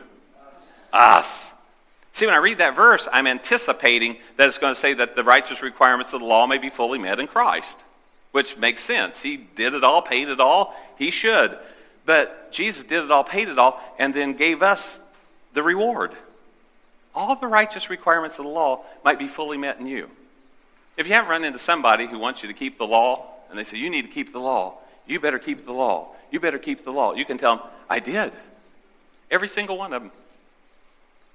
Us. 0.94 1.52
See, 2.14 2.28
when 2.28 2.36
I 2.36 2.38
read 2.38 2.60
that 2.60 2.76
verse, 2.76 3.08
I'm 3.12 3.26
anticipating 3.26 4.18
that 4.38 4.48
it's 4.48 4.60
going 4.60 4.74
to 4.74 4.80
say 4.80 4.94
that 4.94 5.16
the 5.16 5.24
righteous 5.24 5.64
requirements 5.64 6.14
of 6.14 6.20
the 6.20 6.28
law 6.28 6.46
may 6.46 6.60
be 6.60 6.70
fully 6.70 7.00
met 7.00 7.20
in 7.20 7.26
Christ, 7.26 7.84
which 8.32 8.56
makes 8.56 8.84
sense. 8.84 9.24
He 9.24 9.36
did 9.36 9.74
it 9.74 9.84
all, 9.84 10.04
paid 10.04 10.30
it 10.30 10.40
all. 10.40 10.76
He 10.96 11.10
should. 11.10 11.58
But 12.06 12.52
Jesus 12.52 12.84
did 12.84 13.04
it 13.04 13.12
all, 13.12 13.24
paid 13.24 13.48
it 13.48 13.58
all, 13.58 13.82
and 13.98 14.14
then 14.14 14.34
gave 14.34 14.62
us 14.62 15.00
the 15.56 15.64
reward. 15.64 16.12
All 17.16 17.36
the 17.36 17.48
righteous 17.48 17.90
requirements 17.90 18.38
of 18.38 18.46
the 18.46 18.52
law 18.52 18.82
might 19.04 19.18
be 19.18 19.28
fully 19.28 19.58
met 19.58 19.80
in 19.80 19.88
you. 19.88 20.08
If 20.98 21.08
you 21.08 21.14
haven't 21.14 21.32
run 21.32 21.44
into 21.44 21.60
somebody 21.60 22.06
who 22.06 22.20
wants 22.20 22.44
you 22.44 22.48
to 22.48 22.54
keep 22.54 22.78
the 22.78 22.86
law, 22.86 23.26
and 23.50 23.58
they 23.58 23.64
say, 23.64 23.78
You 23.78 23.90
need 23.90 24.04
to 24.04 24.12
keep 24.12 24.32
the 24.32 24.40
law, 24.40 24.76
you 25.08 25.20
better 25.20 25.40
keep 25.40 25.66
the 25.66 25.74
law, 25.74 26.10
you 26.30 26.40
better 26.40 26.60
keep 26.60 26.84
the 26.84 26.92
law, 26.92 27.16
you 27.16 27.26
can 27.26 27.40
tell 27.40 27.56
them, 27.56 27.66
I 27.90 28.00
did. 28.00 28.32
Every 29.32 29.48
single 29.48 29.78
one 29.78 29.94
of 29.94 30.04
them 30.04 30.12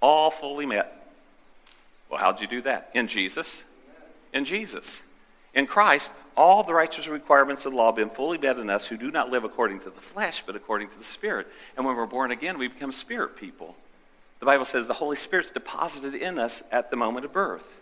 all 0.00 0.30
fully 0.30 0.66
met. 0.66 0.94
Well, 2.08 2.20
how'd 2.20 2.40
you 2.40 2.46
do 2.46 2.62
that? 2.62 2.90
In 2.94 3.08
Jesus. 3.08 3.64
In 4.32 4.44
Jesus. 4.44 5.02
In 5.54 5.66
Christ, 5.66 6.12
all 6.36 6.62
the 6.62 6.74
righteous 6.74 7.08
requirements 7.08 7.64
of 7.64 7.72
the 7.72 7.78
law 7.78 7.86
have 7.86 7.96
been 7.96 8.10
fully 8.10 8.38
met 8.38 8.58
in 8.58 8.70
us 8.70 8.86
who 8.86 8.96
do 8.96 9.10
not 9.10 9.30
live 9.30 9.44
according 9.44 9.80
to 9.80 9.90
the 9.90 10.00
flesh, 10.00 10.42
but 10.46 10.54
according 10.56 10.88
to 10.90 10.98
the 10.98 11.04
Spirit. 11.04 11.48
And 11.76 11.84
when 11.84 11.96
we're 11.96 12.06
born 12.06 12.30
again, 12.30 12.58
we 12.58 12.68
become 12.68 12.92
spirit 12.92 13.36
people. 13.36 13.74
The 14.38 14.46
Bible 14.46 14.64
says 14.64 14.86
the 14.86 14.94
Holy 14.94 15.16
Spirit's 15.16 15.50
deposited 15.50 16.14
in 16.14 16.38
us 16.38 16.62
at 16.70 16.90
the 16.90 16.96
moment 16.96 17.24
of 17.24 17.32
birth. 17.32 17.80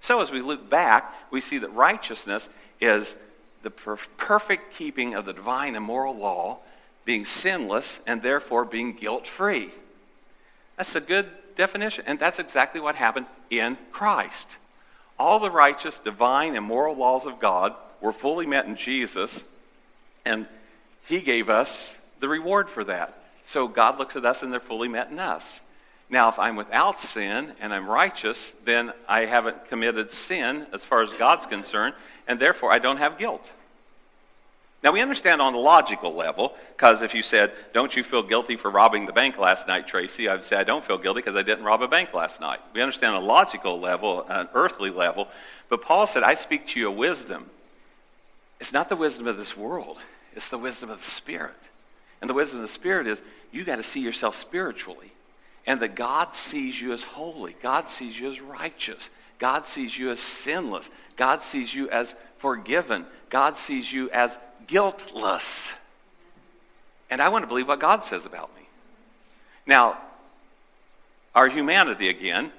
So 0.00 0.20
as 0.20 0.30
we 0.30 0.42
look 0.42 0.68
back, 0.68 1.14
we 1.30 1.40
see 1.40 1.58
that 1.58 1.72
righteousness 1.72 2.50
is 2.80 3.16
the 3.62 3.70
perfect 3.70 4.74
keeping 4.74 5.14
of 5.14 5.24
the 5.24 5.32
divine 5.32 5.74
and 5.74 5.84
moral 5.84 6.16
law, 6.16 6.58
being 7.04 7.24
sinless, 7.24 8.00
and 8.06 8.22
therefore 8.22 8.64
being 8.64 8.92
guilt 8.92 9.26
free. 9.26 9.70
That's 10.80 10.96
a 10.96 11.00
good 11.02 11.26
definition. 11.56 12.04
And 12.06 12.18
that's 12.18 12.38
exactly 12.38 12.80
what 12.80 12.94
happened 12.94 13.26
in 13.50 13.76
Christ. 13.92 14.56
All 15.18 15.38
the 15.38 15.50
righteous, 15.50 15.98
divine, 15.98 16.56
and 16.56 16.64
moral 16.64 16.96
laws 16.96 17.26
of 17.26 17.38
God 17.38 17.74
were 18.00 18.14
fully 18.14 18.46
met 18.46 18.64
in 18.64 18.76
Jesus, 18.76 19.44
and 20.24 20.46
He 21.06 21.20
gave 21.20 21.50
us 21.50 21.98
the 22.20 22.28
reward 22.28 22.70
for 22.70 22.82
that. 22.84 23.22
So 23.42 23.68
God 23.68 23.98
looks 23.98 24.16
at 24.16 24.24
us 24.24 24.42
and 24.42 24.50
they're 24.50 24.58
fully 24.58 24.88
met 24.88 25.10
in 25.10 25.18
us. 25.18 25.60
Now, 26.08 26.30
if 26.30 26.38
I'm 26.38 26.56
without 26.56 26.98
sin 26.98 27.52
and 27.60 27.74
I'm 27.74 27.86
righteous, 27.86 28.54
then 28.64 28.94
I 29.06 29.26
haven't 29.26 29.68
committed 29.68 30.10
sin 30.10 30.66
as 30.72 30.86
far 30.86 31.02
as 31.02 31.12
God's 31.12 31.44
concerned, 31.44 31.94
and 32.26 32.40
therefore 32.40 32.72
I 32.72 32.78
don't 32.78 32.96
have 32.96 33.18
guilt. 33.18 33.52
Now, 34.82 34.92
we 34.92 35.02
understand 35.02 35.42
on 35.42 35.52
the 35.52 35.58
logical 35.58 36.14
level, 36.14 36.54
because 36.74 37.02
if 37.02 37.14
you 37.14 37.22
said, 37.22 37.52
Don't 37.74 37.94
you 37.94 38.02
feel 38.02 38.22
guilty 38.22 38.56
for 38.56 38.70
robbing 38.70 39.04
the 39.04 39.12
bank 39.12 39.36
last 39.36 39.68
night, 39.68 39.86
Tracy? 39.86 40.26
I 40.26 40.32
would 40.32 40.44
say, 40.44 40.56
I 40.56 40.64
don't 40.64 40.84
feel 40.84 40.96
guilty 40.96 41.20
because 41.20 41.36
I 41.36 41.42
didn't 41.42 41.64
rob 41.64 41.82
a 41.82 41.88
bank 41.88 42.14
last 42.14 42.40
night. 42.40 42.60
We 42.72 42.80
understand 42.80 43.14
on 43.14 43.22
a 43.22 43.26
logical 43.26 43.78
level, 43.78 44.24
an 44.28 44.48
earthly 44.54 44.90
level. 44.90 45.28
But 45.68 45.82
Paul 45.82 46.06
said, 46.06 46.22
I 46.22 46.32
speak 46.32 46.66
to 46.68 46.80
you 46.80 46.88
a 46.88 46.92
wisdom. 46.92 47.50
It's 48.58 48.72
not 48.72 48.88
the 48.88 48.96
wisdom 48.96 49.26
of 49.26 49.36
this 49.36 49.56
world, 49.56 49.98
it's 50.34 50.48
the 50.48 50.58
wisdom 50.58 50.90
of 50.90 50.98
the 50.98 51.04
Spirit. 51.04 51.56
And 52.22 52.28
the 52.28 52.34
wisdom 52.34 52.60
of 52.60 52.64
the 52.66 52.72
Spirit 52.72 53.06
is 53.06 53.22
you 53.50 53.64
got 53.64 53.76
to 53.76 53.82
see 53.82 54.00
yourself 54.00 54.34
spiritually. 54.34 55.12
And 55.66 55.80
that 55.80 55.94
God 55.94 56.34
sees 56.34 56.80
you 56.80 56.92
as 56.92 57.02
holy, 57.02 57.54
God 57.62 57.88
sees 57.88 58.18
you 58.18 58.30
as 58.30 58.40
righteous, 58.40 59.10
God 59.38 59.66
sees 59.66 59.98
you 59.98 60.10
as 60.10 60.20
sinless, 60.20 60.90
God 61.16 61.42
sees 61.42 61.74
you 61.74 61.90
as 61.90 62.16
forgiven, 62.38 63.04
God 63.28 63.58
sees 63.58 63.92
you 63.92 64.10
as 64.10 64.38
guiltless. 64.70 65.72
And 67.10 67.20
I 67.20 67.28
want 67.28 67.42
to 67.42 67.46
believe 67.46 67.68
what 67.68 67.80
God 67.80 68.04
says 68.04 68.24
about 68.24 68.54
me. 68.56 68.62
Now, 69.66 69.98
our 71.34 71.48
humanity 71.48 72.08
again 72.08 72.52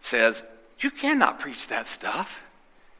says, 0.00 0.42
you 0.78 0.90
cannot 0.90 1.40
preach 1.40 1.68
that 1.68 1.86
stuff. 1.86 2.42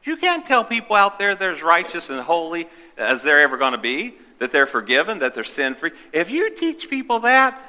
You 0.03 0.17
can't 0.17 0.45
tell 0.45 0.63
people 0.63 0.95
out 0.95 1.17
there 1.17 1.35
they're 1.35 1.53
as 1.53 1.63
righteous 1.63 2.09
and 2.09 2.19
holy 2.19 2.67
as 2.97 3.23
they're 3.23 3.39
ever 3.39 3.57
going 3.57 3.71
to 3.71 3.77
be, 3.77 4.15
that 4.39 4.51
they're 4.51 4.65
forgiven, 4.65 5.19
that 5.19 5.33
they're 5.33 5.43
sin 5.43 5.75
free. 5.75 5.91
If 6.11 6.29
you 6.29 6.53
teach 6.55 6.89
people 6.89 7.19
that, 7.21 7.59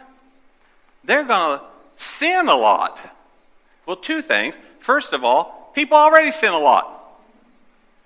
they're 1.05 1.25
going 1.25 1.59
to 1.59 1.65
sin 1.97 2.49
a 2.49 2.55
lot. 2.55 3.01
Well, 3.87 3.97
two 3.97 4.23
things. 4.23 4.59
First 4.79 5.13
of 5.13 5.25
all, 5.25 5.71
people 5.75 5.97
already 5.97 6.31
sin 6.31 6.53
a 6.53 6.59
lot. 6.59 7.19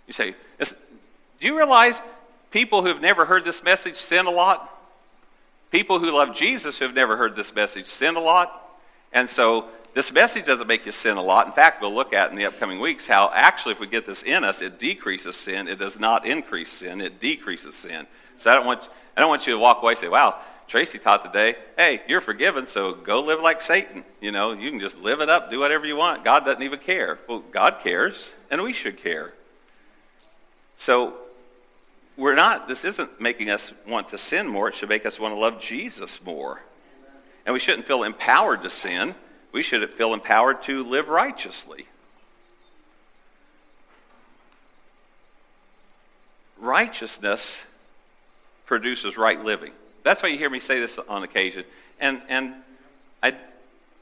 You 0.06 0.12
say, 0.12 0.34
do 0.58 1.46
you 1.46 1.56
realize 1.56 2.00
people 2.56 2.80
who 2.80 2.88
have 2.88 3.02
never 3.02 3.26
heard 3.26 3.44
this 3.44 3.62
message 3.62 3.96
sin 3.96 4.24
a 4.24 4.30
lot? 4.30 4.74
People 5.70 5.98
who 5.98 6.10
love 6.10 6.34
Jesus 6.34 6.78
who 6.78 6.86
have 6.86 6.94
never 6.94 7.14
heard 7.14 7.36
this 7.36 7.54
message 7.54 7.84
sin 7.84 8.16
a 8.16 8.20
lot. 8.20 8.78
And 9.12 9.28
so 9.28 9.66
this 9.92 10.10
message 10.10 10.46
doesn't 10.46 10.66
make 10.66 10.86
you 10.86 10.92
sin 10.92 11.18
a 11.18 11.22
lot. 11.22 11.46
In 11.46 11.52
fact, 11.52 11.82
we'll 11.82 11.94
look 11.94 12.14
at 12.14 12.30
in 12.30 12.36
the 12.36 12.46
upcoming 12.46 12.80
weeks 12.80 13.06
how 13.06 13.30
actually, 13.34 13.72
if 13.72 13.78
we 13.78 13.86
get 13.86 14.06
this 14.06 14.22
in 14.22 14.42
us, 14.42 14.62
it 14.62 14.78
decreases 14.78 15.36
sin. 15.36 15.68
It 15.68 15.78
does 15.78 16.00
not 16.00 16.26
increase 16.26 16.72
sin, 16.72 17.02
it 17.02 17.20
decreases 17.20 17.74
sin. 17.74 18.06
So 18.38 18.50
I 18.50 18.54
don't 18.54 18.64
want, 18.64 18.88
I 19.18 19.20
don't 19.20 19.28
want 19.28 19.46
you 19.46 19.52
to 19.52 19.58
walk 19.58 19.82
away 19.82 19.92
and 19.92 19.98
say, 19.98 20.08
wow, 20.08 20.36
Tracy 20.66 20.98
taught 20.98 21.22
today, 21.22 21.56
hey, 21.76 22.00
you're 22.08 22.22
forgiven, 22.22 22.64
so 22.64 22.94
go 22.94 23.20
live 23.20 23.42
like 23.42 23.60
Satan. 23.60 24.02
You 24.22 24.32
know, 24.32 24.54
you 24.54 24.70
can 24.70 24.80
just 24.80 24.96
live 24.96 25.20
it 25.20 25.28
up, 25.28 25.50
do 25.50 25.60
whatever 25.60 25.84
you 25.84 25.96
want. 25.96 26.24
God 26.24 26.46
doesn't 26.46 26.62
even 26.62 26.78
care. 26.78 27.18
Well, 27.28 27.40
God 27.52 27.80
cares, 27.84 28.30
and 28.50 28.62
we 28.62 28.72
should 28.72 28.96
care. 28.96 29.34
So 30.78 31.18
we're 32.16 32.34
not, 32.34 32.66
this 32.66 32.84
isn't 32.84 33.20
making 33.20 33.50
us 33.50 33.72
want 33.86 34.08
to 34.08 34.18
sin 34.18 34.46
more. 34.46 34.68
It 34.68 34.74
should 34.74 34.88
make 34.88 35.04
us 35.04 35.20
want 35.20 35.34
to 35.34 35.38
love 35.38 35.60
Jesus 35.60 36.22
more. 36.24 36.62
And 37.44 37.52
we 37.52 37.58
shouldn't 37.58 37.86
feel 37.86 38.02
empowered 38.02 38.62
to 38.62 38.70
sin. 38.70 39.14
We 39.52 39.62
should 39.62 39.88
feel 39.90 40.14
empowered 40.14 40.62
to 40.64 40.82
live 40.84 41.08
righteously. 41.08 41.86
Righteousness 46.58 47.62
produces 48.64 49.16
right 49.16 49.42
living. 49.42 49.72
That's 50.02 50.22
why 50.22 50.30
you 50.30 50.38
hear 50.38 50.50
me 50.50 50.58
say 50.58 50.80
this 50.80 50.98
on 51.08 51.22
occasion. 51.22 51.64
And, 52.00 52.22
and 52.28 52.54
I 53.22 53.34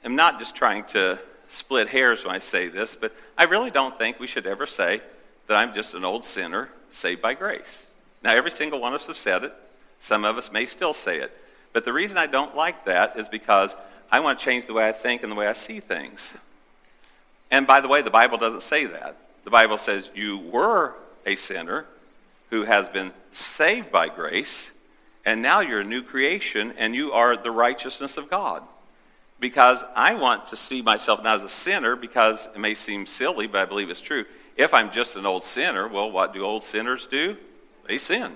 am 0.05 0.17
not 0.17 0.39
just 0.39 0.55
trying 0.55 0.85
to 0.87 1.19
split 1.49 1.89
hairs 1.89 2.25
when 2.25 2.35
I 2.35 2.39
say 2.39 2.69
this, 2.69 2.97
but 2.97 3.15
I 3.37 3.45
really 3.45 3.71
don't 3.71 3.99
think 3.99 4.19
we 4.19 4.27
should 4.27 4.47
ever 4.47 4.67
say 4.67 5.03
that 5.47 5.57
I'm 5.57 5.75
just 5.75 5.95
an 5.95 6.05
old 6.05 6.25
sinner 6.25 6.71
saved 6.91 7.21
by 7.21 7.35
grace. 7.35 7.84
Now, 8.25 8.35
every 8.35 8.51
single 8.51 8.81
one 8.81 8.95
of 8.95 9.03
us 9.03 9.07
have 9.07 9.19
said 9.19 9.45
it. 9.45 9.53
Some 10.01 10.25
of 10.25 10.39
us 10.39 10.51
may 10.51 10.65
still 10.65 10.95
say 10.95 11.19
it. 11.19 11.31
But 11.75 11.85
the 11.85 11.93
reason 11.93 12.17
I 12.17 12.27
don't 12.27 12.57
like 12.57 12.87
that 12.87 13.19
is 13.19 13.29
because 13.29 13.77
I 14.11 14.21
want 14.21 14.39
to 14.39 14.45
change 14.45 14.67
the 14.67 14.73
way 14.73 14.89
I 14.89 14.93
think 14.93 15.23
and 15.23 15.31
the 15.31 15.37
way 15.37 15.47
I 15.47 15.53
see 15.53 15.79
things. 15.79 16.33
And 17.51 17.67
by 17.67 17.83
the 17.83 17.89
way, 17.89 18.01
the 18.01 18.11
Bible 18.11 18.39
doesn't 18.39 18.63
say 18.63 18.87
that. 18.87 19.17
The 19.45 19.51
Bible 19.51 19.77
says 19.77 20.11
you 20.15 20.39
were 20.39 20.95
a 21.27 21.37
sinner 21.37 21.85
who 22.49 22.63
has 22.65 22.89
been 22.89 23.13
saved 23.33 23.93
by 23.93 24.09
grace, 24.09 24.71
and 25.27 25.43
now 25.43 25.61
you're 25.61 25.81
a 25.81 25.85
new 25.85 26.03
creation, 26.03 26.73
and 26.79 26.95
you 26.95 27.13
are 27.13 27.37
the 27.37 27.51
righteousness 27.51 28.17
of 28.17 28.31
God. 28.31 28.63
Because 29.39 29.85
I 29.95 30.15
want 30.15 30.47
to 30.47 30.57
see 30.57 30.81
myself 30.81 31.23
not 31.23 31.37
as 31.37 31.45
a 31.45 31.49
sinner, 31.51 31.95
because 31.95 32.49
it 32.55 32.59
may 32.59 32.75
seem 32.75 33.05
silly, 33.05 33.47
but 33.47 33.61
I 33.61 33.65
believe 33.67 33.91
it's 33.91 34.01
true. 34.01 34.25
If 34.57 34.73
I'm 34.73 34.91
just 34.93 35.17
an 35.17 35.27
old 35.27 35.45
sinner, 35.45 35.89
well, 35.89 36.11
what 36.11 36.33
do 36.33 36.43
old 36.43 36.63
sinners 36.63 37.07
do? 37.07 37.37
They 37.87 37.99
sin. 37.99 38.33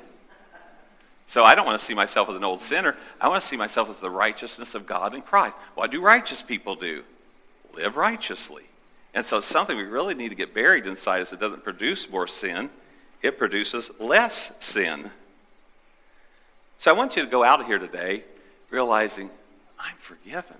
So 1.26 1.44
I 1.44 1.54
don't 1.54 1.66
want 1.66 1.78
to 1.78 1.84
see 1.84 1.94
myself 1.94 2.30
as 2.30 2.36
an 2.36 2.44
old 2.44 2.60
sinner. 2.60 2.96
I 3.20 3.28
want 3.28 3.42
to 3.42 3.46
see 3.46 3.56
myself 3.56 3.90
as 3.90 4.00
the 4.00 4.10
righteousness 4.10 4.74
of 4.74 4.86
God 4.86 5.14
in 5.14 5.20
Christ. 5.20 5.56
What 5.74 5.90
do 5.90 6.00
righteous 6.00 6.40
people 6.40 6.74
do? 6.74 7.04
Live 7.74 7.96
righteously. 7.96 8.64
And 9.12 9.24
so 9.24 9.38
it's 9.38 9.46
something 9.46 9.76
we 9.76 9.82
really 9.82 10.14
need 10.14 10.30
to 10.30 10.34
get 10.34 10.54
buried 10.54 10.86
inside 10.86 11.20
us. 11.20 11.32
It 11.32 11.40
doesn't 11.40 11.64
produce 11.64 12.08
more 12.10 12.26
sin, 12.26 12.70
it 13.22 13.36
produces 13.36 13.90
less 14.00 14.52
sin. 14.58 15.10
So 16.78 16.90
I 16.90 16.94
want 16.94 17.16
you 17.16 17.24
to 17.24 17.30
go 17.30 17.42
out 17.42 17.60
of 17.60 17.66
here 17.66 17.78
today 17.78 18.24
realizing 18.70 19.28
I'm 19.78 19.96
forgiven. 19.98 20.56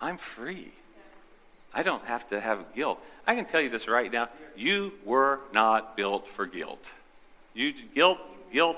I'm 0.00 0.16
free. 0.16 0.72
I 1.72 1.82
don't 1.82 2.04
have 2.04 2.28
to 2.30 2.40
have 2.40 2.74
guilt. 2.74 3.00
I 3.26 3.34
can 3.34 3.44
tell 3.44 3.60
you 3.60 3.68
this 3.68 3.88
right 3.88 4.12
now. 4.12 4.28
You 4.56 4.92
were 5.04 5.40
not 5.52 5.96
built 5.96 6.26
for 6.26 6.46
guilt. 6.46 6.84
You 7.54 7.72
guilt, 7.94 8.18
guilt, 8.52 8.76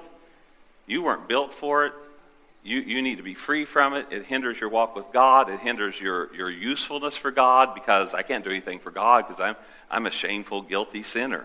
you 0.87 1.03
weren't 1.03 1.29
built 1.29 1.53
for 1.53 1.87
it. 1.87 1.93
You, 2.65 2.81
you 2.81 3.03
need 3.03 3.17
to 3.17 3.25
be 3.25 3.35
free 3.35 3.65
from 3.65 3.95
it. 3.95 4.07
It 4.11 4.25
hinders 4.25 4.61
your 4.61 4.71
walk 4.71 4.95
with 4.95 5.13
God. 5.13 5.51
It 5.51 5.61
hinders 5.61 6.01
your, 6.01 6.35
your 6.35 6.51
usefulness 6.51 7.17
for 7.17 7.31
God 7.31 7.75
because 7.75 8.15
I 8.15 8.23
can't 8.23 8.45
do 8.45 8.51
anything 8.51 8.79
for 8.79 8.93
God 8.93 9.27
because 9.27 9.41
I'm, 9.41 9.57
I'm 9.91 10.07
a 10.07 10.11
shameful, 10.11 10.63
guilty 10.63 11.03
sinner. 11.03 11.45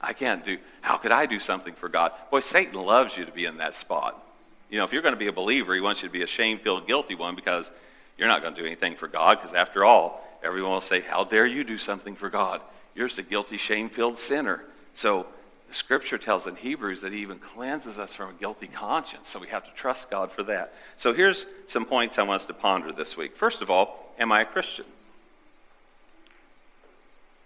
I 0.00 0.12
can't 0.12 0.44
do, 0.44 0.58
how 0.80 0.96
could 0.96 1.12
I 1.12 1.26
do 1.26 1.38
something 1.38 1.74
for 1.74 1.88
God? 1.88 2.12
Boy, 2.30 2.40
Satan 2.40 2.74
loves 2.74 3.16
you 3.16 3.24
to 3.24 3.32
be 3.32 3.44
in 3.44 3.58
that 3.58 3.74
spot. 3.74 4.22
You 4.68 4.78
know, 4.78 4.84
if 4.84 4.92
you're 4.92 5.02
going 5.02 5.14
to 5.14 5.18
be 5.18 5.28
a 5.28 5.32
believer, 5.32 5.74
he 5.74 5.80
wants 5.80 6.02
you 6.02 6.08
to 6.08 6.12
be 6.12 6.22
a 6.22 6.26
shame 6.26 6.58
filled, 6.58 6.86
guilty 6.88 7.14
one 7.14 7.36
because 7.36 7.70
you're 8.18 8.28
not 8.28 8.42
going 8.42 8.54
to 8.54 8.60
do 8.60 8.66
anything 8.66 8.96
for 8.96 9.06
God 9.06 9.38
because 9.38 9.54
after 9.54 9.84
all, 9.84 10.24
everyone 10.42 10.72
will 10.72 10.80
say, 10.80 11.00
How 11.00 11.24
dare 11.24 11.46
you 11.46 11.62
do 11.64 11.78
something 11.78 12.16
for 12.16 12.28
God? 12.28 12.60
You're 12.94 13.06
just 13.06 13.18
a 13.18 13.22
guilty, 13.22 13.56
shame 13.56 13.88
filled 13.88 14.18
sinner. 14.18 14.64
So 14.94 15.26
the 15.68 15.74
scripture 15.74 16.18
tells 16.18 16.46
in 16.46 16.56
Hebrews 16.56 17.00
that 17.00 17.12
he 17.12 17.20
even 17.20 17.38
cleanses 17.38 17.98
us 17.98 18.14
from 18.14 18.30
a 18.30 18.32
guilty 18.34 18.66
conscience. 18.66 19.28
So 19.28 19.38
we 19.38 19.48
have 19.48 19.64
to 19.64 19.70
trust 19.72 20.10
God 20.10 20.30
for 20.30 20.42
that. 20.44 20.74
So 20.96 21.12
here's 21.12 21.46
some 21.66 21.84
points 21.84 22.18
I 22.18 22.22
want 22.22 22.42
us 22.42 22.46
to 22.46 22.54
ponder 22.54 22.92
this 22.92 23.16
week. 23.16 23.34
First 23.36 23.62
of 23.62 23.70
all, 23.70 24.12
am 24.18 24.30
I 24.30 24.42
a 24.42 24.44
Christian? 24.44 24.84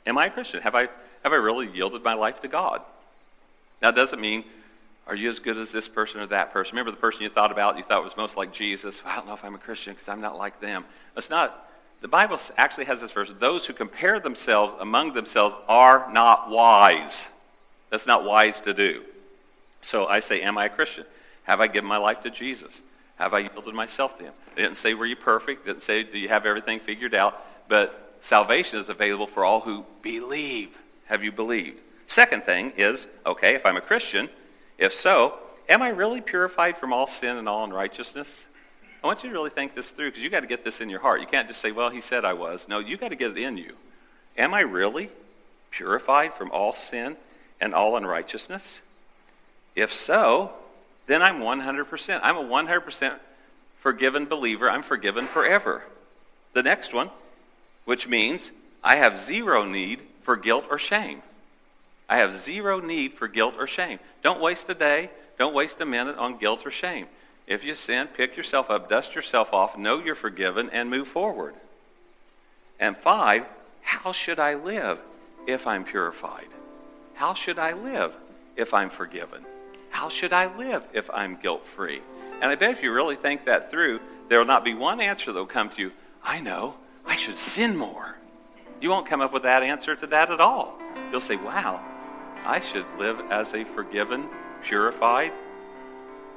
Am 0.07 0.19
I 0.19 0.27
a 0.27 0.31
Christian? 0.31 0.61
Have 0.63 0.75
I, 0.75 0.89
have 1.23 1.33
I 1.33 1.37
really 1.37 1.69
yielded 1.69 2.03
my 2.03 2.15
life 2.15 2.41
to 2.43 2.49
God? 2.49 2.83
Now, 3.81 3.89
it 3.89 3.95
doesn't 3.95 4.21
mean, 4.21 4.45
are 5.07 5.17
you 5.17 5.29
as 5.31 5.39
good 5.39 5.57
as 5.57 5.73
this 5.73 5.89
person 5.89 6.21
or 6.21 6.27
that 6.27 6.53
person? 6.53 6.73
Remember 6.73 6.91
the 6.91 6.97
person 6.99 7.23
you 7.23 7.31
thought 7.31 7.51
about, 7.51 7.79
you 7.79 7.85
thought 7.85 8.05
was 8.05 8.17
most 8.17 8.37
like 8.37 8.53
Jesus? 8.53 9.03
I 9.05 9.17
don't 9.17 9.27
know 9.27 9.35
if 9.35 9.45
I'm 9.45 9.55
a 9.55 9.59
Christian 9.59 9.95
because 9.95 10.09
I'm 10.09 10.21
not 10.21 10.37
like 10.37 10.61
them. 10.61 10.85
It's 11.17 11.31
not 11.31 11.71
the 12.01 12.09
Bible 12.09 12.39
actually 12.57 12.87
has 12.87 13.03
this 13.03 13.13
verse 13.13 13.31
those 13.39 13.67
who 13.67 13.73
compare 13.73 14.21
themselves 14.21 14.75
among 14.81 15.13
themselves 15.13 15.55
are 15.69 16.11
not 16.13 16.51
wise. 16.51 17.29
That's 17.91 18.07
not 18.07 18.25
wise 18.25 18.61
to 18.63 18.73
do. 18.73 19.03
So 19.83 20.07
I 20.07 20.21
say, 20.21 20.43
Am 20.43 20.57
I 20.57 20.67
a 20.67 20.69
Christian? 20.69 21.05
Have 21.45 21.61
I 21.61 21.67
given 21.67 21.89
my 21.89 21.97
life 21.97 22.21
to 22.23 22.31
Jesus? 22.31 22.81
Have 23.17 23.35
I 23.35 23.41
yielded 23.41 23.75
myself 23.75 24.17
to 24.19 24.25
Him? 24.25 24.33
It 24.57 24.63
didn't 24.63 24.77
say, 24.77 24.95
Were 24.95 25.07
you 25.07 25.17
perfect? 25.17 25.67
Didn't 25.67 25.83
say, 25.83 26.03
Do 26.03 26.19
you 26.19 26.29
have 26.29 26.47
everything 26.47 26.81
figured 26.81 27.15
out? 27.15 27.45
But 27.69 28.15
salvation 28.21 28.79
is 28.79 28.89
available 28.89 29.27
for 29.27 29.45
all 29.45 29.61
who 29.61 29.85
believe. 30.03 30.79
Have 31.07 31.25
you 31.25 31.33
believed? 31.33 31.81
Second 32.07 32.45
thing 32.45 32.73
is, 32.77 33.07
okay, 33.25 33.55
if 33.55 33.65
I'm 33.65 33.77
a 33.77 33.81
Christian, 33.81 34.29
if 34.79 34.93
so, 34.93 35.39
am 35.69 35.83
I 35.83 35.89
really 35.89 36.21
purified 36.21 36.77
from 36.77 36.93
all 36.93 37.07
sin 37.07 37.37
and 37.37 37.49
all 37.49 37.65
unrighteousness? 37.65 38.47
I 39.03 39.07
want 39.07 39.23
you 39.23 39.31
to 39.31 39.35
really 39.35 39.51
think 39.51 39.75
this 39.75 39.91
through 39.91 40.11
because 40.11 40.23
you 40.23 40.29
got 40.29 40.41
to 40.41 40.47
get 40.47 40.65
this 40.65 40.81
in 40.81 40.91
your 40.91 41.01
heart. 41.01 41.21
You 41.21 41.27
can't 41.27 41.49
just 41.49 41.61
say, 41.61 41.73
well, 41.73 41.89
he 41.89 42.01
said 42.01 42.25
I 42.25 42.33
was. 42.33 42.69
No, 42.69 42.81
you 42.81 42.97
got 42.97 43.09
to 43.09 43.17
get 43.17 43.31
it 43.31 43.39
in 43.39 43.57
you. 43.57 43.75
Am 44.37 44.53
I 44.53 44.61
really 44.61 45.11
purified 45.71 46.35
from 46.35 46.51
all 46.51 46.75
sin 46.75 47.17
and 47.61 47.75
all 47.75 47.97
unrighteousness? 47.97 48.81
If 49.75 49.93
so, 49.93 50.53
then 51.07 51.23
I'm 51.23 51.41
100%. 51.41 52.21
I'm 52.23 52.37
a 52.37 52.45
100% 52.45 53.19
forgiven 53.79 54.27
believer. 54.27 54.71
I'm 54.71 54.83
forgiven 54.83 55.27
forever. 55.27 55.83
The 56.53 56.63
next 56.63 56.93
one, 56.93 57.11
which 57.85 58.09
means 58.09 58.51
I 58.83 58.97
have 58.97 59.17
zero 59.17 59.65
need 59.65 60.03
for 60.23 60.37
guilt 60.37 60.67
or 60.71 60.79
shame. 60.79 61.23
I 62.09 62.17
have 62.17 62.35
zero 62.35 62.81
need 62.81 63.15
for 63.15 63.29
guilt 63.29 63.55
or 63.59 63.67
shame. 63.67 64.01
Don't 64.23 64.41
waste 64.41 64.69
a 64.69 64.75
day, 64.75 65.11
don't 65.39 65.55
waste 65.55 65.81
a 65.81 65.87
minute 65.87 66.17
on 66.17 66.39
guilt 66.39 66.67
or 66.67 66.71
shame. 66.71 67.07
If 67.47 67.65
you 67.65 67.75
sin, 67.75 68.09
pick 68.09 68.37
yourself 68.37 68.71
up, 68.71 68.89
dust 68.89 69.15
yourself 69.15 69.53
off, 69.53 69.77
know 69.77 69.99
you're 69.99 70.15
forgiven, 70.15 70.71
and 70.71 70.91
move 70.91 71.09
forward. 71.09 71.55
And 72.79 72.97
five, 72.97 73.47
how 73.83 74.13
should 74.13 74.39
I 74.39 74.55
live 74.55 75.01
if 75.47 75.67
I'm 75.67 75.85
purified? 75.85 76.49
How 77.15 77.35
should 77.35 77.59
I 77.59 77.73
live 77.73 78.17
if 78.57 78.75
I'm 78.75 78.91
forgiven? 78.91 79.45
How 79.91 80.09
should 80.09 80.33
I 80.33 80.57
live 80.57 80.87
if 80.93 81.11
I'm 81.13 81.37
guilt 81.37 81.67
free? 81.67 82.01
And 82.41 82.51
I 82.51 82.55
bet 82.55 82.71
if 82.71 82.83
you 82.83 82.93
really 82.93 83.17
think 83.17 83.45
that 83.45 83.71
through, 83.71 84.01
there 84.29 84.39
will 84.39 84.47
not 84.47 84.65
be 84.65 84.75
one 84.75 85.01
answer 85.01 85.33
that 85.33 85.39
will 85.39 85.47
come 85.47 85.69
to 85.71 85.83
you, 85.83 85.93
I 86.23 86.41
know, 86.41 86.77
I 87.05 87.17
should 87.17 87.37
sin 87.37 87.77
more. 87.77 88.17
You 88.81 88.91
won't 88.91 89.07
come 89.07 89.21
up 89.21 89.33
with 89.33 89.43
that 89.43 89.63
answer 89.63 89.95
to 89.97 90.07
that 90.07 90.31
at 90.31 90.41
all. 90.41 90.79
You'll 91.11 91.21
say, 91.21 91.37
wow, 91.37 91.81
I 92.45 92.61
should 92.61 92.87
live 92.99 93.21
as 93.31 93.53
a 93.53 93.65
forgiven, 93.65 94.29
purified, 94.63 95.33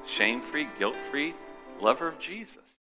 shame 0.05 0.41
free, 0.41 0.67
guilt 0.77 0.95
free 1.09 1.35
lover 1.79 2.07
of 2.07 2.19
Jesus. 2.19 2.62